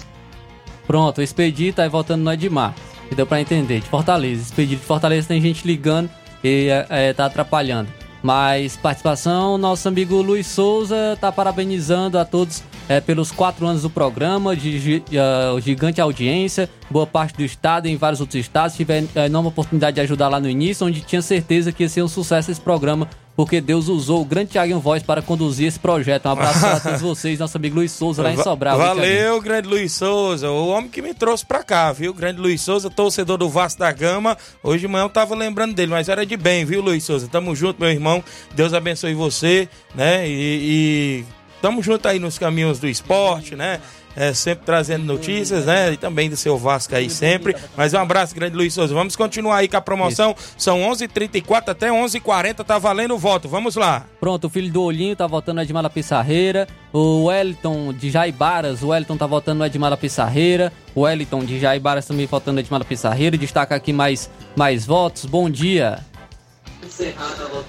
Pronto, 0.86 1.18
o 1.18 1.22
Expedito 1.22 1.80
aí 1.80 1.88
votando 1.88 2.22
no 2.22 2.32
Edmar. 2.32 2.74
Que 3.08 3.14
deu 3.14 3.26
pra 3.26 3.40
entender, 3.40 3.80
de 3.80 3.88
Fortaleza. 3.88 4.42
Expedito 4.42 4.80
de 4.80 4.86
Fortaleza 4.86 5.28
tem 5.28 5.40
gente 5.40 5.66
ligando 5.66 6.10
e 6.42 6.68
é, 6.88 7.12
tá 7.12 7.26
atrapalhando. 7.26 7.88
Mas 8.24 8.74
participação, 8.74 9.58
nosso 9.58 9.86
amigo 9.86 10.22
Luiz 10.22 10.46
Souza 10.46 11.14
tá 11.20 11.30
parabenizando 11.30 12.18
a 12.18 12.24
todos 12.24 12.62
é, 12.88 12.98
pelos 12.98 13.30
quatro 13.30 13.66
anos 13.66 13.82
do 13.82 13.90
programa, 13.90 14.56
de, 14.56 15.02
de 15.02 15.18
uh, 15.18 15.60
gigante 15.60 16.00
audiência, 16.00 16.70
boa 16.90 17.06
parte 17.06 17.36
do 17.36 17.42
estado 17.42 17.86
e 17.86 17.90
em 17.90 17.98
vários 17.98 18.22
outros 18.22 18.40
estados. 18.40 18.76
Tive 18.76 19.10
a 19.14 19.26
enorme 19.26 19.50
oportunidade 19.50 19.96
de 19.96 20.00
ajudar 20.00 20.28
lá 20.28 20.40
no 20.40 20.48
início, 20.48 20.86
onde 20.86 21.02
tinha 21.02 21.20
certeza 21.20 21.70
que 21.70 21.82
ia 21.82 21.88
ser 21.90 22.02
um 22.02 22.08
sucesso 22.08 22.50
esse 22.50 22.60
programa, 22.62 23.10
porque 23.36 23.60
Deus 23.60 23.88
usou 23.88 24.22
o 24.22 24.24
grande 24.24 24.50
Thiago 24.50 24.78
Voz 24.78 25.02
para 25.02 25.20
conduzir 25.20 25.66
esse 25.66 25.78
projeto. 25.78 26.26
Um 26.26 26.32
abraço 26.32 26.66
a 26.66 26.78
todos 26.80 27.00
vocês, 27.00 27.38
nosso 27.38 27.56
amigo 27.56 27.76
Luiz 27.76 27.92
Souza 27.92 28.22
lá 28.22 28.32
em 28.32 28.36
Sobral. 28.42 28.78
Valeu, 28.78 29.40
grande 29.40 29.68
Luiz 29.68 29.92
Souza, 29.92 30.50
o 30.50 30.68
homem 30.68 30.88
que 30.88 31.02
me 31.02 31.14
trouxe 31.14 31.44
pra 31.44 31.62
cá, 31.62 31.92
viu? 31.92 32.14
Grande 32.14 32.40
Luiz 32.40 32.60
Souza, 32.60 32.88
torcedor 32.90 33.38
do 33.38 33.48
Vasco 33.48 33.80
da 33.80 33.90
Gama. 33.92 34.36
Hoje 34.62 34.80
de 34.80 34.88
manhã 34.88 35.04
eu 35.04 35.10
tava 35.10 35.34
lembrando 35.34 35.74
dele, 35.74 35.90
mas 35.90 36.08
era 36.08 36.24
de 36.24 36.36
bem, 36.36 36.64
viu, 36.64 36.80
Luiz 36.80 37.04
Souza? 37.04 37.28
Tamo 37.28 37.54
junto, 37.54 37.80
meu 37.80 37.90
irmão. 37.90 38.22
Deus 38.54 38.72
abençoe 38.72 39.14
você, 39.14 39.68
né? 39.94 40.28
E, 40.28 41.22
e 41.22 41.24
tamo 41.60 41.82
junto 41.82 42.06
aí 42.06 42.18
nos 42.18 42.38
caminhos 42.38 42.78
do 42.78 42.86
esporte, 42.86 43.56
né? 43.56 43.80
É, 44.16 44.32
sempre 44.32 44.64
trazendo 44.64 45.04
notícias, 45.04 45.66
né? 45.66 45.92
E 45.92 45.96
também 45.96 46.30
do 46.30 46.36
seu 46.36 46.56
Vasco 46.56 46.94
aí 46.94 47.10
sempre. 47.10 47.56
Mas 47.76 47.94
um 47.94 47.98
abraço, 47.98 48.34
grande 48.34 48.56
Luiz 48.56 48.72
Souza. 48.72 48.94
Vamos 48.94 49.16
continuar 49.16 49.56
aí 49.56 49.68
com 49.68 49.76
a 49.76 49.80
promoção. 49.80 50.34
São 50.56 50.80
11:34 50.80 51.04
h 51.04 51.08
34 51.08 51.70
até 51.70 51.88
11:40 51.90 52.16
h 52.16 52.20
40 52.20 52.64
tá 52.64 52.78
valendo 52.78 53.14
o 53.14 53.18
voto. 53.18 53.48
Vamos 53.48 53.76
lá. 53.76 54.06
Pronto, 54.20 54.46
o 54.46 54.50
filho 54.50 54.72
do 54.72 54.82
Olhinho 54.82 55.16
tá 55.16 55.26
votando 55.26 55.60
Edmar 55.60 55.88
Pissarreira. 55.90 56.66
O 56.92 57.24
Wellington 57.24 57.92
de 57.92 58.10
Jaibaras, 58.10 58.82
o 58.82 58.88
Wellington 58.88 59.16
tá 59.16 59.26
votando 59.26 59.58
no 59.58 59.66
Edmar 59.66 59.96
Pissarreira. 59.96 60.72
O 60.94 61.02
Wellington 61.02 61.44
de 61.44 61.58
Jaibaras 61.58 62.06
também 62.06 62.26
votando 62.26 62.54
no 62.54 62.60
Edmar 62.60 62.84
Pissarreira. 62.84 63.36
Destaca 63.36 63.74
aqui 63.74 63.92
mais, 63.92 64.30
mais 64.56 64.86
votos. 64.86 65.24
Bom 65.24 65.50
dia. 65.50 65.98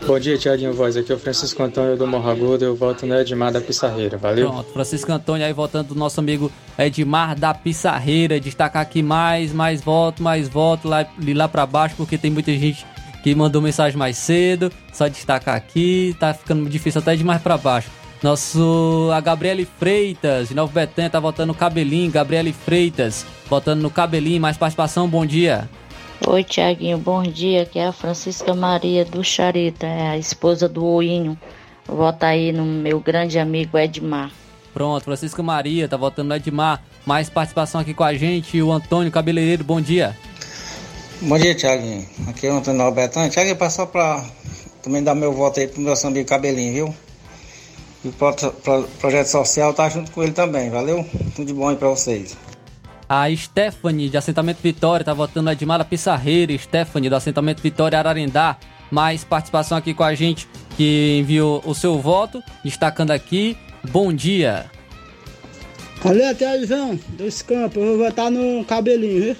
Bom 0.05 0.19
dia, 0.19 0.37
Tiaguinho 0.37 0.73
Voz. 0.73 0.95
Aqui 0.97 1.11
é 1.11 1.15
o 1.15 1.19
Francisco 1.19 1.61
Antônio 1.63 1.97
do 1.97 2.05
Morro 2.05 2.29
Agudo. 2.29 2.65
Eu 2.65 2.75
volto 2.75 3.05
no 3.05 3.15
Edmar 3.15 3.51
da 3.51 3.61
Pissarreira. 3.61 4.17
Valeu? 4.17 4.49
Pronto, 4.49 4.71
Francisco 4.71 5.11
Antônio 5.11 5.45
aí 5.45 5.53
votando 5.53 5.93
do 5.93 5.95
nosso 5.95 6.19
amigo 6.19 6.51
Edmar 6.77 7.37
da 7.37 7.53
Pissarreira. 7.53 8.39
Destacar 8.39 8.81
aqui 8.81 9.01
mais, 9.01 9.53
mais 9.53 9.81
voto, 9.81 10.21
mais 10.21 10.47
voto 10.47 10.87
lá, 10.87 11.05
lá 11.35 11.47
para 11.47 11.65
baixo, 11.65 11.95
porque 11.97 12.17
tem 12.17 12.31
muita 12.31 12.51
gente 12.53 12.85
que 13.23 13.33
mandou 13.33 13.61
mensagem 13.61 13.97
mais 13.97 14.17
cedo. 14.17 14.71
Só 14.93 15.07
destacar 15.07 15.55
aqui, 15.55 16.15
tá 16.19 16.33
ficando 16.33 16.69
difícil 16.69 17.01
até 17.01 17.15
de 17.15 17.23
mais 17.23 17.41
para 17.41 17.57
baixo. 17.57 17.89
Nosso 18.21 19.09
a 19.13 19.19
Gabriele 19.21 19.67
Freitas, 19.77 20.49
de 20.49 20.55
Novo 20.55 20.73
Betânia, 20.73 21.09
tá 21.09 21.19
votando 21.19 21.47
no 21.47 21.53
cabelinho. 21.53 22.11
Gabriele 22.11 22.53
Freitas, 22.53 23.25
votando 23.49 23.81
no 23.81 23.89
cabelinho. 23.89 24.41
Mais 24.41 24.57
participação, 24.57 25.07
bom 25.07 25.25
dia. 25.25 25.69
Oi, 26.23 26.43
Tiaguinho, 26.43 26.97
bom 26.97 27.21
dia. 27.23 27.63
Aqui 27.63 27.77
é 27.77 27.87
a 27.87 27.91
Francisca 27.91 28.55
Maria 28.55 29.03
do 29.03 29.23
Charita, 29.23 29.85
é 29.85 30.07
a 30.07 30.17
esposa 30.17 30.67
do 30.67 30.83
Oinho. 30.83 31.37
Vota 31.85 32.27
aí 32.27 32.51
no 32.51 32.65
meu 32.65 32.99
grande 32.99 33.37
amigo 33.37 33.77
Edmar. 33.77 34.31
Pronto, 34.73 35.03
Francisca 35.03 35.43
Maria 35.43 35.87
tá 35.87 35.97
votando 35.97 36.29
no 36.29 36.35
Edmar. 36.35 36.81
Mais 37.05 37.29
participação 37.29 37.81
aqui 37.81 37.93
com 37.93 38.03
a 38.03 38.13
gente, 38.13 38.59
o 38.61 38.71
Antônio 38.71 39.11
Cabeleireiro, 39.11 39.63
bom 39.63 39.79
dia. 39.79 40.17
Bom 41.21 41.37
dia, 41.37 41.53
Tiaguinho. 41.53 42.07
Aqui 42.27 42.47
é 42.47 42.51
o 42.51 42.55
Antônio 42.55 42.81
Albertano. 42.81 43.29
Tiaguinho, 43.29 43.57
passar 43.57 43.85
pra 43.85 44.25
também 44.81 45.03
dar 45.03 45.15
meu 45.15 45.33
voto 45.33 45.59
aí 45.59 45.67
pro 45.67 45.81
meu 45.81 45.93
amigo 45.93 46.27
Cabelinho, 46.27 46.73
viu? 46.73 46.95
E 48.05 48.07
o 48.07 48.11
pro, 48.13 48.33
pro, 48.33 48.83
projeto 48.99 49.27
social 49.27 49.73
tá 49.73 49.89
junto 49.89 50.11
com 50.11 50.23
ele 50.23 50.31
também, 50.31 50.69
valeu? 50.69 51.05
Tudo 51.35 51.45
de 51.45 51.53
bom 51.53 51.69
aí 51.69 51.75
pra 51.75 51.89
vocês. 51.89 52.35
A 53.07 53.33
Stephanie, 53.35 54.09
de 54.09 54.17
Assentamento 54.17 54.59
Vitória, 54.61 55.03
está 55.03 55.13
votando 55.13 55.49
a 55.49 55.53
Edmara 55.53 55.85
Pissarreira. 55.85 56.57
Stephanie, 56.57 57.09
do 57.09 57.15
Assentamento 57.15 57.61
Vitória 57.61 57.97
Ararendá. 57.99 58.57
Mais 58.89 59.23
participação 59.23 59.77
aqui 59.77 59.93
com 59.93 60.03
a 60.03 60.13
gente 60.15 60.47
que 60.75 61.17
enviou 61.19 61.61
o 61.65 61.73
seu 61.73 61.99
voto. 61.99 62.41
Destacando 62.63 63.11
aqui, 63.11 63.57
bom 63.89 64.11
dia. 64.13 64.69
Olha, 66.03 66.35
Tiazão, 66.35 66.99
dos 67.09 67.41
campos, 67.41 67.77
eu 67.77 67.97
vou 67.97 68.05
votar 68.05 68.29
no 68.29 68.63
cabelinho, 68.65 69.23
viu? 69.23 69.35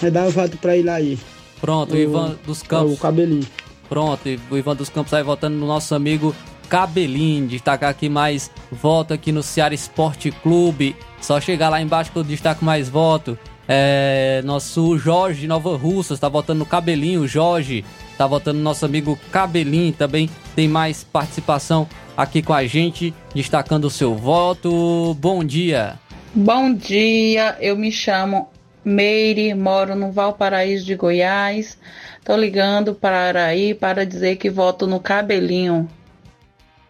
Vai 0.00 0.10
dar 0.10 0.26
o 0.26 0.30
voto 0.30 0.56
pra 0.56 0.76
ele 0.76 0.88
aí. 0.88 1.18
Pronto, 1.60 1.94
o, 1.94 1.98
Ivan 1.98 2.36
dos 2.46 2.62
Campos. 2.62 2.94
O 2.94 2.96
cabelinho. 2.96 3.46
Pronto, 3.88 4.22
o 4.50 4.56
Ivan 4.56 4.76
dos 4.76 4.88
Campos 4.88 5.12
aí 5.12 5.22
votando 5.22 5.56
no 5.56 5.66
nosso 5.66 5.94
amigo 5.94 6.34
Cabelinho. 6.68 7.46
Destacar 7.46 7.90
aqui 7.90 8.08
mais 8.08 8.50
voto 8.70 9.14
aqui 9.14 9.32
no 9.32 9.42
Ceará 9.42 9.74
Esporte 9.74 10.30
Clube. 10.30 10.96
Só 11.26 11.40
chegar 11.40 11.70
lá 11.70 11.82
embaixo 11.82 12.12
que 12.12 12.18
eu 12.18 12.22
destaco 12.22 12.64
mais 12.64 12.88
voto. 12.88 13.36
É, 13.66 14.42
nosso 14.44 14.96
Jorge 14.96 15.48
Nova 15.48 15.76
Russa 15.76 16.14
está 16.14 16.28
votando 16.28 16.60
no 16.60 16.64
Cabelinho. 16.64 17.26
Jorge 17.26 17.84
está 18.12 18.28
votando 18.28 18.58
no 18.58 18.62
nosso 18.62 18.84
amigo 18.84 19.18
Cabelinho. 19.32 19.92
Também 19.92 20.30
tem 20.54 20.68
mais 20.68 21.02
participação 21.02 21.88
aqui 22.16 22.42
com 22.42 22.52
a 22.52 22.64
gente, 22.64 23.12
destacando 23.34 23.86
o 23.86 23.90
seu 23.90 24.14
voto. 24.14 25.16
Bom 25.18 25.42
dia. 25.42 25.98
Bom 26.32 26.72
dia, 26.72 27.56
eu 27.60 27.76
me 27.76 27.90
chamo 27.90 28.48
Meire, 28.84 29.52
moro 29.52 29.96
no 29.96 30.12
Valparaíso 30.12 30.86
de 30.86 30.94
Goiás. 30.94 31.76
Tô 32.24 32.36
ligando 32.36 32.94
para 32.94 33.46
aí 33.46 33.74
para 33.74 34.06
dizer 34.06 34.36
que 34.36 34.48
voto 34.48 34.86
no 34.86 35.00
Cabelinho. 35.00 35.88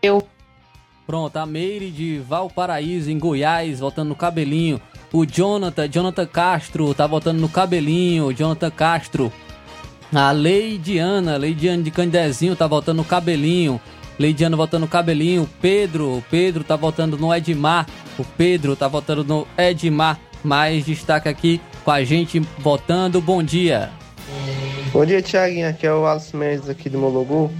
Eu 0.02 0.22
Pronto, 1.06 1.36
a 1.36 1.46
Meire 1.46 1.88
de 1.90 2.18
Valparaíso, 2.18 3.08
em 3.08 3.18
Goiás, 3.18 3.78
votando 3.78 4.08
no 4.08 4.16
cabelinho. 4.16 4.80
O 5.12 5.24
Jonathan, 5.24 5.88
Jonathan 5.88 6.26
Castro, 6.26 6.92
tá 6.92 7.06
votando 7.06 7.40
no 7.40 7.48
cabelinho. 7.48 8.32
Jonathan 8.32 8.70
Castro. 8.70 9.32
A 10.12 10.32
Leidiana, 10.32 11.36
Leidiana 11.36 11.82
de 11.82 11.92
Candezinho, 11.92 12.56
tá 12.56 12.66
votando 12.66 12.98
no 12.98 13.04
cabelinho. 13.04 13.80
Leidiana 14.18 14.56
votando 14.56 14.86
no 14.86 14.90
cabelinho. 14.90 15.48
Pedro, 15.60 16.24
Pedro 16.28 16.64
tá 16.64 16.74
votando 16.74 17.16
no 17.16 17.32
Edmar. 17.32 17.86
O 18.18 18.24
Pedro 18.24 18.74
tá 18.74 18.88
votando 18.88 19.22
no 19.22 19.46
Edmar. 19.56 20.18
Mais 20.42 20.84
destaque 20.84 21.28
aqui 21.28 21.60
com 21.84 21.92
a 21.92 22.02
gente 22.02 22.40
votando. 22.58 23.20
Bom 23.20 23.44
dia. 23.44 23.90
Bom 24.92 25.04
dia, 25.04 25.22
Tiaguinho. 25.22 25.68
Aqui 25.68 25.86
é 25.86 25.92
o 25.92 26.04
Alisson 26.04 26.38
Mendes 26.38 26.68
aqui 26.68 26.88
do 26.88 26.98
Mologu. 26.98 27.52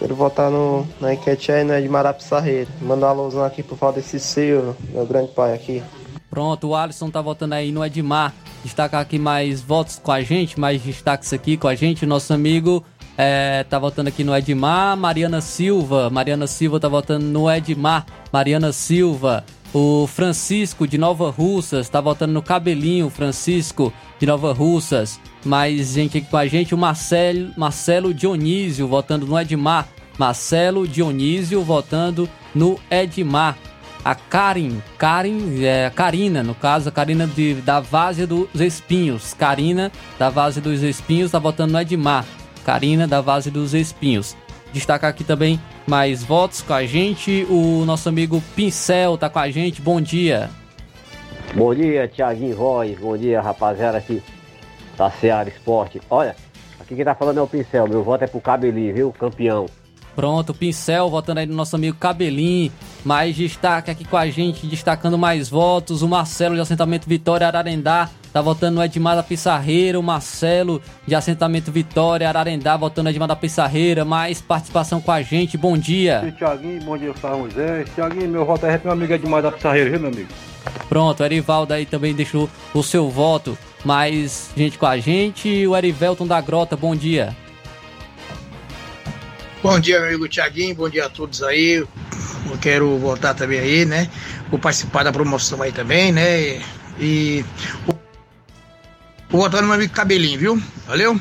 Quero 0.00 0.16
votar 0.16 0.50
no, 0.50 0.86
na 0.98 1.12
enquete 1.12 1.52
aí, 1.52 1.62
né, 1.62 1.78
de 1.78 1.86
Marapissarreira. 1.86 2.70
Mandar 2.80 3.08
um 3.08 3.20
alusão 3.20 3.44
aqui 3.44 3.62
falta 3.62 4.00
desse 4.00 4.18
Silva, 4.18 4.74
meu 4.94 5.04
grande 5.04 5.30
pai 5.32 5.52
aqui. 5.52 5.82
Pronto, 6.30 6.68
o 6.68 6.74
Alisson 6.74 7.10
tá 7.10 7.20
votando 7.20 7.54
aí 7.54 7.70
no 7.70 7.84
Edmar. 7.84 8.32
Destacar 8.64 9.02
aqui 9.02 9.18
mais 9.18 9.60
votos 9.60 10.00
com 10.02 10.10
a 10.10 10.22
gente, 10.22 10.58
mais 10.58 10.80
destaques 10.80 11.30
aqui 11.34 11.58
com 11.58 11.68
a 11.68 11.74
gente. 11.74 12.06
Nosso 12.06 12.32
amigo 12.32 12.82
é, 13.18 13.62
tá 13.64 13.78
votando 13.78 14.08
aqui 14.08 14.24
no 14.24 14.34
Edmar. 14.34 14.96
Mariana 14.96 15.42
Silva. 15.42 16.08
Mariana 16.08 16.46
Silva 16.46 16.80
tá 16.80 16.88
votando 16.88 17.26
no 17.26 17.50
Edmar. 17.50 18.06
Mariana 18.32 18.72
Silva. 18.72 19.44
O 19.72 20.08
Francisco 20.08 20.86
de 20.86 20.98
Nova 20.98 21.30
Russas 21.30 21.88
tá 21.88 22.00
votando 22.00 22.32
no 22.32 22.42
Cabelinho, 22.42 23.08
Francisco 23.08 23.92
de 24.18 24.26
Nova 24.26 24.52
Russas. 24.52 25.20
Mais 25.44 25.92
gente 25.92 26.18
aqui 26.18 26.26
com 26.26 26.36
a 26.36 26.46
gente, 26.46 26.74
o 26.74 26.78
Marcelo, 26.78 27.52
Marcelo 27.56 28.12
Dionísio 28.12 28.88
votando 28.88 29.26
no 29.26 29.38
Edmar. 29.38 29.86
Marcelo 30.18 30.88
Dionísio 30.88 31.62
votando 31.62 32.28
no 32.52 32.80
Edmar. 32.90 33.56
A 34.04 34.14
Karin, 34.14 34.82
Karin, 34.98 35.62
é, 35.62 35.88
Karina, 35.90 36.42
no 36.42 36.54
caso, 36.54 36.88
a 36.88 36.92
Karina 36.92 37.26
de, 37.26 37.54
da 37.54 37.78
Várzea 37.78 38.26
dos 38.26 38.48
Espinhos. 38.60 39.34
Karina, 39.34 39.92
da 40.18 40.30
Várzea 40.30 40.62
dos 40.62 40.82
Espinhos, 40.82 41.30
tá 41.30 41.38
votando 41.38 41.74
no 41.74 41.80
Edmar. 41.80 42.24
Karina, 42.64 43.06
da 43.06 43.20
Várzea 43.20 43.52
dos 43.52 43.72
Espinhos. 43.72 44.36
Destacar 44.72 45.10
aqui 45.10 45.24
também 45.24 45.60
mais 45.86 46.22
votos 46.22 46.62
com 46.62 46.72
a 46.72 46.84
gente. 46.84 47.46
O 47.50 47.84
nosso 47.84 48.08
amigo 48.08 48.42
Pincel 48.54 49.18
tá 49.18 49.28
com 49.28 49.38
a 49.38 49.50
gente. 49.50 49.80
Bom 49.82 50.00
dia. 50.00 50.50
Bom 51.54 51.74
dia, 51.74 52.06
Tiaguinho 52.06 52.56
Voz. 52.56 52.98
Bom 52.98 53.16
dia, 53.16 53.40
rapaziada 53.40 53.98
aqui 53.98 54.22
da 54.96 55.10
Seara 55.10 55.48
Esporte. 55.48 56.00
Olha, 56.08 56.36
aqui 56.78 56.94
quem 56.94 57.04
tá 57.04 57.14
falando 57.14 57.38
é 57.38 57.42
o 57.42 57.46
Pincel. 57.46 57.88
Meu 57.88 58.04
voto 58.04 58.22
é 58.22 58.26
pro 58.26 58.40
Cabelinho, 58.40 58.94
viu? 58.94 59.12
Campeão. 59.12 59.66
Pronto, 60.14 60.52
Pincel 60.54 61.08
votando 61.08 61.40
aí 61.40 61.46
no 61.46 61.54
nosso 61.54 61.74
amigo 61.74 61.96
Cabelinho. 61.96 62.70
Mais 63.04 63.34
destaque 63.34 63.90
aqui 63.90 64.04
com 64.04 64.16
a 64.16 64.28
gente, 64.28 64.66
destacando 64.66 65.18
mais 65.18 65.48
votos. 65.48 66.02
O 66.02 66.08
Marcelo 66.08 66.54
de 66.54 66.60
Assentamento 66.60 67.08
Vitória 67.08 67.46
Ararendá 67.46 68.08
tá 68.32 68.40
votando 68.40 68.76
no 68.76 68.84
Edmar 68.84 69.16
da 69.16 69.22
Pissarreira. 69.22 69.98
O 69.98 70.02
Marcelo 70.02 70.80
de 71.06 71.14
Assentamento 71.14 71.70
Vitória 71.70 72.28
Ararendá 72.28 72.76
votando 72.76 73.04
no 73.04 73.10
Edmar 73.10 73.28
da 73.28 73.36
Pissarreira. 73.36 74.04
Mais 74.04 74.40
participação 74.40 75.00
com 75.00 75.12
a 75.12 75.22
gente. 75.22 75.56
Bom 75.56 75.76
dia. 75.76 76.34
Tiaguinho, 76.36 76.82
bom 76.82 76.96
dia, 76.96 77.14
Flávio 77.14 77.40
Moisés. 77.40 77.88
Tiaguinho, 77.94 78.28
meu 78.28 78.44
voto 78.44 78.66
é 78.66 78.80
meu 78.82 78.92
amigo 78.92 79.12
Edmar 79.12 79.42
da 79.42 79.52
Pissarreira, 79.52 79.90
viu, 79.90 80.00
meu 80.00 80.10
amigo? 80.10 80.28
Pronto, 80.88 81.20
o 81.22 81.26
Erivaldo 81.26 81.72
aí 81.72 81.86
também 81.86 82.14
deixou 82.14 82.48
o 82.74 82.82
seu 82.82 83.08
voto. 83.08 83.56
Mais 83.84 84.50
gente 84.56 84.78
com 84.78 84.86
a 84.86 84.98
gente. 84.98 85.66
O 85.66 85.76
Erivelton 85.76 86.26
da 86.26 86.40
Grota, 86.40 86.76
bom 86.76 86.94
dia. 86.94 87.34
Bom 89.62 89.78
dia, 89.78 89.98
meu 90.00 90.08
amigo 90.08 90.26
Tiaguinho, 90.26 90.74
bom 90.74 90.88
dia 90.88 91.06
a 91.06 91.10
todos 91.10 91.42
aí. 91.42 91.74
Eu 92.50 92.58
quero 92.60 92.96
voltar 92.98 93.34
também 93.34 93.58
aí, 93.58 93.84
né? 93.84 94.10
Vou 94.48 94.58
participar 94.58 95.02
da 95.02 95.12
promoção 95.12 95.62
aí 95.62 95.70
também, 95.70 96.12
né? 96.12 96.60
E. 96.98 97.44
Vou 99.30 99.40
voltar 99.42 99.60
no 99.60 99.66
meu 99.68 99.76
amigo 99.76 99.92
Cabelinho, 99.92 100.38
viu? 100.38 100.62
Valeu? 100.86 101.18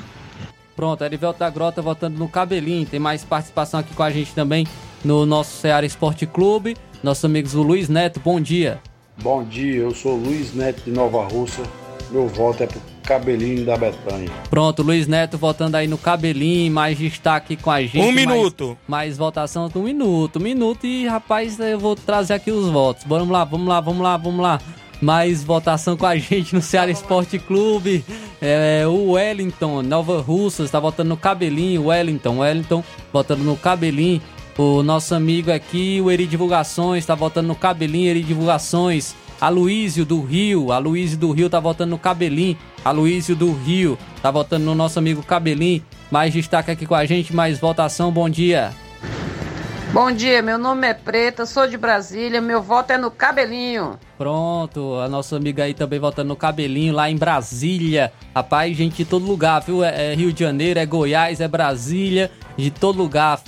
Pronto, 0.76 1.04
Erivelto 1.04 1.40
da 1.40 1.50
Grota 1.50 1.82
votando 1.82 2.18
no 2.18 2.28
cabelinho. 2.30 2.86
Tem 2.86 3.00
mais 3.00 3.24
participação 3.24 3.80
aqui 3.82 3.94
com 3.94 4.02
a 4.02 4.10
gente 4.10 4.34
também 4.34 4.66
no 5.04 5.26
nosso 5.26 5.58
Ceará 5.58 5.86
Esporte 5.86 6.26
Clube. 6.26 6.76
Nossos 7.04 7.26
amigos 7.26 7.54
o 7.54 7.62
Luiz 7.62 7.90
Neto, 7.90 8.20
bom 8.24 8.40
dia. 8.40 8.80
Bom 9.22 9.44
dia, 9.44 9.76
eu 9.82 9.94
sou 9.94 10.16
Luiz 10.16 10.54
Neto 10.56 10.82
de 10.86 10.92
Nova 10.92 11.26
Russa. 11.28 11.62
Meu 12.12 12.28
voto 12.28 12.64
é 12.64 12.66
pro 12.68 12.82
cabelinho 13.04 13.66
da 13.66 13.78
Betânia. 13.78 14.30
Pronto, 14.50 14.82
Luiz 14.82 15.06
Neto 15.06 15.38
votando 15.38 15.76
aí 15.78 15.86
no 15.88 15.98
cabelinho, 15.98 16.72
mais 16.72 16.98
destaque 16.98 17.56
com 17.58 17.70
a 17.70 17.82
gente. 17.82 18.00
Um 18.00 18.06
mais- 18.12 18.16
minuto. 18.16 18.78
Mais, 18.88 19.18
votação 19.18 19.68
de 19.68 19.78
um 19.78 19.84
minuto. 19.84 20.40
Um 20.40 20.42
minuto 20.42 20.88
e, 20.88 21.06
rapaz, 21.08 21.60
eu 21.60 21.78
vou 21.78 21.96
trazer 21.96 22.34
aqui 22.34 22.52
os 22.52 22.68
votos. 22.70 23.04
Vamos 23.06 23.30
lá, 23.30 23.44
vamos 23.44 23.68
lá, 23.68 23.82
vamos 23.82 24.02
lá, 24.02 24.18
vamos 24.18 24.42
lá. 24.42 24.60
Mais 25.02 25.44
votação 25.44 25.96
com 25.96 26.06
a 26.06 26.18
gente 26.18 26.54
no 26.54 26.62
Ceará 26.62 26.92
Esporte 26.92 27.40
Clube. 27.40 28.04
É, 28.42 28.86
o 28.88 29.12
Wellington, 29.12 29.82
Nova 29.82 30.22
Russas, 30.22 30.66
está 30.66 30.80
votando 30.80 31.10
no 31.10 31.18
cabelinho. 31.18 31.88
Wellington, 31.88 32.40
Wellington 32.40 32.84
votando 33.12 33.44
no 33.44 33.56
cabelinho. 33.56 34.22
O 34.58 34.84
nosso 34.84 35.16
amigo 35.16 35.52
aqui, 35.52 36.02
o 36.02 36.12
Eri 36.12 36.28
Divulgações, 36.28 37.00
está 37.00 37.16
votando 37.16 37.48
no 37.48 37.56
cabelinho, 37.56 38.10
Eri 38.10 38.22
Divulgações. 38.22 39.16
Aloísio 39.40 40.06
do 40.06 40.22
Rio, 40.22 40.72
Aloísio 40.72 41.18
do 41.18 41.32
Rio 41.32 41.50
tá 41.50 41.60
votando 41.60 41.92
no 41.92 41.98
Cabelinho. 41.98 42.58
Aloísio 42.84 43.36
do 43.36 43.54
Rio 43.54 43.98
tá 44.22 44.30
votando 44.30 44.66
no 44.66 44.76
nosso 44.76 45.00
amigo 45.00 45.24
Cabelinho. 45.24 45.82
Mais 46.12 46.34
destaque 46.34 46.72
aqui 46.72 46.86
com 46.86 46.96
a 46.96 47.06
gente, 47.06 47.34
mais 47.34 47.58
votação. 47.58 48.12
Bom 48.12 48.30
dia. 48.30 48.72
Bom 49.92 50.12
dia, 50.12 50.40
meu 50.44 50.60
nome 50.60 50.88
é 50.88 50.94
Preta, 50.94 51.48
sou 51.48 51.68
de 51.68 51.76
Brasília, 51.76 52.40
meu 52.40 52.62
voto 52.62 52.92
é 52.92 52.98
no 52.98 53.10
cabelinho. 53.10 53.98
Pronto, 54.20 54.96
a 55.00 55.10
nossa 55.10 55.36
amiga 55.36 55.64
aí 55.64 55.74
também 55.74 55.98
votando 55.98 56.28
no 56.28 56.36
Cabelinho 56.36 56.94
lá 56.94 57.10
em 57.10 57.18
Brasília. 57.18 58.14
Rapaz, 58.36 58.78
gente 58.78 58.98
de 58.98 59.06
todo 59.06 59.26
lugar, 59.26 59.62
viu? 59.62 59.84
É, 59.84 60.12
é 60.12 60.16
Rio 60.16 60.32
de 60.32 60.42
Janeiro, 60.42 60.80
é 60.80 60.86
Goiás, 60.86 61.42
é 61.42 61.48
Brasília, 61.48 62.30
de 62.56 62.70
todo 62.70 62.98
lugar. 62.98 63.42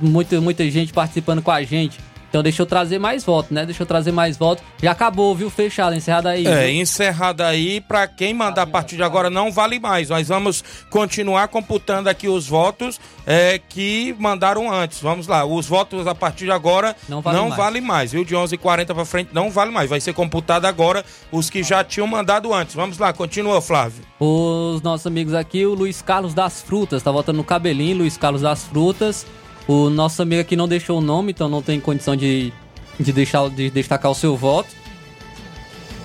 Muita, 0.00 0.40
muita 0.40 0.68
gente 0.68 0.92
participando 0.92 1.42
com 1.42 1.50
a 1.50 1.62
gente. 1.62 2.00
Então 2.32 2.42
deixa 2.42 2.62
eu 2.62 2.66
trazer 2.66 2.98
mais 2.98 3.22
votos, 3.24 3.50
né? 3.50 3.66
Deixa 3.66 3.82
eu 3.82 3.86
trazer 3.86 4.10
mais 4.10 4.38
votos. 4.38 4.64
Já 4.82 4.92
acabou, 4.92 5.34
viu? 5.36 5.50
Fechado, 5.50 5.94
encerrado 5.94 6.28
aí. 6.28 6.46
É, 6.46 6.68
viu? 6.68 6.80
encerrado 6.80 7.42
aí, 7.42 7.78
pra 7.82 8.06
quem 8.06 8.32
mandar 8.32 8.62
a 8.62 8.66
partir 8.66 8.96
de 8.96 9.02
agora 9.02 9.28
não 9.28 9.52
vale 9.52 9.78
mais. 9.78 10.08
Nós 10.08 10.28
vamos 10.28 10.64
continuar 10.88 11.48
computando 11.48 12.08
aqui 12.08 12.28
os 12.28 12.48
votos 12.48 12.98
é, 13.26 13.60
que 13.68 14.16
mandaram 14.18 14.72
antes. 14.72 14.98
Vamos 15.02 15.26
lá, 15.26 15.44
os 15.44 15.66
votos 15.66 16.06
a 16.06 16.14
partir 16.14 16.46
de 16.46 16.52
agora 16.52 16.96
Não 17.06 17.16
não 17.18 17.50
vale 17.50 17.50
vale, 17.50 17.80
mais. 17.82 17.86
mais, 17.86 18.12
viu? 18.12 18.24
De 18.24 18.34
11h40 18.34 18.94
pra 18.94 19.04
frente 19.04 19.28
não 19.34 19.50
vale 19.50 19.70
mais. 19.70 19.90
Vai 19.90 20.00
ser 20.00 20.14
computado 20.14 20.64
agora 20.64 21.04
os 21.30 21.50
que 21.50 21.62
já 21.62 21.84
tinham 21.84 22.06
mandado 22.06 22.54
antes. 22.54 22.74
Vamos 22.74 22.96
lá, 22.96 23.12
continua, 23.12 23.60
Flávio. 23.60 24.02
Os 24.18 24.80
nossos 24.80 25.06
amigos 25.06 25.34
aqui, 25.34 25.66
o 25.66 25.74
Luiz 25.74 26.00
Carlos 26.00 26.32
das 26.32 26.62
Frutas, 26.62 27.02
tá 27.02 27.10
votando 27.12 27.36
no 27.36 27.44
cabelinho, 27.44 27.98
Luiz 27.98 28.16
Carlos 28.16 28.40
das 28.40 28.64
Frutas. 28.64 29.26
O 29.72 29.88
nosso 29.88 30.20
amigo 30.20 30.42
aqui 30.42 30.54
não 30.54 30.68
deixou 30.68 30.98
o 30.98 31.00
nome, 31.00 31.32
então 31.32 31.48
não 31.48 31.62
tem 31.62 31.80
condição 31.80 32.14
de, 32.14 32.52
de, 33.00 33.10
deixar, 33.10 33.48
de 33.48 33.70
destacar 33.70 34.10
o 34.10 34.14
seu 34.14 34.36
voto. 34.36 34.68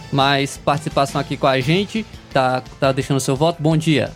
Mas 0.09 0.55
participação 0.55 1.19
aqui 1.19 1.35
com 1.35 1.47
a 1.47 1.59
gente, 1.59 2.05
tá, 2.31 2.63
tá 2.79 2.93
deixando 2.93 3.17
o 3.17 3.19
seu 3.19 3.35
voto. 3.35 3.61
Bom 3.61 3.75
dia. 3.75 4.13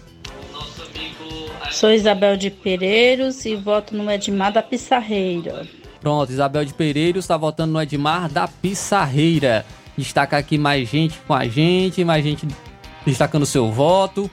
Sou 1.70 1.92
Isabel 1.92 2.38
de 2.38 2.50
Pereiros 2.50 3.46
e 3.46 3.58
voto 3.58 3.94
no 3.94 4.10
Edmar 4.10 4.54
da 4.54 4.64
Pissarreira. 4.64 5.68
Pronto, 6.00 6.32
Isabel 6.32 6.64
de 6.64 6.74
Pereiros 6.74 7.26
está 7.26 7.36
votando 7.36 7.74
no 7.74 7.82
Edmar 7.82 8.32
da 8.32 8.48
Pissarreira. 8.48 9.66
Destaca 9.98 10.38
aqui 10.38 10.58
mais 10.58 10.88
gente 10.88 11.20
com 11.28 11.34
a 11.34 11.46
gente, 11.46 12.06
mais 12.06 12.24
gente 12.24 12.48
destacando 13.06 13.44
o 13.44 13.46
seu 13.46 13.70
voto. 13.70 14.32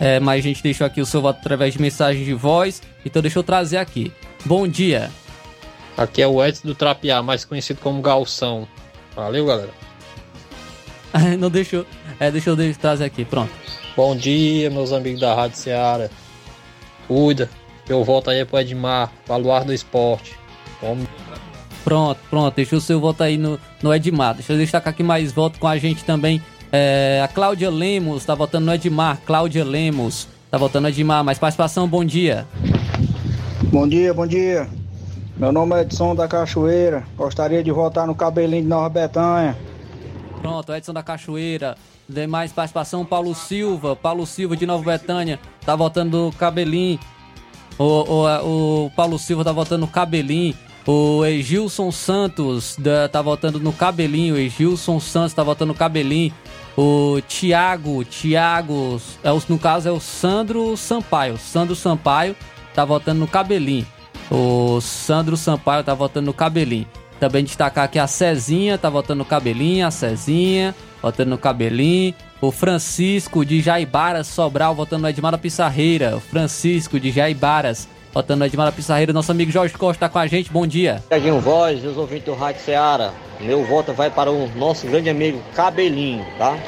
É, 0.00 0.18
mais 0.18 0.42
gente 0.42 0.62
deixou 0.62 0.86
aqui 0.86 1.02
o 1.02 1.06
seu 1.06 1.20
voto 1.20 1.40
através 1.40 1.74
de 1.74 1.80
mensagem 1.80 2.24
de 2.24 2.32
voz. 2.32 2.82
Então 3.04 3.20
deixa 3.20 3.38
eu 3.38 3.42
trazer 3.42 3.76
aqui. 3.76 4.10
Bom 4.46 4.66
dia. 4.66 5.10
Aqui 5.94 6.22
é 6.22 6.26
o 6.26 6.42
Edson 6.42 6.66
do 6.68 6.74
Trapiá, 6.74 7.22
mais 7.22 7.44
conhecido 7.44 7.80
como 7.82 8.00
Galção. 8.00 8.66
Valeu, 9.14 9.44
galera. 9.44 9.70
Não 11.38 11.50
deixou. 11.50 11.84
É, 12.18 12.30
deixa 12.30 12.48
eu 12.50 12.74
trazer 12.74 13.04
aqui, 13.04 13.26
pronto. 13.26 13.52
Bom 13.94 14.16
dia, 14.16 14.70
meus 14.70 14.92
amigos 14.92 15.20
da 15.20 15.34
Rádio 15.34 15.58
Ceará. 15.58 16.08
Cuida. 17.06 17.50
Meu 17.86 18.02
voto 18.02 18.30
aí 18.30 18.42
pro 18.44 18.58
Edmar, 18.58 19.12
baluar 19.28 19.64
do 19.64 19.74
esporte. 19.74 20.34
Vamos. 20.80 21.06
Pronto, 21.84 22.20
pronto. 22.30 22.54
Deixa 22.54 22.76
o 22.76 22.80
seu 22.80 23.00
voto 23.00 23.22
aí 23.22 23.36
no, 23.36 23.60
no 23.82 23.92
Edmar. 23.92 24.34
Deixa 24.34 24.54
eu 24.54 24.56
destacar 24.58 24.94
aqui 24.94 25.02
mais 25.02 25.32
voto 25.32 25.58
com 25.58 25.66
a 25.66 25.76
gente 25.76 26.04
também. 26.04 26.40
É, 26.72 27.20
a 27.24 27.28
Cláudia 27.28 27.70
Lemos 27.70 28.24
tá 28.24 28.34
votando 28.34 28.66
no 28.66 28.74
Edmar. 28.74 29.18
Cláudia 29.26 29.64
Lemos 29.64 30.28
tá 30.50 30.56
votando 30.58 30.82
no 30.82 30.88
Edmar. 30.88 31.24
Mais 31.24 31.38
participação, 31.38 31.88
bom 31.88 32.04
dia. 32.04 32.46
Bom 33.64 33.88
dia, 33.88 34.12
bom 34.14 34.26
dia. 34.26 34.68
Meu 35.36 35.52
nome 35.52 35.74
é 35.76 35.80
Edson 35.82 36.14
da 36.14 36.28
Cachoeira. 36.28 37.04
Gostaria 37.16 37.62
de 37.62 37.70
votar 37.72 38.06
no 38.06 38.14
cabelinho 38.14 38.62
de 38.62 38.68
Nova 38.68 38.88
Betânia. 38.88 39.56
Pronto, 40.40 40.72
Edson 40.74 40.92
da 40.92 41.02
Cachoeira. 41.02 41.76
Demais 42.08 42.52
participação, 42.52 43.04
Paulo 43.04 43.34
Silva. 43.34 43.94
Paulo 43.96 44.26
Silva 44.26 44.56
de 44.56 44.66
Nova 44.66 44.84
Betânia 44.84 45.38
tá 45.64 45.74
votando 45.76 46.26
no 46.26 46.32
Cabelinho. 46.32 46.98
O, 47.78 47.84
o, 47.84 48.84
o 48.86 48.90
Paulo 48.90 49.18
Silva 49.18 49.44
tá 49.44 49.52
votando 49.52 49.80
no 49.82 49.88
Cabelinho. 49.88 50.54
O 50.86 51.24
Egilson 51.24 51.92
Santos 51.92 52.74
da- 52.78 53.08
tá 53.08 53.22
votando 53.22 53.60
no 53.60 53.72
Cabelinho. 53.72 54.34
O 54.34 54.38
Egilson 54.38 54.98
Santos 54.98 55.32
tá 55.32 55.42
votando 55.42 55.72
no 55.72 55.78
Cabelinho. 55.78 56.32
O 56.82 57.20
Thiago, 57.28 58.02
Thiago, 58.06 58.98
é 59.22 59.30
o, 59.30 59.42
no 59.50 59.58
caso 59.58 59.86
é 59.86 59.92
o 59.92 60.00
Sandro 60.00 60.78
Sampaio. 60.78 61.36
Sandro 61.36 61.76
Sampaio 61.76 62.34
tá 62.74 62.86
votando 62.86 63.20
no 63.20 63.26
Cabelinho. 63.26 63.86
O 64.30 64.80
Sandro 64.80 65.36
Sampaio 65.36 65.84
tá 65.84 65.92
votando 65.92 66.24
no 66.24 66.32
Cabelinho. 66.32 66.86
Também 67.20 67.44
destacar 67.44 67.84
aqui 67.84 67.98
a 67.98 68.06
Cezinha, 68.06 68.78
tá 68.78 68.88
votando 68.88 69.18
no 69.18 69.24
Cabelinho, 69.26 69.86
a 69.86 69.90
Cezinha, 69.90 70.74
votando 71.02 71.28
no 71.28 71.36
Cabelinho. 71.36 72.14
O 72.40 72.50
Francisco 72.50 73.44
de 73.44 73.60
Jaibaras 73.60 74.28
Sobral, 74.28 74.74
votando 74.74 75.02
no 75.02 75.08
Edmar 75.10 75.32
da 75.32 75.36
Pissarreira. 75.36 76.16
O 76.16 76.20
Francisco 76.20 76.98
de 76.98 77.10
Jaibaras, 77.10 77.86
votando 78.12 78.40
no 78.40 78.46
Edmar 78.46 78.66
da 78.66 78.72
Pissarreira. 78.72 79.12
Nosso 79.12 79.32
amigo 79.32 79.50
Jorge 79.50 79.74
Costa 79.74 80.00
tá 80.00 80.08
com 80.08 80.18
a 80.18 80.26
gente, 80.26 80.50
bom 80.50 80.66
dia. 80.66 81.02
Tiaguinho 81.08 81.40
Voz, 81.40 81.84
os 81.84 81.96
ouvintes 81.96 82.26
do 82.26 82.34
Rádio 82.34 82.62
Ceará. 82.62 83.12
Meu 83.40 83.64
voto 83.64 83.92
vai 83.92 84.10
para 84.10 84.30
o 84.30 84.48
nosso 84.56 84.86
grande 84.86 85.08
amigo 85.08 85.40
Cabelinho, 85.54 86.24
tá? 86.36 86.58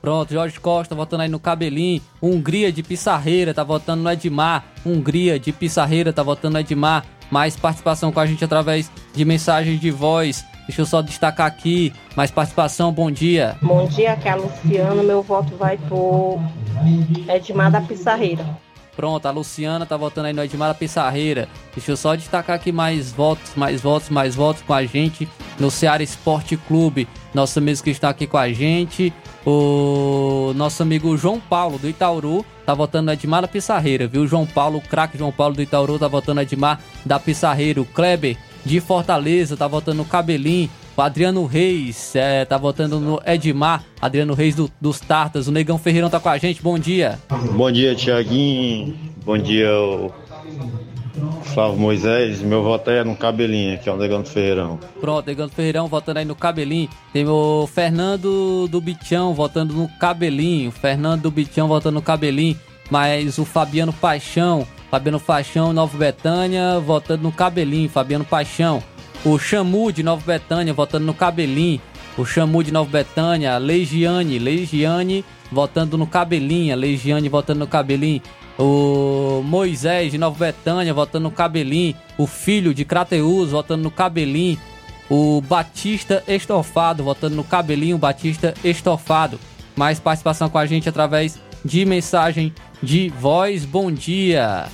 Pronto, 0.00 0.32
Jorge 0.32 0.58
Costa 0.58 0.94
votando 0.94 1.22
aí 1.22 1.28
no 1.28 1.38
Cabelinho. 1.38 2.00
Hungria 2.22 2.72
de 2.72 2.82
Pissarreira 2.82 3.52
tá 3.52 3.62
votando 3.62 4.02
no 4.02 4.10
Edmar. 4.10 4.64
Hungria 4.84 5.38
de 5.38 5.52
Pissarreira 5.52 6.12
tá 6.12 6.22
votando 6.22 6.54
no 6.54 6.60
Edmar. 6.60 7.04
Mais 7.30 7.54
participação 7.54 8.10
com 8.10 8.18
a 8.18 8.26
gente 8.26 8.44
através 8.44 8.90
de 9.14 9.24
mensagens 9.24 9.78
de 9.78 9.90
voz. 9.90 10.44
Deixa 10.66 10.82
eu 10.82 10.86
só 10.86 11.02
destacar 11.02 11.46
aqui. 11.46 11.92
Mais 12.16 12.30
participação, 12.30 12.92
bom 12.92 13.10
dia. 13.10 13.56
Bom 13.60 13.86
dia, 13.86 14.12
aqui 14.12 14.28
é 14.28 14.32
a 14.32 14.36
Luciana. 14.36 15.02
Meu 15.02 15.22
voto 15.22 15.54
vai 15.56 15.76
pro 15.76 16.38
Edmar 17.28 17.70
da 17.70 17.80
Pissarreira. 17.80 18.44
Pronto, 19.00 19.24
a 19.24 19.30
Luciana 19.30 19.86
tá 19.86 19.96
votando 19.96 20.26
aí 20.26 20.34
no 20.34 20.44
Edmar 20.44 20.74
Pissarreira. 20.74 21.48
Deixa 21.74 21.92
eu 21.92 21.96
só 21.96 22.14
destacar 22.14 22.56
aqui 22.56 22.70
mais 22.70 23.10
votos, 23.10 23.52
mais 23.56 23.80
votos, 23.80 24.10
mais 24.10 24.34
votos 24.34 24.60
com 24.60 24.74
a 24.74 24.84
gente 24.84 25.26
no 25.58 25.70
Ceará 25.70 26.02
Esporte 26.02 26.54
Clube. 26.54 27.08
Nossos 27.32 27.56
amigos 27.56 27.80
que 27.80 27.88
estão 27.88 28.10
aqui 28.10 28.26
com 28.26 28.36
a 28.36 28.52
gente. 28.52 29.10
O 29.46 30.52
nosso 30.54 30.82
amigo 30.82 31.16
João 31.16 31.40
Paulo 31.40 31.78
do 31.78 31.88
Itauru 31.88 32.44
tá 32.66 32.74
votando 32.74 33.06
no 33.06 33.12
Edmar 33.12 33.40
da 33.40 33.48
Pissarreira, 33.48 34.06
viu? 34.06 34.26
João 34.26 34.44
Paulo, 34.44 34.82
craque 34.82 35.16
João 35.16 35.32
Paulo 35.32 35.54
do 35.54 35.62
Itauru 35.62 35.98
tá 35.98 36.06
votando 36.06 36.34
no 36.34 36.42
Edmar 36.42 36.78
da 37.02 37.18
Pissarreira. 37.18 37.80
O 37.80 37.86
Kleber 37.86 38.36
de 38.66 38.80
Fortaleza 38.80 39.56
tá 39.56 39.66
votando 39.66 39.96
no 39.96 40.04
Cabelinho. 40.04 40.68
O 40.96 41.02
Adriano 41.02 41.46
Reis 41.46 42.14
é, 42.14 42.44
tá 42.44 42.58
votando 42.58 43.00
no 43.00 43.20
Edmar. 43.24 43.84
Adriano 44.00 44.34
Reis 44.34 44.54
do- 44.54 44.70
dos 44.80 45.00
Tartas. 45.00 45.48
O 45.48 45.52
Negão 45.52 45.78
Ferreirão 45.78 46.10
tá 46.10 46.20
com 46.20 46.28
a 46.28 46.36
gente. 46.36 46.60
Bom 46.62 46.78
dia. 46.78 47.18
Bom 47.54 47.70
dia, 47.72 47.94
Tiaguinho. 47.94 48.94
Bom 49.24 49.38
dia, 49.38 49.70
o 49.72 50.12
Flávio 51.42 51.78
Moisés. 51.78 52.42
Meu 52.42 52.62
voto 52.62 52.90
é 52.90 53.02
no 53.04 53.16
cabelinho, 53.16 53.78
que 53.78 53.88
é 53.88 53.92
o 53.92 53.96
Negão 53.96 54.22
do 54.22 54.28
Ferreirão. 54.28 54.78
Pronto, 55.00 55.26
Negão 55.26 55.48
Ferreirão 55.48 55.86
votando 55.86 56.18
aí 56.18 56.24
no 56.24 56.34
Cabelinho. 56.34 56.88
Tem 57.12 57.26
o 57.26 57.66
Fernando 57.72 58.68
do 58.68 58.80
Bichão 58.80 59.32
votando 59.34 59.72
no 59.74 59.88
Cabelinho. 59.98 60.70
Fernando 60.70 61.22
do 61.22 61.30
Bichão 61.30 61.66
votando 61.68 61.94
no 61.96 62.02
Cabelinho. 62.02 62.58
Mas 62.90 63.38
o 63.38 63.44
Fabiano 63.44 63.92
Paixão, 63.92 64.66
Fabiano 64.90 65.20
Paixão, 65.20 65.72
Nova 65.72 65.96
Betânia, 65.96 66.80
votando 66.80 67.22
no 67.22 67.32
Cabelinho. 67.32 67.88
Fabiano 67.88 68.24
Paixão. 68.24 68.82
O 69.22 69.38
Chamu 69.38 69.92
de 69.92 70.02
Nova 70.02 70.22
Betânia 70.24 70.72
votando 70.72 71.04
no 71.04 71.12
Cabelinho. 71.12 71.80
O 72.16 72.24
Chamu 72.24 72.64
de 72.64 72.72
Nova 72.72 72.90
Betânia. 72.90 73.58
Legiane, 73.58 74.38
Legiane 74.38 75.24
votando 75.52 75.98
no 75.98 76.06
Cabelinho. 76.06 76.74
Legiane 76.74 77.28
votando 77.28 77.60
no 77.60 77.66
Cabelinho. 77.66 78.22
O 78.58 79.42
Moisés 79.44 80.12
de 80.12 80.18
Nova 80.18 80.46
Betânia 80.46 80.94
votando 80.94 81.24
no 81.24 81.30
Cabelinho. 81.30 81.94
O 82.16 82.26
filho 82.26 82.72
de 82.72 82.82
Crateus 82.86 83.50
votando 83.50 83.82
no 83.82 83.90
Cabelinho. 83.90 84.58
O 85.10 85.42
Batista 85.42 86.24
Estofado 86.26 87.04
votando 87.04 87.36
no 87.36 87.44
Cabelinho. 87.44 87.98
Batista 87.98 88.54
Estofado. 88.64 89.38
Mais 89.76 90.00
participação 90.00 90.48
com 90.48 90.56
a 90.56 90.64
gente 90.64 90.88
através 90.88 91.38
de 91.62 91.84
mensagem 91.84 92.54
de 92.82 93.10
voz. 93.20 93.66
Bom 93.66 93.92
dia. 93.92 94.64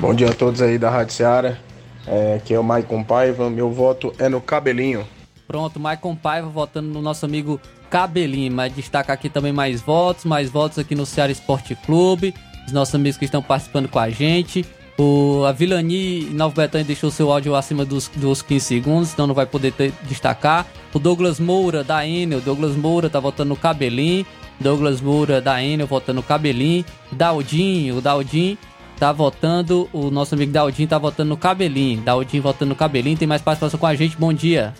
Bom 0.00 0.12
dia 0.12 0.30
a 0.30 0.34
todos 0.34 0.60
aí 0.60 0.78
da 0.78 0.90
Rádio 0.90 1.14
Seara. 1.14 1.67
É, 2.10 2.36
aqui 2.36 2.54
é 2.54 2.58
o 2.58 2.64
Maicon 2.64 3.04
Paiva. 3.04 3.50
Meu 3.50 3.70
voto 3.70 4.12
é 4.18 4.28
no 4.28 4.40
cabelinho. 4.40 5.06
Pronto, 5.46 5.78
Maicon 5.78 6.14
Paiva 6.14 6.48
votando 6.48 6.88
no 6.88 7.02
nosso 7.02 7.24
amigo 7.24 7.60
Cabelinho. 7.90 8.52
Mas 8.52 8.74
destacar 8.74 9.14
aqui 9.14 9.28
também 9.28 9.52
mais 9.52 9.80
votos, 9.80 10.24
mais 10.24 10.50
votos 10.50 10.78
aqui 10.78 10.94
no 10.94 11.06
Ceará 11.06 11.30
Esporte 11.30 11.74
Clube. 11.74 12.34
Os 12.66 12.72
nossos 12.72 12.94
amigos 12.94 13.18
que 13.18 13.24
estão 13.24 13.42
participando 13.42 13.88
com 13.88 13.98
a 13.98 14.10
gente. 14.10 14.64
O, 14.98 15.44
a 15.44 15.52
Vilani 15.52 16.28
Nova 16.30 16.62
Betânia 16.62 16.84
deixou 16.84 17.10
seu 17.10 17.30
áudio 17.30 17.54
acima 17.54 17.84
dos, 17.84 18.08
dos 18.08 18.42
15 18.42 18.64
segundos, 18.64 19.12
então 19.12 19.28
não 19.28 19.34
vai 19.34 19.46
poder 19.46 19.72
ter, 19.72 19.92
destacar. 20.02 20.66
O 20.92 20.98
Douglas 20.98 21.38
Moura 21.38 21.84
da 21.84 22.04
Enel, 22.04 22.40
Douglas 22.40 22.74
Moura 22.74 23.08
tá 23.08 23.20
votando 23.20 23.50
no 23.50 23.56
Cabelinho. 23.56 24.26
Douglas 24.58 25.00
Moura 25.00 25.40
da 25.40 25.62
Enel 25.62 25.86
votando 25.86 26.16
no 26.16 26.22
Cabelinho. 26.22 26.84
Daldinho, 27.12 27.98
o 27.98 28.00
Daldinho 28.00 28.58
tá 28.98 29.12
votando, 29.12 29.88
o 29.92 30.10
nosso 30.10 30.34
amigo 30.34 30.50
Daldinho 30.50 30.88
tá 30.88 30.98
votando 30.98 31.28
no 31.28 31.36
Cabelinho. 31.36 32.02
Daldinho 32.02 32.42
votando 32.42 32.70
no 32.70 32.74
Cabelinho, 32.74 33.16
tem 33.16 33.28
mais 33.28 33.40
participação 33.40 33.78
com 33.78 33.86
a 33.86 33.94
gente, 33.94 34.16
bom 34.16 34.32
dia. 34.32 34.74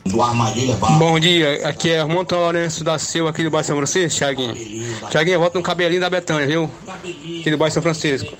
Bom 0.99 1.21
dia, 1.21 1.69
aqui 1.69 1.91
é 1.91 2.01
Armando 2.01 2.35
Lourenço 2.35 2.83
da 2.83 2.99
Silva, 2.99 3.31
aqui 3.31 3.45
do 3.45 3.51
bairro 3.51 3.67
São 3.67 3.77
Francisco, 3.77 4.19
Thiaguinho. 4.19 4.55
Thiaguinho, 5.11 5.39
vota 5.39 5.59
no 5.59 5.65
Cabelinho 5.65 6.01
da 6.01 6.11
Betânia, 6.11 6.47
viu? 6.47 6.71
Aqui 6.89 7.51
do 7.51 7.57
bairro 7.57 7.73
São 7.73 7.83
Francisco. 7.83 8.37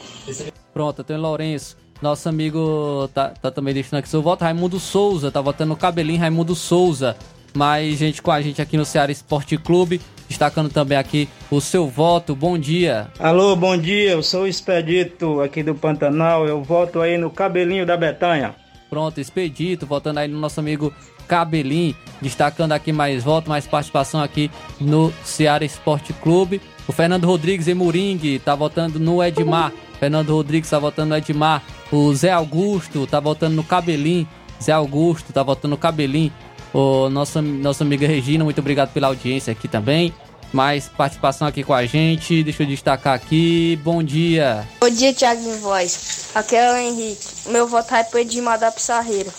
Pronto, 0.75 1.05
tem 1.05 1.17
o 1.17 1.21
Lourenço. 1.21 1.77
Nosso 2.03 2.29
amigo 2.29 3.09
tá, 3.15 3.29
tá 3.31 3.51
também 3.51 3.75
deixando 3.75 3.99
aqui 3.99 4.09
seu 4.09 4.23
voto. 4.23 4.43
Raimundo 4.43 4.79
Souza, 4.79 5.31
tá 5.31 5.41
votando 5.41 5.71
no 5.71 5.77
Cabelinho, 5.77 6.21
Raimundo 6.21 6.55
Souza. 6.55 7.17
Mais 7.55 7.99
gente 7.99 8.23
com 8.23 8.31
a 8.31 8.41
gente 8.41 8.63
aqui 8.63 8.77
no 8.77 8.85
Ceará 8.85 9.11
Esporte 9.11 9.57
Clube, 9.57 10.01
destacando 10.29 10.69
também 10.69 10.97
aqui 10.99 11.29
o 11.51 11.61
seu 11.61 11.87
voto. 11.89 12.35
Bom 12.35 12.59
dia. 12.59 13.09
Alô, 13.19 13.57
bom 13.57 13.77
dia. 13.77 14.13
Eu 14.13 14.23
sou 14.23 14.43
o 14.43 14.47
Expedito 14.47 15.41
aqui 15.41 15.63
do 15.63 15.75
Pantanal. 15.75 16.47
Eu 16.47 16.63
voto 16.63 17.01
aí 17.01 17.19
no 17.19 17.31
cabelinho 17.31 17.85
da 17.85 17.97
Betanha. 17.97 18.55
Pronto, 18.89 19.21
Expedito, 19.21 19.87
votando 19.87 20.21
aí 20.21 20.29
no 20.29 20.39
nosso 20.39 20.61
amigo 20.61 20.93
Cabelinho, 21.29 21.95
destacando 22.23 22.73
aqui 22.73 22.91
mais 22.91 23.23
voto, 23.23 23.51
mais 23.51 23.67
participação 23.67 24.23
aqui 24.23 24.51
no 24.81 25.13
Ceará 25.23 25.65
Esporte 25.65 26.15
Clube. 26.15 26.61
O 26.89 26.93
Fernando 26.93 27.27
Rodrigues 27.27 27.69
e 27.69 27.75
Moringue 27.75 28.39
tá 28.39 28.55
votando 28.55 28.99
no 28.99 29.23
Edmar. 29.23 29.71
Fernando 30.01 30.33
Rodrigues 30.33 30.71
tá 30.71 30.79
votando 30.79 31.11
no 31.11 31.17
Edmar. 31.17 31.63
O 31.93 32.15
Zé 32.15 32.31
Augusto 32.31 33.07
tá 33.07 33.21
votando 33.21 33.57
no 33.57 33.63
Cabelinho. 33.63 34.27
Zé 34.63 34.73
Augusto 34.73 35.33
tá 35.35 35.43
votando 35.43 35.73
no 35.73 35.77
Cabelinho. 35.77 36.33
O 36.73 37.09
nossa, 37.09 37.41
nossa 37.41 37.83
amiga 37.85 38.07
Regina, 38.07 38.45
muito 38.45 38.61
obrigado 38.61 38.93
pela 38.93 39.07
audiência 39.09 39.53
aqui 39.53 39.67
também. 39.69 40.13
Mais 40.53 40.89
participação 40.89 41.47
aqui 41.47 41.63
com 41.63 41.75
a 41.75 41.85
gente. 41.85 42.43
Deixa 42.43 42.63
eu 42.63 42.67
destacar 42.67 43.15
aqui. 43.15 43.79
Bom 43.85 44.03
dia. 44.03 44.67
Bom 44.81 44.89
dia, 44.89 45.13
Thiago 45.13 45.43
de 45.43 45.57
Voz. 45.59 46.31
Aqui 46.35 46.57
é 46.57 46.73
o 46.73 46.77
Henrique. 46.77 47.27
Meu 47.49 47.67
voto 47.69 47.95
é 47.95 48.03
pro 48.03 48.19
Edmar 48.19 48.59
da 48.59 48.71
Pissarreira. 48.73 49.31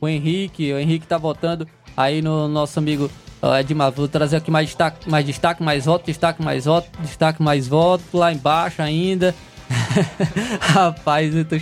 O 0.00 0.08
Henrique, 0.08 0.72
o 0.72 0.78
Henrique 0.78 1.06
tá 1.06 1.18
votando 1.18 1.68
aí 1.96 2.20
no 2.20 2.48
nosso 2.48 2.78
amigo 2.80 3.08
uh, 3.40 3.54
Edmar. 3.60 3.92
Vou 3.92 4.08
trazer 4.08 4.36
aqui 4.36 4.50
mais 4.50 4.66
destaque, 4.66 5.08
mais 5.08 5.24
destaque, 5.24 5.62
mais 5.62 5.84
voto, 5.84 6.04
destaque, 6.06 6.42
mais 6.42 6.64
voto, 6.64 6.88
destaque, 7.00 7.40
mais 7.42 7.68
voto. 7.68 8.02
Lá 8.12 8.32
embaixo 8.32 8.82
ainda. 8.82 9.32
Rapaz, 10.60 11.32
tô- 11.46 11.56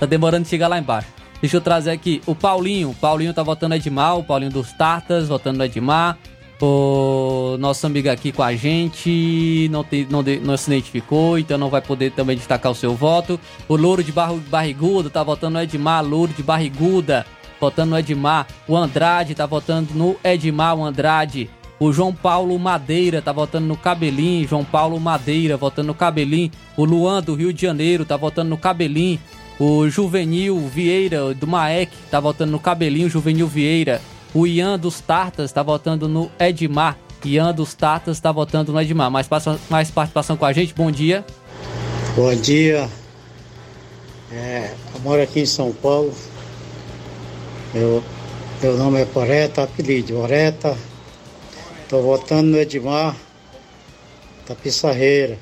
tá 0.00 0.04
demorando 0.06 0.44
de 0.44 0.50
chegar 0.50 0.68
lá 0.68 0.78
embaixo. 0.78 1.08
Deixa 1.40 1.56
eu 1.56 1.60
trazer 1.60 1.90
aqui 1.90 2.20
o 2.26 2.34
Paulinho. 2.34 2.90
O 2.90 2.94
Paulinho 2.94 3.32
tá 3.34 3.42
votando 3.42 3.74
Edmar, 3.74 4.16
o 4.18 4.24
Paulinho 4.24 4.50
dos 4.50 4.72
Tartas, 4.72 5.28
votando 5.28 5.62
Edmar. 5.62 6.16
O 6.60 7.56
nosso 7.60 7.86
amigo 7.86 8.08
aqui 8.08 8.32
com 8.32 8.42
a 8.42 8.54
gente 8.56 9.68
não, 9.70 9.84
não, 10.08 10.22
de- 10.22 10.40
não 10.40 10.56
se 10.56 10.70
identificou, 10.70 11.38
então 11.38 11.58
não 11.58 11.68
vai 11.68 11.82
poder 11.82 12.12
também 12.12 12.34
destacar 12.36 12.72
o 12.72 12.74
seu 12.74 12.94
voto. 12.94 13.38
O 13.68 13.76
Louro 13.76 14.02
de 14.02 14.10
Barro, 14.10 14.38
Barriguda 14.48 15.10
tá 15.10 15.22
votando 15.22 15.54
no 15.58 15.62
Edmar, 15.62 16.02
Louro 16.02 16.32
de 16.32 16.42
Barriguda, 16.42 17.26
votando 17.60 17.90
no 17.90 17.98
Edmar. 17.98 18.46
O 18.66 18.74
Andrade 18.74 19.34
tá 19.34 19.44
votando 19.44 19.92
no 19.94 20.16
Edmar, 20.24 20.74
o 20.76 20.84
Andrade. 20.84 21.50
O 21.78 21.92
João 21.92 22.10
Paulo 22.14 22.58
Madeira 22.58 23.20
tá 23.20 23.32
votando 23.32 23.66
no 23.66 23.76
Cabelinho. 23.76 24.48
João 24.48 24.64
Paulo 24.64 24.98
Madeira 24.98 25.58
votando 25.58 25.88
no 25.88 25.94
Cabelinho. 25.94 26.50
O 26.74 26.86
Luan 26.86 27.22
do 27.22 27.34
Rio 27.34 27.52
de 27.52 27.60
Janeiro 27.60 28.06
tá 28.06 28.16
votando 28.16 28.48
no 28.48 28.56
Cabelinho. 28.56 29.20
O 29.58 29.88
Juvenil 29.88 30.68
Vieira 30.68 31.32
do 31.32 31.46
Maek 31.46 31.90
tá 32.10 32.20
votando 32.20 32.52
no 32.52 32.60
Cabelinho. 32.60 33.08
Juvenil 33.08 33.46
Vieira. 33.46 34.02
O 34.34 34.46
Ian 34.46 34.78
dos 34.78 35.00
Tartas 35.00 35.50
tá 35.50 35.62
votando 35.62 36.08
no 36.08 36.30
Edmar. 36.38 36.98
Ian 37.24 37.54
dos 37.54 37.72
Tartas 37.72 38.20
tá 38.20 38.30
votando 38.30 38.70
no 38.70 38.80
Edmar. 38.80 39.10
Mais, 39.10 39.26
mais 39.70 39.90
participação 39.90 40.36
com 40.36 40.44
a 40.44 40.52
gente. 40.52 40.74
Bom 40.74 40.90
dia. 40.90 41.24
Bom 42.14 42.34
dia. 42.34 42.88
É, 44.30 44.74
eu 44.94 45.00
moro 45.00 45.22
aqui 45.22 45.40
em 45.40 45.46
São 45.46 45.72
Paulo. 45.72 46.12
Meu, 47.72 48.02
meu 48.62 48.76
nome 48.76 49.00
é 49.00 49.04
Poreta, 49.06 49.62
apelido 49.62 50.18
Oreta. 50.18 50.76
Estou 51.82 52.02
votando 52.02 52.50
no 52.50 52.58
Edmar 52.58 53.16
da 54.46 54.54
Pissarreira. 54.54 55.38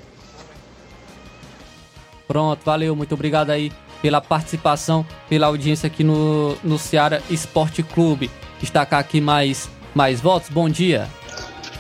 Pronto, 2.29 2.65
valeu, 2.65 2.95
muito 2.95 3.15
obrigado 3.15 3.51
aí 3.51 3.73
pela 4.05 4.21
participação, 4.21 5.03
pela 5.31 5.47
audiência 5.47 5.87
aqui 5.87 6.05
no, 6.05 6.59
no 6.63 6.79
Ceará 6.79 7.23
Esporte 7.31 7.83
Clube. 7.83 8.31
Destacar 8.61 9.01
aqui 9.01 9.19
mais, 9.19 9.71
mais 9.95 10.21
votos, 10.21 10.51
bom 10.51 10.69
dia. 10.69 11.09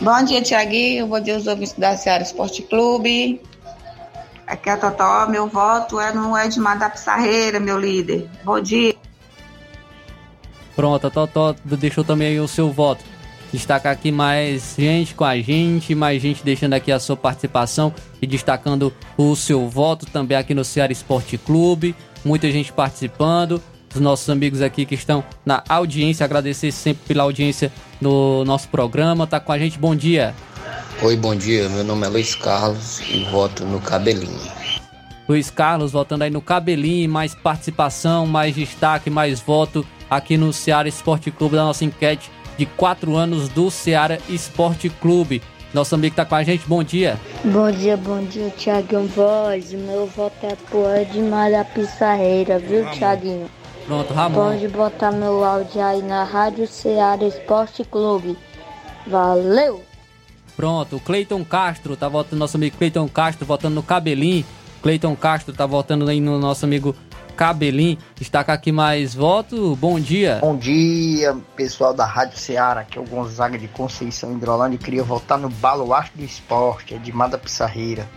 Bom 0.00 0.24
dia, 0.24 0.40
Tiaguinho. 0.40 1.06
Bom 1.06 1.20
dia, 1.20 1.36
os 1.36 1.46
ouvintes 1.46 1.74
da 1.74 1.94
Seara 1.98 2.22
Esporte 2.22 2.62
Clube. 2.62 3.42
Aqui 4.46 4.70
é 4.70 4.72
a 4.72 4.78
Totó. 4.78 5.26
Meu 5.28 5.46
voto 5.48 6.00
é 6.00 6.14
no 6.14 6.34
Edmar 6.38 6.78
da 6.78 6.88
Pissarreira, 6.88 7.60
meu 7.60 7.78
líder. 7.78 8.26
Bom 8.42 8.58
dia. 8.58 8.94
Pronto, 10.74 11.06
a 11.06 11.10
Totó 11.10 11.54
deixou 11.62 12.04
também 12.04 12.40
o 12.40 12.48
seu 12.48 12.72
voto. 12.72 13.04
Destacar 13.52 13.92
aqui 13.92 14.10
mais 14.10 14.76
gente 14.78 15.14
com 15.14 15.24
a 15.26 15.38
gente, 15.38 15.94
mais 15.94 16.22
gente 16.22 16.42
deixando 16.42 16.72
aqui 16.72 16.90
a 16.90 16.98
sua 16.98 17.18
participação 17.18 17.92
e 18.22 18.26
destacando 18.26 18.94
o 19.14 19.36
seu 19.36 19.68
voto 19.68 20.06
também 20.06 20.38
aqui 20.38 20.54
no 20.54 20.64
Ceará 20.64 20.90
Esporte 20.90 21.36
Clube. 21.36 21.94
Muita 22.24 22.50
gente 22.50 22.72
participando. 22.72 23.60
Os 23.94 24.00
nossos 24.00 24.28
amigos 24.28 24.60
aqui 24.60 24.84
que 24.84 24.96
estão 24.96 25.22
na 25.46 25.62
audiência, 25.68 26.24
agradecer 26.24 26.72
sempre 26.72 27.04
pela 27.06 27.22
audiência 27.22 27.70
no 28.00 28.44
nosso 28.44 28.68
programa. 28.68 29.26
Tá 29.26 29.38
com 29.38 29.52
a 29.52 29.58
gente, 29.58 29.78
bom 29.78 29.94
dia. 29.94 30.34
Oi, 31.00 31.16
bom 31.16 31.34
dia. 31.36 31.68
Meu 31.68 31.84
nome 31.84 32.04
é 32.04 32.08
Luiz 32.08 32.34
Carlos 32.34 33.00
e 33.08 33.24
voto 33.30 33.64
no 33.64 33.80
Cabelinho. 33.80 34.52
Luiz 35.28 35.48
Carlos 35.48 35.92
votando 35.92 36.24
aí 36.24 36.30
no 36.30 36.42
cabelinho, 36.42 37.08
mais 37.08 37.34
participação, 37.34 38.26
mais 38.26 38.54
destaque, 38.54 39.08
mais 39.08 39.40
voto 39.40 39.86
aqui 40.10 40.36
no 40.36 40.52
Ceará 40.52 40.88
Esporte 40.88 41.30
Clube 41.30 41.56
da 41.56 41.64
nossa 41.64 41.84
enquete 41.84 42.30
de 42.58 42.66
4 42.66 43.16
anos 43.16 43.48
do 43.48 43.70
Ceará 43.70 44.18
Esporte 44.28 44.88
Clube. 44.88 45.42
Nosso 45.74 45.96
amigo 45.96 46.14
tá 46.14 46.24
com 46.24 46.36
a 46.36 46.44
gente, 46.44 46.68
bom 46.68 46.84
dia. 46.84 47.18
Bom 47.44 47.68
dia, 47.68 47.96
bom 47.96 48.24
dia, 48.24 48.48
Thiaguinho 48.50 49.08
Voz. 49.08 49.72
O 49.72 49.78
meu 49.78 50.06
voto 50.06 50.36
é 50.44 50.54
pro 50.54 50.88
Edmar 50.94 51.50
da 51.50 51.64
Pissarreira, 51.64 52.60
viu, 52.60 52.88
Thiaguinho? 52.92 53.50
Pronto, 53.84 54.14
Ramon. 54.14 54.34
Pode 54.36 54.68
botar 54.68 55.10
meu 55.10 55.44
áudio 55.44 55.82
aí 55.82 56.00
na 56.00 56.22
Rádio 56.22 56.68
Ceará 56.68 57.24
Esporte 57.24 57.82
Clube. 57.82 58.38
Valeu! 59.04 59.82
Pronto, 60.56 60.94
o 60.94 61.00
Cleiton 61.00 61.44
Castro 61.44 61.96
tá 61.96 62.08
votando, 62.08 62.36
nosso 62.36 62.56
amigo 62.56 62.76
Cleiton 62.76 63.08
Castro 63.08 63.44
votando 63.44 63.74
no 63.74 63.82
cabelinho. 63.82 64.44
Cleiton 64.80 65.16
Castro 65.16 65.52
tá 65.52 65.66
votando 65.66 66.08
aí 66.08 66.20
no 66.20 66.38
nosso 66.38 66.64
amigo 66.64 66.94
Cabelinho. 67.34 67.98
Destaca 68.16 68.52
aqui 68.52 68.70
mais 68.72 69.14
voto. 69.14 69.76
Bom 69.76 69.98
dia. 70.00 70.38
Bom 70.40 70.56
dia, 70.56 71.36
pessoal 71.56 71.92
da 71.92 72.06
Rádio 72.06 72.38
Ceará, 72.38 72.80
aqui 72.82 72.98
é 72.98 73.00
o 73.00 73.04
Gonzaga 73.04 73.58
de 73.58 73.68
Conceição 73.68 74.32
Hidrolândia. 74.32 74.78
Queria 74.78 75.02
votar 75.02 75.38
no 75.38 75.48
Baluarte 75.48 76.12
do 76.16 76.24
Esporte, 76.24 76.94
Edmar 76.94 77.28
da 77.28 77.36
Pissarreira. 77.38 78.08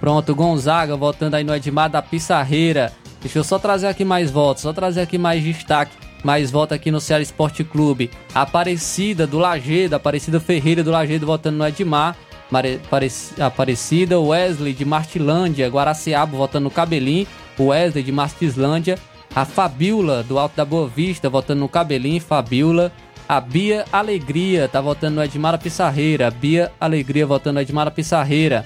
Pronto, 0.00 0.34
Gonzaga 0.34 0.96
votando 0.96 1.36
aí 1.36 1.42
no 1.44 1.54
Edmar 1.54 1.88
da 1.90 2.02
Pissarreira. 2.02 2.92
Deixa 3.20 3.38
eu 3.38 3.44
só 3.44 3.58
trazer 3.58 3.86
aqui 3.88 4.04
mais 4.04 4.30
votos, 4.30 4.62
só 4.62 4.72
trazer 4.72 5.00
aqui 5.00 5.16
mais 5.18 5.42
destaque. 5.42 5.92
Mais 6.22 6.50
voto 6.50 6.74
aqui 6.74 6.90
no 6.90 7.00
Ceará 7.00 7.22
Esporte 7.22 7.62
Clube. 7.62 8.10
Aparecida 8.34 9.26
do 9.26 9.38
Lagedo, 9.38 9.96
Aparecida 9.96 10.38
Ferreira 10.40 10.82
do 10.84 10.90
Lagedo 10.90 11.26
votando 11.26 11.58
no 11.58 11.66
Edmar. 11.66 12.16
Mare- 12.50 12.80
Parec- 12.90 13.40
Aparecida, 13.40 14.20
Wesley 14.20 14.72
de 14.72 14.84
Martilândia, 14.84 15.68
Guaraciaba 15.68 16.36
votando 16.36 16.64
no 16.64 16.70
Cabelinho. 16.70 17.26
Wesley 17.58 18.02
de 18.02 18.12
Martislândia. 18.12 18.98
A 19.34 19.44
Fabiola 19.44 20.22
do 20.22 20.38
Alto 20.38 20.56
da 20.56 20.64
Boa 20.64 20.88
Vista 20.88 21.28
votando 21.28 21.60
no 21.60 21.68
Cabelinho. 21.68 22.20
Fabiola. 22.20 22.92
A 23.28 23.40
Bia 23.40 23.84
Alegria 23.92 24.68
tá 24.68 24.80
votando 24.80 25.16
no 25.16 25.24
Edmar 25.24 25.58
Pissarreira. 25.58 26.30
Bia 26.30 26.72
Alegria 26.80 27.26
votando 27.26 27.54
no 27.54 27.60
Edmar 27.60 27.90
Pissarreira. 27.90 28.64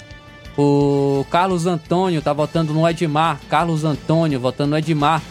O 0.57 1.25
Carlos 1.29 1.65
Antônio 1.65 2.21
tá 2.21 2.31
votando 2.33 2.73
no 2.73 2.87
Edmar. 2.87 3.39
Carlos 3.49 3.83
Antônio 3.83 4.39
votando 4.39 4.71
no 4.71 4.77
Edmar. 4.77 5.21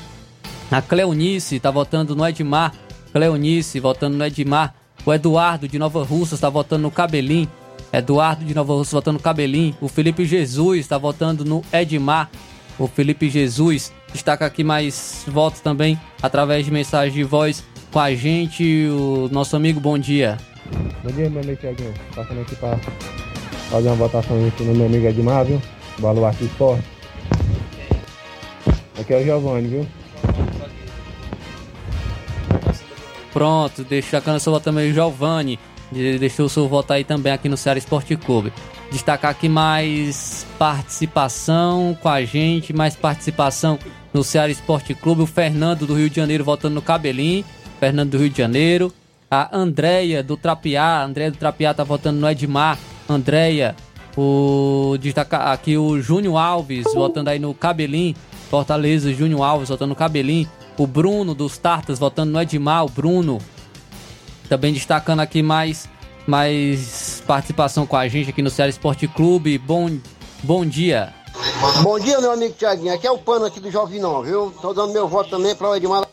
A 0.71 0.83
Cleonice 0.83 1.61
tá 1.61 1.71
votando 1.71 2.17
no 2.17 2.27
Edmar. 2.27 2.73
Cleonice 3.13 3.81
votando 3.81 4.17
no 4.17 4.25
Edmar. 4.25 4.75
O 5.05 5.13
Eduardo 5.13 5.69
de 5.69 5.79
Nova 5.79 6.03
Russas 6.05 6.41
tá 6.41 6.49
votando 6.49 6.83
no 6.83 6.91
Cabelinho. 6.91 7.49
Eduardo 7.93 8.45
de 8.45 8.55
Nova 8.55 8.75
Rússia 8.75 8.97
votando 8.97 9.19
no 9.19 9.23
Cabelinho. 9.23 9.75
O 9.81 9.89
Felipe 9.89 10.25
Jesus 10.25 10.81
está 10.81 10.99
votando 10.99 11.45
no 11.45 11.63
Edmar. 11.73 12.31
O 12.79 12.87
Felipe 12.87 13.29
Jesus 13.29 13.93
destaca 14.13 14.47
aqui 14.47 14.65
mais 14.65 15.25
votos 15.27 15.61
também 15.61 16.01
através 16.23 16.65
de 16.65 16.71
mensagem 16.71 17.13
de 17.13 17.25
voz 17.25 17.63
com 17.93 18.01
a 18.01 18.15
gente. 18.15 18.87
O 18.89 19.29
nosso 19.31 19.55
amigo, 19.57 19.79
bom 19.81 19.99
dia. 19.99 20.39
Bom 21.03 21.11
dia, 21.11 21.29
meu 21.29 21.43
amigo 21.43 21.61
Tiaguinho. 21.61 21.95
Passando 22.15 22.41
aqui 22.41 22.57
para 22.57 22.79
fazer 23.71 23.89
uma 23.89 23.97
votação 23.97 24.47
aqui 24.47 24.63
no 24.63 24.75
meu 24.75 24.87
amigo 24.87 25.07
Edmar, 25.07 25.45
viu? 25.45 25.61
Baluarte 25.99 26.45
Esporte. 26.45 26.85
Aqui 28.99 29.15
é 29.15 29.19
o 29.19 29.25
Giovanni, 29.25 29.69
viu? 29.69 29.87
Pronto, 33.33 33.85
destacando 33.85 34.41
seu 34.41 34.53
voto 34.53 34.65
também 34.65 34.91
o 34.91 34.95
Giovanni. 34.95 35.59
Deixou 35.93 36.47
o 36.47 36.49
seu 36.49 36.69
voto 36.69 36.93
aí 36.93 37.05
também 37.05 37.33
aqui 37.33 37.49
no 37.49 37.57
Ceará 37.57 37.79
Esporte 37.79 38.17
Clube. 38.17 38.53
Destacar 38.91 39.31
aqui 39.31 39.49
mais 39.49 40.45
participação 40.59 41.97
com 42.03 42.09
a 42.09 42.25
gente, 42.25 42.73
mais 42.73 42.97
participação 42.97 43.79
no 44.13 44.25
Ceará 44.25 44.51
Esporte 44.51 44.95
Clube. 44.95 45.23
O 45.23 45.27
Fernando 45.27 45.87
do 45.87 45.95
Rio 45.95 46.11
de 46.11 46.17
Janeiro 46.17 46.43
votando 46.43 46.75
no 46.75 46.83
Cabelinho. 46.83 47.45
Fernando 47.79 48.11
do 48.11 48.19
Rio 48.19 48.31
de 48.31 48.39
Janeiro. 48.39 48.93
A 49.31 49.57
Andréia 49.57 50.25
do 50.25 50.37
Trapiá. 50.37 51.05
Andréia 51.05 51.31
do 51.31 51.37
Trapiá 51.37 51.73
tá 51.73 51.85
votando 51.85 52.19
no 52.19 52.29
Edmar. 52.29 52.79
Andréia. 53.09 53.77
O 54.17 54.97
destacar 55.01 55.53
aqui 55.53 55.79
o 55.79 56.03
Júnior 56.03 56.37
Alves 56.37 56.85
votando 56.93 57.31
aí 57.31 57.39
no 57.39 57.55
Cabelinho. 57.55 58.17
Fortaleza, 58.51 59.15
Júnior 59.15 59.43
Alves 59.45 59.69
votando 59.69 59.91
no 59.91 59.97
Cabelinho. 59.97 60.49
O 60.77 60.85
Bruno 60.85 61.33
dos 61.33 61.57
Tartas 61.57 61.97
votando 61.97 62.33
no 62.33 62.41
Edmar. 62.41 62.85
O 62.85 62.89
Bruno. 62.89 63.39
Também 64.49 64.73
destacando 64.73 65.21
aqui 65.21 65.45
mais, 65.45 65.89
mais 66.31 67.23
participação 67.27 67.85
com 67.85 67.97
a 67.97 68.07
gente 68.07 68.31
aqui 68.31 68.41
no 68.41 68.49
Ceará 68.49 68.71
Esporte 68.71 69.09
Clube. 69.09 69.59
Bom, 69.59 69.99
bom 70.45 70.65
dia. 70.65 71.13
Bom 71.83 71.99
dia, 71.99 72.21
meu 72.21 72.31
amigo 72.31 72.55
Tiaguinho. 72.55 72.95
Aqui 72.95 73.07
é 73.07 73.11
o 73.11 73.19
Pano 73.19 73.45
aqui 73.45 73.59
do 73.59 73.71
Jovinão, 73.71 74.23
viu? 74.23 74.55
Tô 74.63 74.73
dando 74.73 74.93
meu 74.93 75.09
voto 75.09 75.29
também 75.29 75.55
para 75.55 75.69
o 75.69 75.77
Edmar 75.77 76.07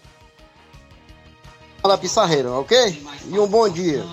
da 1.83 1.97
Pissarreira, 1.97 2.51
ok? 2.51 3.01
E 3.29 3.39
um 3.39 3.47
bom 3.47 3.69
dia. 3.69 4.03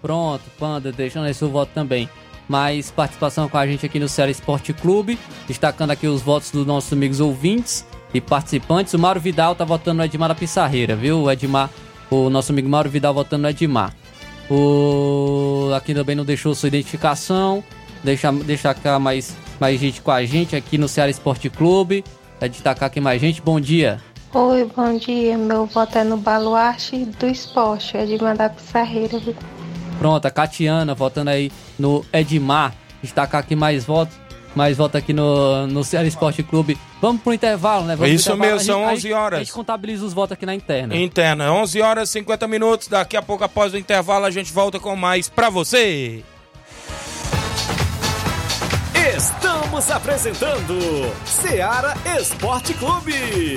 Pronto, 0.00 0.42
Panda, 0.58 0.90
deixando 0.90 1.26
aí 1.26 1.34
seu 1.34 1.48
voto 1.48 1.70
também. 1.72 2.08
Mais 2.48 2.90
participação 2.90 3.48
com 3.48 3.56
a 3.56 3.66
gente 3.66 3.86
aqui 3.86 4.00
no 4.00 4.08
Ceará 4.08 4.30
Esporte 4.30 4.72
Clube. 4.72 5.18
Destacando 5.46 5.92
aqui 5.92 6.08
os 6.08 6.22
votos 6.22 6.50
dos 6.50 6.66
nossos 6.66 6.92
amigos 6.92 7.20
ouvintes 7.20 7.86
e 8.12 8.20
participantes. 8.20 8.94
O 8.94 8.98
Mário 8.98 9.20
Vidal 9.20 9.54
tá 9.54 9.64
votando 9.64 9.98
no 9.98 10.04
Edmar 10.04 10.30
da 10.30 10.34
Pissarreira, 10.34 10.96
viu? 10.96 11.22
O 11.22 11.30
Edmar, 11.30 11.70
o 12.10 12.28
nosso 12.28 12.50
amigo 12.50 12.68
Mário 12.68 12.90
Vidal 12.90 13.14
votando 13.14 13.42
no 13.42 13.48
Edmar. 13.50 13.94
O 14.52 15.72
aqui 15.72 15.94
também 15.94 16.14
não 16.14 16.26
deixou 16.26 16.54
sua 16.54 16.66
identificação. 16.66 17.64
Deixa 18.04 18.30
destacar 18.30 19.00
mais 19.00 19.34
mais 19.58 19.80
gente 19.80 20.02
com 20.02 20.10
a 20.10 20.22
gente 20.26 20.54
aqui 20.54 20.76
no 20.76 20.88
Ceará 20.88 21.10
Esporte 21.10 21.48
Clube. 21.48 22.04
Vai 22.38 22.50
destacar 22.50 22.88
aqui 22.88 23.00
mais 23.00 23.18
gente. 23.18 23.40
Bom 23.40 23.58
dia. 23.58 23.98
Oi, 24.34 24.70
bom 24.76 24.98
dia. 24.98 25.38
Meu 25.38 25.64
voto 25.64 25.96
é 25.96 26.04
no 26.04 26.18
Baluarte 26.18 27.04
do 27.04 27.26
Esporte, 27.26 27.96
é 27.96 28.04
de 28.04 28.22
mandar 28.22 28.50
Pissarreira. 28.50 29.18
viu? 29.18 29.34
Pronto, 29.98 30.26
a 30.26 30.30
Catiana 30.30 30.94
votando 30.94 31.30
aí 31.30 31.50
no 31.78 32.04
Edmar. 32.12 32.74
Destacar 33.02 33.40
aqui 33.40 33.56
mais 33.56 33.86
votos. 33.86 34.14
Mais 34.54 34.76
votos 34.76 34.96
aqui 34.96 35.14
no, 35.14 35.66
no 35.66 35.82
Ceará 35.82 36.06
Esporte 36.06 36.42
Clube. 36.42 36.76
Vamos 37.02 37.20
pro 37.20 37.34
intervalo, 37.34 37.84
né? 37.84 37.96
Vamos 37.96 38.14
Isso 38.14 38.30
intervalo. 38.30 38.52
mesmo, 38.52 38.64
são 38.66 38.84
A 38.84 38.90
gente- 38.94 38.98
11 39.08 39.12
horas. 39.12 39.40
A 39.40 39.42
gente 39.42 39.52
contabiliza 39.52 40.04
os 40.06 40.12
votos 40.12 40.32
aqui 40.34 40.46
na 40.46 40.54
interna. 40.54 40.94
Interna, 40.96 41.52
11 41.52 41.82
horas 41.82 42.08
e 42.08 42.12
50 42.12 42.46
minutos. 42.46 42.86
Daqui 42.86 43.16
a 43.16 43.22
pouco, 43.22 43.42
após 43.42 43.74
o 43.74 43.76
intervalo, 43.76 44.24
a 44.24 44.30
gente 44.30 44.52
volta 44.52 44.78
com 44.78 44.94
mais 44.94 45.28
pra 45.28 45.50
você. 45.50 46.22
Estamos 49.16 49.90
apresentando 49.90 50.78
Seara 51.24 51.94
Esporte 52.20 52.72
Clube. 52.74 53.56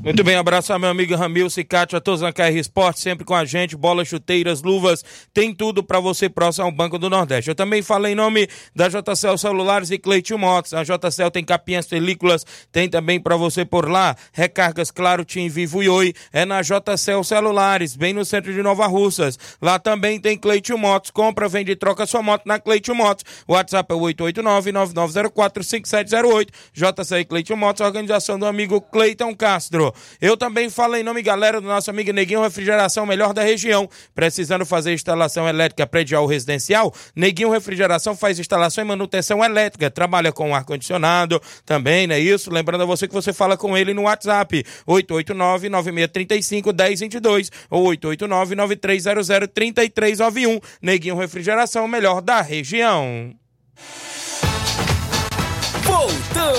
Muito 0.00 0.22
bem, 0.22 0.36
abraço 0.36 0.72
ao 0.72 0.78
meu 0.78 0.88
amigo 0.88 1.16
Ramilson 1.16 1.60
e 1.60 1.64
Cátia, 1.64 2.00
todos 2.00 2.20
na 2.20 2.32
KR 2.32 2.56
Esporte, 2.56 3.00
sempre 3.00 3.24
com 3.24 3.34
a 3.34 3.44
gente, 3.44 3.76
bolas, 3.76 4.06
chuteiras, 4.06 4.62
luvas, 4.62 5.04
tem 5.34 5.52
tudo 5.52 5.82
para 5.82 5.98
você 5.98 6.28
próximo 6.28 6.66
ao 6.66 6.72
Banco 6.72 6.96
do 6.98 7.10
Nordeste. 7.10 7.50
Eu 7.50 7.54
também 7.54 7.82
falei 7.82 8.12
em 8.12 8.14
nome 8.14 8.48
da 8.74 8.88
JCL 8.88 9.36
Celulares 9.36 9.90
e 9.90 9.98
Cleitinho 9.98 10.38
Motos. 10.38 10.72
A 10.72 10.84
JCL 10.84 11.32
tem 11.32 11.44
capinhas, 11.44 11.86
películas, 11.86 12.46
tem 12.70 12.88
também 12.88 13.20
para 13.20 13.36
você 13.36 13.64
por 13.64 13.90
lá, 13.90 14.14
recargas 14.32 14.92
Claro, 14.92 15.24
Tim, 15.24 15.48
Vivo 15.48 15.82
e 15.82 15.88
Oi, 15.88 16.14
é 16.32 16.44
na 16.44 16.62
JCL 16.62 17.24
Celulares, 17.24 17.96
bem 17.96 18.14
no 18.14 18.24
centro 18.24 18.52
de 18.52 18.62
Nova 18.62 18.86
Russas. 18.86 19.36
Lá 19.60 19.80
também 19.80 20.20
tem 20.20 20.38
Cleitinho 20.38 20.78
Motos, 20.78 21.10
compra, 21.10 21.48
vende 21.48 21.72
e 21.72 21.76
troca 21.76 22.06
sua 22.06 22.22
moto 22.22 22.42
na 22.46 22.60
Cleitinho 22.60 22.96
Motos. 22.96 23.24
WhatsApp 23.48 23.92
é 23.92 23.96
o 23.96 24.00
889-9904-5708. 24.00 26.50
JCL 26.72 27.24
Cleitinho 27.28 27.58
Motos, 27.58 27.84
organização 27.84 28.38
do 28.38 28.46
amigo 28.46 28.80
Cleiton 28.80 29.34
Castro. 29.34 29.87
Eu 30.20 30.36
também 30.36 30.68
falo 30.70 30.96
em 30.96 31.02
nome, 31.02 31.22
galera, 31.22 31.60
do 31.60 31.66
nosso 31.66 31.90
amigo 31.90 32.12
Neguinho 32.12 32.42
Refrigeração, 32.42 33.04
melhor 33.06 33.32
da 33.32 33.42
região. 33.42 33.88
Precisando 34.14 34.64
fazer 34.66 34.92
instalação 34.92 35.48
elétrica 35.48 35.86
predial 35.86 36.26
residencial? 36.26 36.92
Neguinho 37.14 37.50
Refrigeração 37.50 38.16
faz 38.16 38.38
instalação 38.38 38.84
e 38.84 38.86
manutenção 38.86 39.44
elétrica. 39.44 39.90
Trabalha 39.90 40.32
com 40.32 40.54
ar-condicionado 40.54 41.40
também, 41.64 42.06
não 42.06 42.14
é 42.14 42.20
isso? 42.20 42.52
Lembrando 42.52 42.82
a 42.82 42.86
você 42.86 43.08
que 43.08 43.14
você 43.14 43.32
fala 43.32 43.56
com 43.56 43.76
ele 43.76 43.94
no 43.94 44.02
WhatsApp, 44.02 44.64
889-9635-1022 44.86 47.50
ou 47.70 47.88
889-9300-3391. 47.88 50.62
Neguinho 50.80 51.16
Refrigeração, 51.16 51.88
melhor 51.88 52.20
da 52.20 52.40
região. 52.40 53.34
Voltamos 55.82 56.57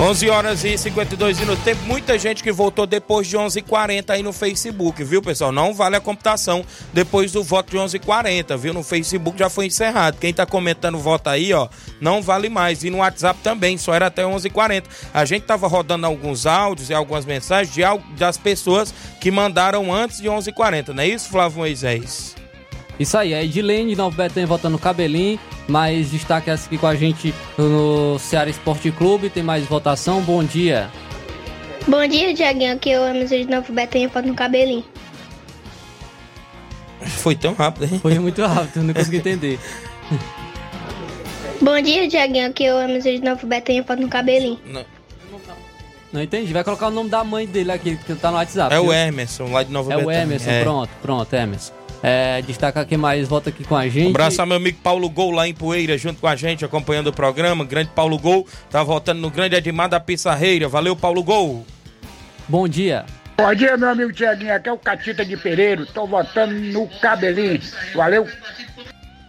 11 0.00 0.30
horas 0.30 0.64
e 0.64 0.76
52 0.76 1.38
minutos. 1.38 1.62
Tem 1.62 1.74
muita 1.74 2.18
gente 2.18 2.42
que 2.42 2.50
voltou 2.50 2.86
depois 2.86 3.26
de 3.26 3.36
11h40 3.36 4.10
aí 4.10 4.22
no 4.22 4.32
Facebook, 4.32 5.04
viu, 5.04 5.22
pessoal? 5.22 5.52
Não 5.52 5.72
vale 5.72 5.94
a 5.94 6.00
computação 6.00 6.64
depois 6.92 7.30
do 7.30 7.42
voto 7.42 7.70
de 7.70 7.76
11h40, 7.76 8.56
viu? 8.58 8.74
No 8.74 8.82
Facebook 8.82 9.38
já 9.38 9.48
foi 9.48 9.66
encerrado. 9.66 10.18
Quem 10.18 10.34
tá 10.34 10.44
comentando 10.44 10.98
voto 10.98 11.28
aí, 11.28 11.52
ó, 11.52 11.68
não 12.00 12.20
vale 12.20 12.48
mais. 12.48 12.82
E 12.82 12.90
no 12.90 12.98
WhatsApp 12.98 13.38
também, 13.44 13.78
só 13.78 13.94
era 13.94 14.06
até 14.06 14.24
11h40. 14.24 14.84
A 15.14 15.24
gente 15.24 15.44
tava 15.44 15.68
rodando 15.68 16.06
alguns 16.06 16.46
áudios 16.46 16.90
e 16.90 16.94
algumas 16.94 17.24
mensagens 17.24 17.72
de, 17.72 17.82
das 18.16 18.36
pessoas 18.36 18.92
que 19.20 19.30
mandaram 19.30 19.94
antes 19.94 20.18
de 20.18 20.28
11h40, 20.28 20.88
não 20.88 21.02
é 21.02 21.08
isso, 21.08 21.28
Flávio 21.28 21.58
Moisés? 21.58 22.41
Isso 23.02 23.18
aí, 23.18 23.32
é 23.32 23.42
Edilene 23.44 23.90
de 23.90 23.96
Novo 23.96 24.16
Betânia 24.16 24.46
votando 24.46 24.74
no 24.74 24.78
Cabelinho, 24.78 25.36
mais 25.66 26.12
destaque 26.12 26.48
aqui 26.52 26.78
com 26.78 26.86
a 26.86 26.94
gente 26.94 27.34
no 27.58 28.16
Ceará 28.20 28.48
Esporte 28.48 28.92
Clube, 28.92 29.28
tem 29.28 29.42
mais 29.42 29.64
votação, 29.64 30.20
bom 30.20 30.44
dia. 30.44 30.88
Bom 31.88 32.06
dia, 32.06 32.32
Tiaguinho. 32.32 32.74
Aqui 32.76 32.92
é 32.92 33.00
o 33.00 33.04
Emerson 33.08 33.38
de 33.38 33.46
Novo 33.46 33.72
Betânia, 33.72 34.08
foto 34.08 34.28
no 34.28 34.34
cabelinho. 34.36 34.84
Foi 37.00 37.34
tão 37.34 37.54
rápido, 37.54 37.92
hein? 37.92 37.98
Foi 38.00 38.16
muito 38.20 38.40
rápido, 38.40 38.84
não 38.84 38.94
consegui 38.94 39.16
entender. 39.18 39.58
Bom 41.60 41.82
dia, 41.82 42.08
Tiaguinho. 42.08 42.46
Aqui 42.50 42.66
é 42.66 42.72
o 42.72 42.78
Emerson 42.80 43.10
de 43.16 43.20
Novo 43.24 43.44
Betânia, 43.48 43.82
foto 43.82 44.00
no 44.00 44.08
cabelinho. 44.08 44.60
Não 46.12 46.22
entendi, 46.22 46.52
vai 46.52 46.62
colocar 46.62 46.86
o 46.86 46.90
nome 46.92 47.10
da 47.10 47.24
mãe 47.24 47.48
dele 47.48 47.72
aqui, 47.72 47.96
que 47.96 48.14
tá 48.14 48.30
no 48.30 48.36
WhatsApp. 48.36 48.72
É 48.72 48.78
o 48.78 48.82
viu? 48.84 48.92
Emerson, 48.92 49.50
lá 49.50 49.64
de 49.64 49.72
Nova 49.72 49.92
É 49.92 49.96
o 49.96 50.00
Betânia. 50.00 50.22
Emerson, 50.22 50.50
É. 50.50 50.62
pronto, 50.62 50.90
pronto, 51.02 51.34
Emerson. 51.34 51.81
É, 52.02 52.42
destaca 52.42 52.80
aqui 52.80 52.96
mais, 52.96 53.28
volta 53.28 53.50
aqui 53.50 53.62
com 53.62 53.76
a 53.76 53.86
gente. 53.88 54.08
Um 54.08 54.10
abraço 54.10 54.40
ao 54.40 54.46
meu 54.46 54.56
amigo 54.56 54.78
Paulo 54.82 55.08
Gol 55.08 55.30
lá 55.30 55.46
em 55.46 55.54
Poeira, 55.54 55.96
junto 55.96 56.20
com 56.20 56.26
a 56.26 56.34
gente, 56.34 56.64
acompanhando 56.64 57.06
o 57.08 57.12
programa. 57.12 57.64
Grande 57.64 57.90
Paulo 57.94 58.18
Gol, 58.18 58.46
tá 58.68 58.82
voltando 58.82 59.20
no 59.20 59.30
grande 59.30 59.54
Edmar 59.54 59.88
da 59.88 60.00
Pissarreira. 60.00 60.68
Valeu, 60.68 60.96
Paulo 60.96 61.22
Gol. 61.22 61.64
Bom 62.48 62.66
dia. 62.66 63.06
Bom 63.36 63.54
dia, 63.54 63.76
meu 63.76 63.90
amigo 63.90 64.12
Tiaguinho. 64.12 64.52
Aqui 64.54 64.68
é 64.68 64.72
o 64.72 64.78
Catita 64.78 65.24
de 65.24 65.36
Pereiro. 65.36 65.86
Tô 65.86 66.06
votando 66.06 66.54
no 66.54 66.88
cabelinho. 67.00 67.60
Valeu. 67.94 68.26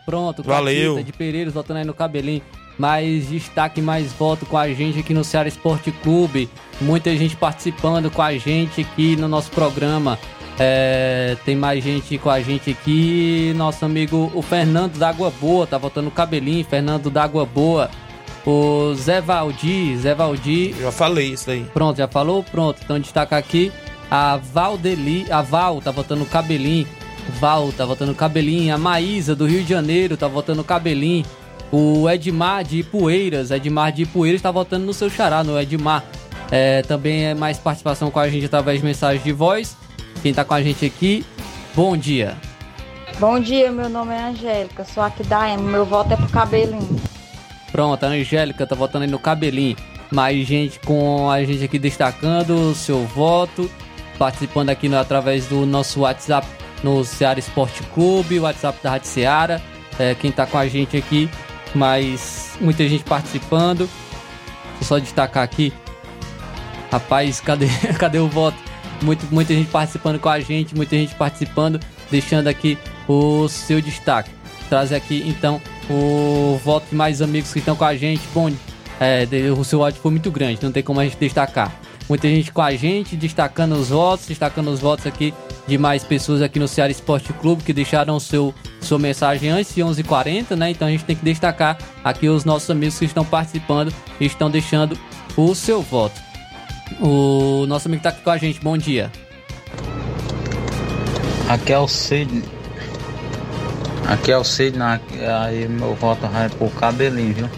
Pronto, 0.05 0.41
Valeu. 0.41 0.95
Catita 0.95 1.11
de 1.11 1.17
Pereiros 1.17 1.53
votando 1.53 1.79
aí 1.79 1.85
no 1.85 1.93
cabelinho. 1.93 2.41
Mais 2.77 3.29
destaque, 3.29 3.81
mais 3.81 4.11
voto 4.11 4.47
com 4.47 4.57
a 4.57 4.67
gente 4.73 4.99
aqui 4.99 5.13
no 5.13 5.23
Ceará 5.23 5.47
Esporte 5.47 5.91
Clube. 5.91 6.49
Muita 6.81 7.15
gente 7.15 7.35
participando 7.35 8.09
com 8.09 8.21
a 8.21 8.35
gente 8.35 8.81
aqui 8.81 9.15
no 9.15 9.27
nosso 9.27 9.51
programa. 9.51 10.17
É, 10.59 11.35
tem 11.43 11.55
mais 11.55 11.83
gente 11.83 12.17
com 12.17 12.29
a 12.29 12.41
gente 12.41 12.71
aqui. 12.71 13.53
Nosso 13.55 13.83
amigo 13.85 14.31
o 14.33 14.41
Fernando 14.41 14.97
da 14.97 15.09
Água 15.09 15.31
Boa 15.41 15.65
tá 15.65 15.77
votando 15.77 16.05
no 16.05 16.11
cabelinho. 16.11 16.63
Fernando 16.65 17.09
da 17.09 17.23
Água 17.23 17.45
Boa. 17.45 17.89
O 18.45 18.93
Zé 18.93 19.21
Valdir, 19.21 19.97
Zé 19.97 20.13
Valdir. 20.13 20.75
Já 20.79 20.91
falei 20.91 21.29
isso 21.29 21.49
aí. 21.49 21.65
Pronto, 21.73 21.97
já 21.97 22.07
falou? 22.07 22.43
Pronto. 22.43 22.81
Então 22.83 22.99
destaca 22.99 23.37
aqui 23.37 23.71
a 24.11 24.37
Valdeli, 24.37 25.25
a 25.31 25.41
Val 25.41 25.81
tá 25.81 25.89
votando 25.91 26.19
no 26.19 26.25
cabelinho. 26.27 26.87
Val 27.39 27.71
tá 27.71 27.85
votando 27.85 28.11
no 28.11 28.17
cabelinho. 28.17 28.75
A 28.75 28.77
Maísa 28.77 29.35
do 29.35 29.45
Rio 29.45 29.63
de 29.63 29.69
Janeiro 29.69 30.17
tá 30.17 30.27
votando 30.27 30.57
no 30.57 30.63
cabelinho. 30.63 31.25
O 31.71 32.07
Edmar 32.07 32.63
de 32.63 32.79
Ipueiras, 32.79 33.49
Edmar 33.49 33.91
de 33.91 34.03
Ipueiras 34.03 34.41
tá 34.41 34.51
votando 34.51 34.85
no 34.85 34.93
seu 34.93 35.09
xará, 35.09 35.43
no 35.43 35.59
Edmar. 35.59 36.03
É, 36.51 36.83
também 36.83 37.25
é 37.25 37.33
mais 37.33 37.57
participação 37.57 38.11
com 38.11 38.19
a 38.19 38.29
gente 38.29 38.45
através 38.45 38.79
de 38.79 38.85
mensagem 38.85 39.23
de 39.23 39.31
voz. 39.31 39.75
Quem 40.23 40.33
tá 40.33 40.43
com 40.43 40.53
a 40.55 40.61
gente 40.63 40.85
aqui, 40.85 41.23
bom 41.75 41.95
dia. 41.97 42.35
Bom 43.19 43.39
dia, 43.39 43.71
meu 43.71 43.89
nome 43.89 44.13
é 44.15 44.23
Angélica, 44.23 44.83
sou 44.85 45.03
aqui 45.03 45.21
da 45.23 45.47
M, 45.49 45.61
meu 45.61 45.85
voto 45.85 46.13
é 46.13 46.15
pro 46.15 46.27
cabelinho. 46.29 46.99
Pronto, 47.71 48.03
a 48.03 48.07
Angélica 48.07 48.65
tá 48.65 48.73
votando 48.75 49.03
aí 49.05 49.11
no 49.11 49.19
cabelinho. 49.19 49.75
Mais 50.11 50.47
gente 50.47 50.79
com 50.79 51.29
a 51.29 51.43
gente 51.43 51.63
aqui 51.63 51.77
destacando 51.77 52.51
o 52.71 52.73
seu 52.75 53.05
voto, 53.05 53.69
participando 54.17 54.69
aqui 54.69 54.87
no- 54.87 54.97
através 54.97 55.45
do 55.47 55.65
nosso 55.65 56.01
WhatsApp 56.01 56.47
no 56.83 57.03
Ceará 57.03 57.39
Esporte 57.39 57.83
Clube, 57.93 58.39
WhatsApp 58.39 58.77
da 58.81 58.91
Rádio 58.91 59.07
Ceará. 59.07 59.59
É, 59.99 60.15
quem 60.15 60.31
tá 60.31 60.45
com 60.45 60.57
a 60.57 60.67
gente 60.67 60.95
aqui, 60.97 61.29
mas 61.75 62.53
muita 62.61 62.87
gente 62.87 63.03
participando. 63.03 63.89
Só 64.81 64.99
destacar 64.99 65.43
aqui. 65.43 65.73
Rapaz, 66.91 67.41
cadê, 67.41 67.67
cadê 67.99 68.19
o 68.19 68.27
voto? 68.29 68.57
Muito, 69.03 69.25
muita 69.31 69.53
gente 69.53 69.69
participando 69.69 70.19
com 70.19 70.29
a 70.29 70.39
gente, 70.39 70.75
muita 70.75 70.95
gente 70.95 71.13
participando, 71.15 71.79
deixando 72.09 72.47
aqui 72.47 72.77
o 73.07 73.47
seu 73.47 73.81
destaque. 73.81 74.31
Trazer 74.69 74.95
aqui 74.95 75.23
então 75.27 75.61
o 75.89 76.59
voto 76.63 76.87
de 76.89 76.95
mais 76.95 77.21
amigos 77.21 77.51
que 77.51 77.59
estão 77.59 77.75
com 77.75 77.83
a 77.83 77.95
gente. 77.95 78.21
Bom, 78.33 78.51
é, 78.99 79.27
o 79.57 79.63
seu 79.63 79.79
voto 79.79 79.99
foi 79.99 80.11
muito 80.11 80.31
grande, 80.31 80.63
não 80.63 80.71
tem 80.71 80.81
como 80.81 80.99
a 80.99 81.03
gente 81.03 81.17
destacar. 81.17 81.71
Muita 82.09 82.27
gente 82.27 82.51
com 82.51 82.61
a 82.61 82.75
gente, 82.75 83.15
destacando 83.15 83.73
os 83.73 83.89
votos, 83.89 84.25
destacando 84.25 84.69
os 84.69 84.79
votos 84.79 85.05
aqui 85.05 85.33
de 85.67 85.77
mais 85.77 86.03
pessoas 86.03 86.41
aqui 86.41 86.59
no 86.59 86.67
Ceará 86.67 86.91
Esporte 86.91 87.31
Clube 87.33 87.63
que 87.63 87.71
deixaram 87.71 88.19
seu, 88.19 88.53
sua 88.81 88.99
mensagem 88.99 89.49
antes 89.49 89.73
de 89.73 89.81
11h40, 89.81 90.55
né? 90.55 90.69
Então 90.71 90.87
a 90.87 90.91
gente 90.91 91.05
tem 91.05 91.15
que 91.15 91.23
destacar 91.23 91.77
aqui 92.03 92.27
os 92.27 92.43
nossos 92.43 92.69
amigos 92.69 92.99
que 92.99 93.05
estão 93.05 93.23
participando 93.23 93.93
e 94.19 94.25
estão 94.25 94.49
deixando 94.49 94.97
o 95.37 95.55
seu 95.55 95.81
voto. 95.81 96.19
O 97.01 97.65
nosso 97.67 97.87
amigo 97.87 98.03
tá 98.03 98.09
aqui 98.09 98.21
com 98.21 98.29
a 98.29 98.37
gente, 98.37 98.59
bom 98.61 98.77
dia. 98.77 99.11
Aqui 101.49 101.73
é 101.73 101.79
o 101.79 101.87
Sidney. 101.87 102.43
Aqui 104.07 104.31
é 104.31 104.37
o 104.37 104.43
Sidney, 104.43 104.99
aí 105.41 105.67
meu 105.67 105.93
voto 105.95 106.27
vai 106.27 106.49
pro 106.49 106.69
cabelinho, 106.69 107.33
viu? 107.33 107.49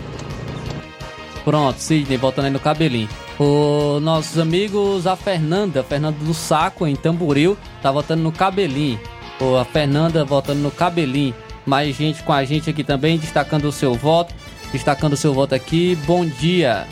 Pronto, 1.44 1.80
Sidney, 1.80 2.18
voltando 2.18 2.46
aí 2.46 2.52
no 2.52 2.60
cabelinho. 2.60 3.10
Os 3.38 4.02
nossos 4.02 4.40
amigos, 4.40 5.06
a 5.06 5.16
Fernanda, 5.16 5.84
Fernanda 5.84 6.18
do 6.24 6.34
Saco, 6.34 6.88
em 6.88 6.96
Tamboril, 6.96 7.58
tá 7.82 7.92
votando 7.92 8.24
no 8.24 8.32
cabelinho. 8.32 9.00
Pô, 9.38 9.58
a 9.58 9.66
Fernanda 9.66 10.24
votando 10.24 10.62
no 10.62 10.72
cabelinho. 10.72 11.36
Mais 11.66 11.96
gente 11.96 12.24
com 12.24 12.32
a 12.32 12.44
gente 12.46 12.70
aqui 12.70 12.84
também, 12.84 13.18
destacando 13.18 13.66
o 13.66 13.72
seu 13.72 13.94
voto. 13.94 14.34
Destacando 14.72 15.14
o 15.14 15.18
seu 15.18 15.34
voto 15.34 15.54
aqui. 15.54 15.96
Bom 16.06 16.26
dia. 16.26 16.88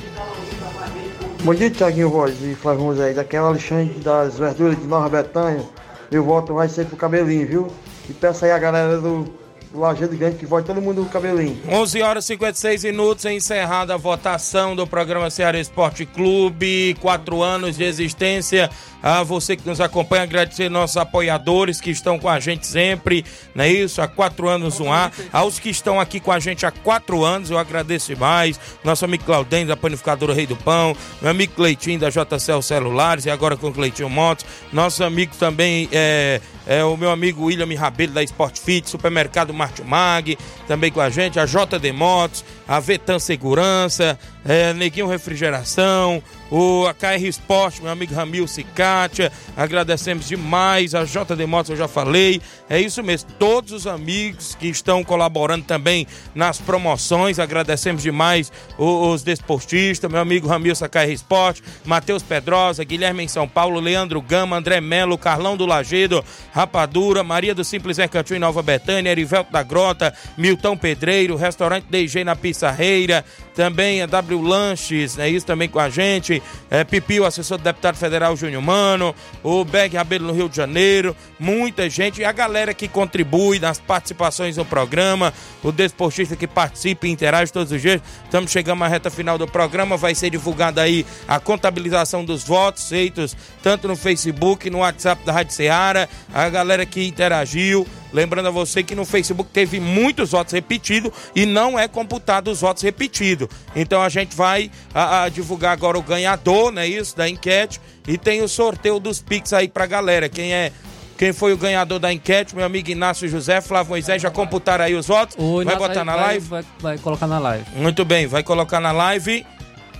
Bom 1.43 1.53
dia, 1.53 1.69
Tiaguinho 1.69 2.09
Voz 2.09 2.41
e 2.41 2.55
Flávio 2.55 2.85
Moisés. 2.85 3.17
Aqui 3.17 3.35
é 3.35 3.41
o 3.41 3.47
Alexandre 3.47 3.99
das 3.99 4.39
Verduras 4.39 4.79
de 4.79 4.87
Nova 4.87 5.09
Betânia. 5.09 5.61
Meu 6.09 6.23
voto 6.23 6.53
vai 6.53 6.69
ser 6.69 6.85
pro 6.85 6.95
cabelinho, 6.95 7.45
viu? 7.45 7.67
E 8.09 8.13
peço 8.13 8.45
aí 8.45 8.51
a 8.51 8.57
galera 8.57 8.97
do 8.97 9.27
Lajeado 9.73 10.15
Grande 10.15 10.37
que 10.37 10.45
vote 10.45 10.67
todo 10.67 10.81
mundo 10.81 11.01
no 11.01 11.09
cabelinho. 11.09 11.59
11 11.67 12.01
horas 12.01 12.25
e 12.25 12.27
56 12.27 12.83
minutos, 12.83 13.25
encerrada 13.25 13.95
a 13.95 13.97
votação 13.97 14.75
do 14.75 14.85
programa 14.85 15.29
Ceará 15.29 15.59
Esporte 15.59 16.05
Clube, 16.05 16.95
quatro 17.01 17.41
anos 17.41 17.77
de 17.77 17.83
existência. 17.83 18.69
A 19.01 19.21
você 19.21 19.57
que 19.57 19.67
nos 19.67 19.81
acompanha, 19.81 20.23
agradecer 20.23 20.69
nossos 20.69 20.95
apoiadores 20.95 21.81
que 21.81 21.91
estão 21.91 22.17
com 22.17 22.29
a 22.29 22.39
gente 22.39 22.65
sempre, 22.65 23.25
não 23.53 23.65
é 23.65 23.69
isso? 23.69 24.01
Há 24.01 24.07
quatro 24.07 24.47
anos 24.47 24.79
no 24.79 24.91
ar. 24.91 25.11
Aos 25.31 25.59
que 25.59 25.69
estão 25.69 25.99
aqui 25.99 26.21
com 26.21 26.31
a 26.31 26.39
gente 26.39 26.65
há 26.65 26.71
quatro 26.71 27.25
anos, 27.25 27.49
eu 27.49 27.57
agradeço 27.57 28.13
demais. 28.13 28.57
Nosso 28.81 29.03
amigo 29.03 29.25
Claudem, 29.25 29.65
da 29.65 29.75
Panificadora 29.75 30.33
Rei 30.33 30.47
do 30.47 30.55
Pão, 30.55 30.95
meu 31.21 31.31
amigo 31.31 31.53
Cleitinho, 31.53 31.99
da 31.99 32.09
JCL 32.09 32.61
Celulares, 32.61 33.25
e 33.25 33.29
agora 33.29 33.57
com 33.57 33.73
Cleitinho 33.73 34.09
Motos. 34.09 34.45
Nosso 34.71 35.03
amigo 35.03 35.35
também 35.37 35.89
é, 35.91 36.39
é 36.65 36.83
o 36.83 36.95
meu 36.95 37.11
amigo 37.11 37.45
William 37.45 37.77
Rabelo, 37.77 38.13
da 38.13 38.23
Sport 38.23 38.59
Fit, 38.59 38.89
Supermercado 38.89 39.53
Martimag, 39.53 40.37
também 40.67 40.91
com 40.91 41.01
a 41.01 41.09
gente, 41.09 41.39
a 41.39 41.45
JD 41.45 41.91
Motos, 41.91 42.43
a 42.67 42.79
Vetan 42.79 43.19
Segurança, 43.19 44.17
é, 44.45 44.73
Neguinho 44.73 45.07
Refrigeração, 45.07 46.21
o 46.51 46.85
a 46.87 46.93
KR 46.93 47.25
Sport, 47.29 47.79
meu 47.81 47.91
amigo 47.91 48.13
Ramil 48.13 48.47
Cicatia, 48.47 49.31
agradecemos 49.57 50.27
demais, 50.27 50.93
a 50.93 51.03
JD 51.03 51.45
Motos 51.47 51.71
eu 51.71 51.75
já 51.77 51.87
falei, 51.87 52.41
é 52.69 52.79
isso 52.79 53.01
mesmo, 53.01 53.29
todos 53.39 53.71
os 53.71 53.87
amigos 53.87 54.53
que 54.55 54.67
estão 54.67 55.03
colaborando 55.03 55.65
também 55.65 56.05
nas 56.35 56.59
promoções, 56.59 57.39
agradecemos 57.39 58.03
demais 58.03 58.51
o- 58.77 59.09
os 59.09 59.23
desportistas, 59.23 60.09
meu 60.11 60.21
amigo 60.21 60.47
Ramil 60.47 60.73
KR 60.75 61.11
Sport, 61.13 61.61
Matheus 61.85 62.21
Pedrosa, 62.21 62.83
Guilherme 62.83 63.23
em 63.23 63.27
São 63.27 63.47
Paulo, 63.47 63.79
Leandro 63.79 64.21
Gama, 64.21 64.57
André 64.57 64.79
Melo, 64.79 65.17
Carlão 65.17 65.57
do 65.57 65.65
Lagedo, 65.65 66.23
Rapadura, 66.53 67.23
Maria 67.23 67.55
do 67.55 67.63
Simples 67.63 67.97
Mercantil 67.97 68.35
em 68.35 68.39
Nova 68.39 68.61
Betânia, 68.61 69.09
Erivelto 69.11 69.51
da 69.51 69.63
Grota, 69.63 70.13
Milton 70.37 70.77
Pedreiro, 70.77 71.35
Restaurante 71.35 71.85
DG 71.89 72.23
na 72.23 72.35
Pissarreira, 72.53 73.25
também 73.55 74.01
a 74.01 74.05
W 74.05 74.41
Lanches, 74.41 75.17
é 75.17 75.29
isso 75.29 75.45
também 75.45 75.67
com 75.67 75.79
a 75.79 75.89
gente, 75.89 76.41
é, 76.69 76.83
Pipio, 76.83 77.25
assessor 77.25 77.57
do 77.57 77.63
deputado 77.63 77.95
federal 77.95 78.35
Júnior 78.35 78.61
Mano, 78.61 79.13
o 79.43 79.63
Beg 79.65 79.95
Rabelo 79.95 80.27
no 80.27 80.33
Rio 80.33 80.47
de 80.47 80.55
Janeiro, 80.55 81.15
muita 81.39 81.89
gente, 81.89 82.21
e 82.21 82.25
a 82.25 82.31
galera 82.31 82.73
que 82.73 82.87
contribui 82.87 83.59
nas 83.59 83.79
participações 83.79 84.57
no 84.57 84.65
programa, 84.65 85.33
o 85.63 85.71
desportista 85.71 86.35
que 86.35 86.47
participa 86.47 87.07
e 87.07 87.11
interage 87.11 87.51
todos 87.51 87.71
os 87.71 87.81
dias. 87.81 88.01
Estamos 88.23 88.51
chegando 88.51 88.83
à 88.83 88.87
reta 88.87 89.09
final 89.09 89.37
do 89.37 89.47
programa, 89.47 89.97
vai 89.97 90.15
ser 90.15 90.29
divulgada 90.29 90.81
aí 90.81 91.05
a 91.27 91.39
contabilização 91.39 92.23
dos 92.23 92.43
votos 92.43 92.87
feitos 92.89 93.35
tanto 93.61 93.87
no 93.87 93.95
Facebook, 93.95 94.69
no 94.69 94.79
WhatsApp 94.79 95.25
da 95.25 95.31
Rádio 95.31 95.53
Ceará, 95.53 96.07
a 96.33 96.49
galera 96.49 96.85
que 96.85 97.07
interagiu. 97.07 97.87
Lembrando 98.13 98.47
a 98.47 98.51
você 98.51 98.83
que 98.83 98.93
no 98.93 99.05
Facebook 99.05 99.49
teve 99.51 99.79
muitos 99.79 100.31
votos 100.31 100.53
repetidos 100.53 101.11
e 101.35 101.45
não 101.47 101.79
é 101.79 101.87
computado 101.87 102.51
os 102.51 102.61
votos 102.61 102.83
repetidos. 102.83 103.47
Então 103.75 104.01
a 104.01 104.07
gente 104.07 104.35
vai 104.35 104.69
a, 104.93 105.23
a 105.23 105.29
divulgar 105.29 105.73
agora 105.73 105.97
o 105.97 106.03
ganhador, 106.03 106.71
né? 106.71 106.87
Isso, 106.87 107.17
da 107.17 107.27
enquete. 107.27 107.81
E 108.07 108.17
tem 108.17 108.41
o 108.43 108.47
sorteio 108.47 108.99
dos 108.99 109.19
Pix 109.19 109.51
aí 109.51 109.67
pra 109.67 109.87
galera. 109.87 110.29
Quem 110.29 110.53
é. 110.53 110.71
Quem 111.17 111.31
foi 111.31 111.53
o 111.53 111.57
ganhador 111.57 111.99
da 111.99 112.11
enquete? 112.11 112.55
Meu 112.55 112.65
amigo 112.65 112.89
Inácio 112.89 113.27
José, 113.27 113.61
Flávio 113.61 113.91
Moisés, 113.91 114.21
já 114.21 114.29
computaram 114.29 114.83
aí 114.83 114.95
os 114.95 115.07
votos? 115.07 115.35
O 115.39 115.63
vai 115.63 115.75
botar 115.75 116.03
na 116.03 116.15
live? 116.15 116.47
Vai, 116.47 116.65
vai 116.79 116.97
colocar 116.97 117.27
na 117.27 117.39
live. 117.39 117.65
Muito 117.75 118.03
bem, 118.03 118.27
vai 118.27 118.43
colocar 118.43 118.79
na 118.79 118.91
live. 118.91 119.45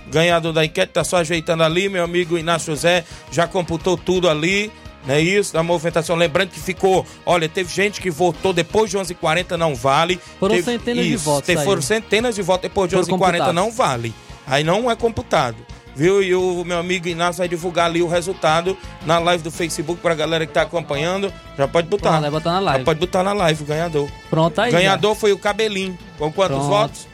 Ganhador 0.08 0.52
da 0.52 0.64
enquete, 0.64 0.92
tá 0.92 1.02
só 1.02 1.18
ajeitando 1.18 1.62
ali. 1.62 1.88
Meu 1.88 2.04
amigo 2.04 2.36
Inácio 2.36 2.74
José 2.74 3.04
já 3.30 3.46
computou 3.46 3.96
tudo 3.96 4.28
ali. 4.28 4.70
Não 5.06 5.14
é 5.14 5.20
isso? 5.20 5.52
Da 5.52 5.62
movimentação. 5.62 6.16
Lembrando 6.16 6.48
que 6.50 6.60
ficou. 6.60 7.04
Olha, 7.26 7.48
teve 7.48 7.72
gente 7.72 8.00
que 8.00 8.10
votou 8.10 8.52
depois 8.52 8.90
de 8.90 8.96
11h40, 8.96 9.56
não 9.56 9.74
vale. 9.74 10.18
Foram 10.40 10.54
Teve- 10.56 10.70
centenas 10.72 11.04
de 11.04 11.12
isso, 11.14 11.24
votos 11.24 11.46
teve-. 11.46 11.64
Foram 11.64 11.82
centenas 11.82 12.34
de 12.34 12.42
votos 12.42 12.62
depois 12.62 12.88
de 12.88 12.96
Foram 12.96 13.06
11h40, 13.06 13.18
computados. 13.18 13.54
não 13.54 13.70
vale. 13.70 14.14
Aí 14.46 14.64
não 14.64 14.90
é 14.90 14.96
computado. 14.96 15.56
Viu? 15.96 16.20
E 16.22 16.34
o 16.34 16.64
meu 16.64 16.78
amigo 16.78 17.06
Inácio 17.06 17.38
vai 17.38 17.48
divulgar 17.48 17.86
ali 17.86 18.02
o 18.02 18.08
resultado 18.08 18.76
na 19.06 19.18
live 19.20 19.44
do 19.44 19.50
Facebook 19.50 20.00
pra 20.00 20.12
galera 20.14 20.44
que 20.46 20.52
tá 20.52 20.62
acompanhando. 20.62 21.32
Já 21.56 21.68
pode 21.68 21.86
botar. 21.86 22.08
Pronto, 22.10 22.22
vai 22.22 22.30
botar 22.32 22.52
na 22.52 22.60
live. 22.60 22.78
Já 22.80 22.84
pode 22.84 22.98
botar 23.00 23.22
na 23.22 23.32
live 23.32 23.62
o 23.62 23.66
ganhador. 23.66 24.08
Pronto 24.28 24.60
aí. 24.60 24.72
Ganhador 24.72 25.14
foi 25.14 25.32
o 25.32 25.38
Cabelinho. 25.38 25.96
Com 26.18 26.32
quantos 26.32 26.56
Pronto. 26.56 26.68
votos? 26.68 27.06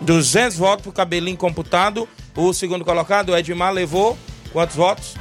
200 0.00 0.56
votos 0.56 0.82
pro 0.82 0.92
Cabelinho 0.92 1.36
computado. 1.36 2.08
O 2.36 2.52
segundo 2.52 2.84
colocado, 2.84 3.30
o 3.30 3.36
Edmar, 3.36 3.72
levou 3.72 4.18
quantos 4.56 4.74
votos? 4.74 5.14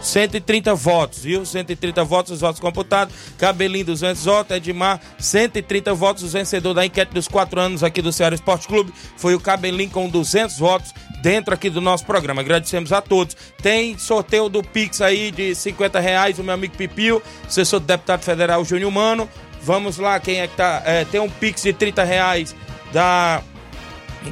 130 0.00 0.74
votos, 0.74 1.18
viu? 1.18 1.44
130 1.44 2.02
votos, 2.02 2.32
os 2.32 2.40
votos 2.40 2.58
computados. 2.58 3.14
Cabelinho, 3.36 3.84
200 3.84 4.24
votos. 4.24 4.56
Edmar, 4.56 4.98
130 5.18 5.92
votos. 5.92 6.22
O 6.22 6.28
vencedor 6.28 6.72
da 6.72 6.86
enquete 6.86 7.12
dos 7.12 7.28
quatro 7.28 7.60
anos 7.60 7.84
aqui 7.84 8.00
do 8.00 8.10
Ceará 8.10 8.34
Esporte 8.34 8.66
Clube 8.66 8.90
foi 9.18 9.34
o 9.34 9.40
Cabelinho 9.40 9.90
com 9.90 10.08
200 10.08 10.56
votos. 10.58 10.94
dentro 11.20 11.52
aqui 11.52 11.68
do 11.68 11.82
nosso 11.82 12.06
programa. 12.06 12.40
Agradecemos 12.40 12.90
a 12.90 13.02
todos. 13.02 13.36
Tem 13.60 13.98
sorteio 13.98 14.48
do 14.48 14.62
Pix 14.62 15.02
aí 15.02 15.30
de 15.30 15.54
50 15.54 16.00
reais, 16.00 16.38
o 16.38 16.44
meu 16.44 16.54
amigo 16.54 16.74
Pipio, 16.74 17.20
assessor 17.46 17.80
do 17.80 17.86
deputado 17.86 18.22
federal 18.22 18.64
Júnior 18.64 18.90
Mano. 18.90 19.28
Vamos 19.60 19.98
lá, 19.98 20.18
quem 20.20 20.40
é 20.40 20.46
que 20.46 20.56
tá? 20.56 20.80
É, 20.86 21.04
tem 21.04 21.20
um 21.20 21.28
Pix 21.28 21.64
de 21.64 21.74
30 21.74 22.04
reais 22.04 22.56
da 22.92 23.42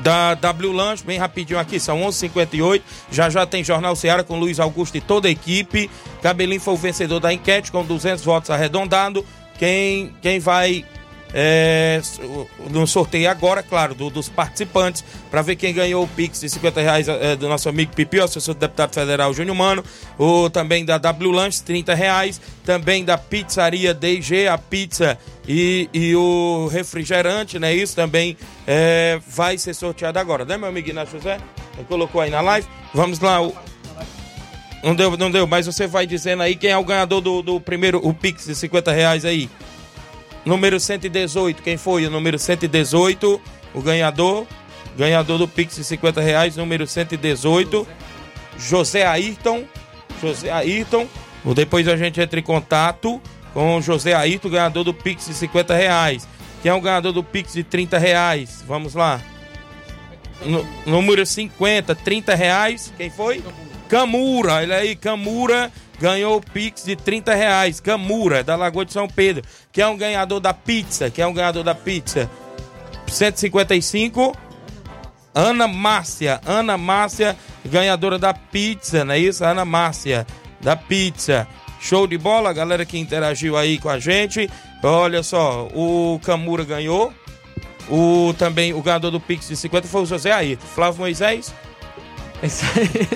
da 0.02 0.34
W 0.34 0.72
Lanche, 0.72 1.04
bem 1.04 1.18
rapidinho 1.18 1.58
aqui, 1.58 1.78
são 1.80 2.00
11h58. 2.02 2.82
Já 3.10 3.30
já 3.30 3.46
tem 3.46 3.64
Jornal 3.64 3.96
Ceará 3.96 4.22
com 4.22 4.38
Luiz 4.38 4.60
Augusto 4.60 4.96
e 4.96 5.00
toda 5.00 5.28
a 5.28 5.30
equipe. 5.30 5.90
Cabelinho 6.22 6.60
foi 6.60 6.74
o 6.74 6.76
vencedor 6.76 7.20
da 7.20 7.32
enquete 7.32 7.70
com 7.72 7.84
200 7.84 8.24
votos 8.24 8.50
arredondado. 8.50 9.24
Quem, 9.58 10.14
quem 10.20 10.38
vai 10.38 10.84
é, 11.38 12.00
no 12.70 12.86
sorteio 12.86 13.28
agora, 13.30 13.62
claro, 13.62 13.94
do- 13.94 14.08
dos 14.08 14.26
participantes, 14.26 15.04
para 15.30 15.42
ver 15.42 15.54
quem 15.56 15.74
ganhou 15.74 16.02
o 16.02 16.08
Pix 16.08 16.40
de 16.40 16.48
50 16.48 16.80
reais 16.80 17.08
é, 17.08 17.36
do 17.36 17.46
nosso 17.46 17.68
amigo 17.68 17.92
Pipio, 17.94 18.24
assessor 18.24 18.54
do 18.54 18.60
deputado 18.60 18.94
federal 18.94 19.34
Júnior 19.34 19.54
Mano, 19.54 19.84
o 20.18 20.48
também 20.48 20.82
da 20.82 20.96
W 20.96 21.30
Lanche, 21.30 21.62
30 21.62 21.94
reais, 21.94 22.40
também 22.64 23.04
da 23.04 23.18
pizzaria 23.18 23.92
DG, 23.92 24.48
a 24.48 24.56
pizza 24.56 25.18
e, 25.46 25.90
e 25.92 26.16
o 26.16 26.68
refrigerante, 26.72 27.58
né? 27.58 27.74
Isso 27.74 27.94
também 27.94 28.34
é, 28.66 29.20
vai 29.28 29.58
ser 29.58 29.74
sorteado 29.74 30.18
agora, 30.18 30.46
né, 30.46 30.56
meu 30.56 30.68
amigo 30.70 30.88
Inácio 30.88 31.18
José? 31.18 31.36
Ele 31.76 31.84
colocou 31.86 32.22
aí 32.22 32.30
na 32.30 32.40
live. 32.40 32.66
Vamos 32.94 33.20
lá, 33.20 33.42
o, 33.42 33.54
não 34.82 34.94
deu, 34.94 35.16
não 35.18 35.30
deu, 35.30 35.46
mas 35.46 35.66
você 35.66 35.86
vai 35.86 36.06
dizendo 36.06 36.42
aí 36.42 36.56
quem 36.56 36.70
é 36.70 36.78
o 36.78 36.84
ganhador 36.84 37.20
do, 37.20 37.42
do 37.42 37.60
primeiro, 37.60 38.00
o 38.02 38.14
Pix 38.14 38.46
de 38.46 38.54
50 38.54 38.90
reais 38.92 39.24
aí. 39.26 39.50
Número 40.46 40.78
118, 40.80 41.60
quem 41.62 41.76
foi? 41.76 42.06
O 42.06 42.10
número 42.10 42.38
118, 42.38 43.40
o 43.74 43.80
ganhador. 43.82 44.46
Ganhador 44.96 45.36
do 45.38 45.46
Pix 45.46 45.76
de 45.76 45.84
50 45.84 46.20
reais, 46.22 46.56
número 46.56 46.86
118. 46.86 47.86
José 48.58 49.04
Ayrton. 49.04 49.64
José 50.22 50.50
Ayrton. 50.50 51.06
Depois 51.54 51.86
a 51.88 51.96
gente 51.96 52.20
entra 52.20 52.40
em 52.40 52.42
contato 52.42 53.20
com 53.52 53.76
o 53.76 53.82
José 53.82 54.14
Ayrton, 54.14 54.48
ganhador 54.48 54.84
do 54.84 54.94
Pix 54.94 55.26
de 55.26 55.34
50 55.34 55.74
reais. 55.74 56.26
Quem 56.62 56.70
é 56.70 56.74
o 56.74 56.80
ganhador 56.80 57.12
do 57.12 57.22
Pix 57.22 57.52
de 57.52 57.62
30 57.64 57.98
reais? 57.98 58.64
Vamos 58.66 58.94
lá. 58.94 59.20
Nú- 60.44 60.66
número 60.86 61.26
50, 61.26 61.94
30 61.94 62.34
reais. 62.34 62.92
Quem 62.96 63.10
foi? 63.10 63.42
Camura, 63.88 64.54
olha 64.54 64.76
aí, 64.76 64.96
Camura 64.96 65.70
ganhou 65.98 66.36
o 66.36 66.40
Pix 66.40 66.84
de 66.84 66.96
30 66.96 67.34
reais. 67.34 67.80
Camura, 67.80 68.42
da 68.42 68.56
Lagoa 68.56 68.84
de 68.84 68.92
São 68.92 69.08
Pedro. 69.08 69.42
Que 69.72 69.82
é 69.82 69.86
um 69.86 69.96
ganhador 69.96 70.40
da 70.40 70.52
pizza. 70.52 71.10
Que 71.10 71.22
é 71.22 71.26
um 71.26 71.32
ganhador 71.32 71.64
da 71.64 71.74
pizza. 71.74 72.30
155. 73.08 74.36
Ana 75.34 75.68
Márcia. 75.68 76.40
Ana 76.46 76.78
Márcia, 76.78 77.36
ganhadora 77.64 78.18
da 78.18 78.32
pizza, 78.32 79.04
não 79.04 79.14
é 79.14 79.18
isso? 79.18 79.44
Ana 79.44 79.64
Márcia, 79.64 80.26
da 80.60 80.74
pizza. 80.74 81.46
Show 81.78 82.06
de 82.06 82.16
bola, 82.16 82.52
galera 82.54 82.86
que 82.86 82.98
interagiu 82.98 83.56
aí 83.56 83.78
com 83.78 83.90
a 83.90 83.98
gente. 83.98 84.48
Olha 84.82 85.22
só, 85.22 85.68
o 85.74 86.18
Camura 86.24 86.64
ganhou. 86.64 87.12
O 87.88 88.34
também 88.36 88.72
o 88.72 88.82
ganhador 88.82 89.12
do 89.12 89.20
Pix 89.20 89.46
de 89.46 89.56
50 89.56 89.86
foi 89.86 90.02
o 90.02 90.06
José 90.06 90.32
Ayrton. 90.32 90.66
Flávio 90.66 91.00
Moisés. 91.00 91.54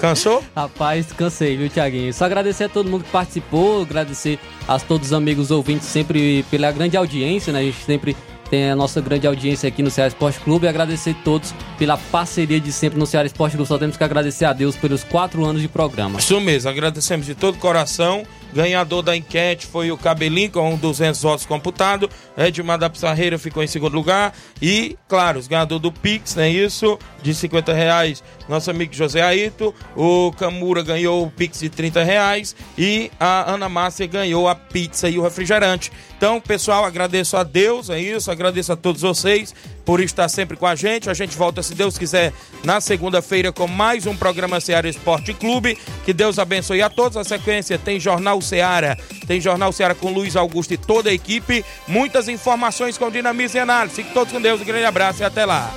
Cansou? 0.01 0.43
Rapaz, 0.57 1.12
cansei, 1.12 1.57
viu, 1.57 1.68
Tiaguinho? 1.68 2.12
Só 2.12 2.25
agradecer 2.25 2.64
a 2.64 2.68
todo 2.68 2.89
mundo 2.89 3.05
que 3.05 3.11
participou, 3.11 3.83
agradecer 3.83 4.39
a 4.66 4.79
todos 4.79 5.09
os 5.09 5.12
amigos 5.12 5.51
ouvintes 5.51 5.87
sempre 5.87 6.45
pela 6.51 6.71
grande 6.73 6.97
audiência, 6.97 7.53
né? 7.53 7.61
A 7.61 7.62
gente 7.62 7.85
sempre 7.85 8.16
tem 8.51 8.71
a 8.71 8.77
nossa 8.77 9.01
grande 9.01 9.27
audiência 9.27 9.68
aqui 9.68 9.83
no 9.83 9.91
Ceará 9.91 10.09
Esporte 10.09 10.41
Clube 10.41 10.66
e 10.66 10.68
agradecer 10.68 11.11
a 11.11 11.25
todos 11.25 11.55
pela 11.79 11.97
parceria 11.97 12.61
de 12.61 12.73
sempre 12.73 12.99
no 12.99 13.07
Ceará 13.07 13.27
Esporte 13.27 13.57
Clube. 13.57 13.68
Só 13.68 13.79
temos 13.79 13.97
que 13.97 14.03
agradecer 14.03 14.45
a 14.45 14.53
Deus 14.53 14.77
pelos 14.77 15.05
quatro 15.05 15.45
anos 15.45 15.62
de 15.62 15.68
programa. 15.68 16.18
Isso 16.18 16.41
mesmo, 16.41 16.68
agradecemos 16.68 17.27
de 17.27 17.35
todo 17.35 17.57
coração. 17.59 18.25
Ganhador 18.53 19.03
da 19.03 19.17
enquete 19.17 19.67
foi 19.67 19.91
o 19.91 19.97
Cabelinho, 19.97 20.51
com 20.51 20.77
200 20.77 21.21
votos 21.23 21.47
computados. 21.47 22.09
Edmar 22.37 22.79
da 22.79 22.91
Pissarreira 22.91 23.39
ficou 23.39 23.63
em 23.63 23.67
segundo 23.67 23.95
lugar. 23.95 24.35
E, 24.61 24.97
claro, 25.09 25.39
os 25.39 25.47
ganhadores 25.47 25.83
do 25.83 25.93
Pix, 25.93 26.35
não 26.35 26.43
é 26.43 26.51
isso? 26.51 26.99
De 27.23 27.35
50 27.35 27.73
reais, 27.73 28.23
nosso 28.49 28.71
amigo 28.71 28.95
José 28.95 29.23
Ayrton. 29.23 29.73
O 29.97 30.33
Camura 30.33 30.83
ganhou 30.83 31.25
o 31.25 31.31
Pix 31.31 31.61
de 31.61 31.69
30 31.69 32.03
reais. 32.03 32.57
E 32.77 33.11
a 33.19 33.53
Ana 33.53 33.69
Márcia 33.69 34.07
ganhou 34.07 34.49
a 34.49 34.55
pizza 34.55 35.09
e 35.09 35.19
o 35.19 35.23
refrigerante. 35.23 35.93
Então, 36.17 36.41
pessoal, 36.41 36.85
agradeço 36.85 37.37
a 37.37 37.43
Deus, 37.43 37.89
é 37.91 38.01
isso. 38.01 38.31
Agradeço 38.31 38.73
a 38.73 38.77
todos 38.77 39.03
vocês 39.03 39.55
por 39.91 40.01
estar 40.01 40.28
sempre 40.28 40.57
com 40.57 40.68
a 40.68 40.76
gente. 40.76 41.11
A 41.11 41.14
gente 41.14 41.36
volta, 41.36 41.64
se 41.64 41.74
Deus 41.74 41.99
quiser, 41.99 42.32
na 42.62 42.80
segunda-feira 42.80 43.51
com 43.51 43.66
mais 43.66 44.07
um 44.07 44.16
programa 44.16 44.61
Seara 44.61 44.88
Esporte 44.88 45.34
Clube. 45.34 45.76
Que 46.05 46.12
Deus 46.12 46.38
abençoe 46.38 46.80
a 46.80 46.88
todos. 46.88 47.16
A 47.16 47.24
sequência 47.24 47.76
tem 47.76 47.99
Jornal 47.99 48.41
Seara, 48.41 48.97
tem 49.26 49.41
Jornal 49.41 49.72
Seara 49.72 49.93
com 49.93 50.12
Luiz 50.12 50.36
Augusto 50.36 50.74
e 50.74 50.76
toda 50.76 51.11
a 51.11 51.12
equipe. 51.12 51.64
Muitas 51.88 52.28
informações 52.28 52.97
com 52.97 53.11
dinamismo 53.11 53.59
e 53.59 53.61
análise. 53.61 53.97
Fiquem 53.97 54.12
todos 54.12 54.32
com 54.32 54.41
Deus. 54.41 54.61
Um 54.61 54.64
grande 54.64 54.84
abraço 54.84 55.22
e 55.22 55.24
até 55.24 55.45
lá. 55.45 55.74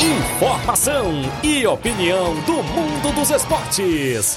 Informação 0.00 1.22
e 1.42 1.66
opinião 1.66 2.36
do 2.42 2.62
mundo 2.62 3.12
dos 3.16 3.30
esportes. 3.30 4.36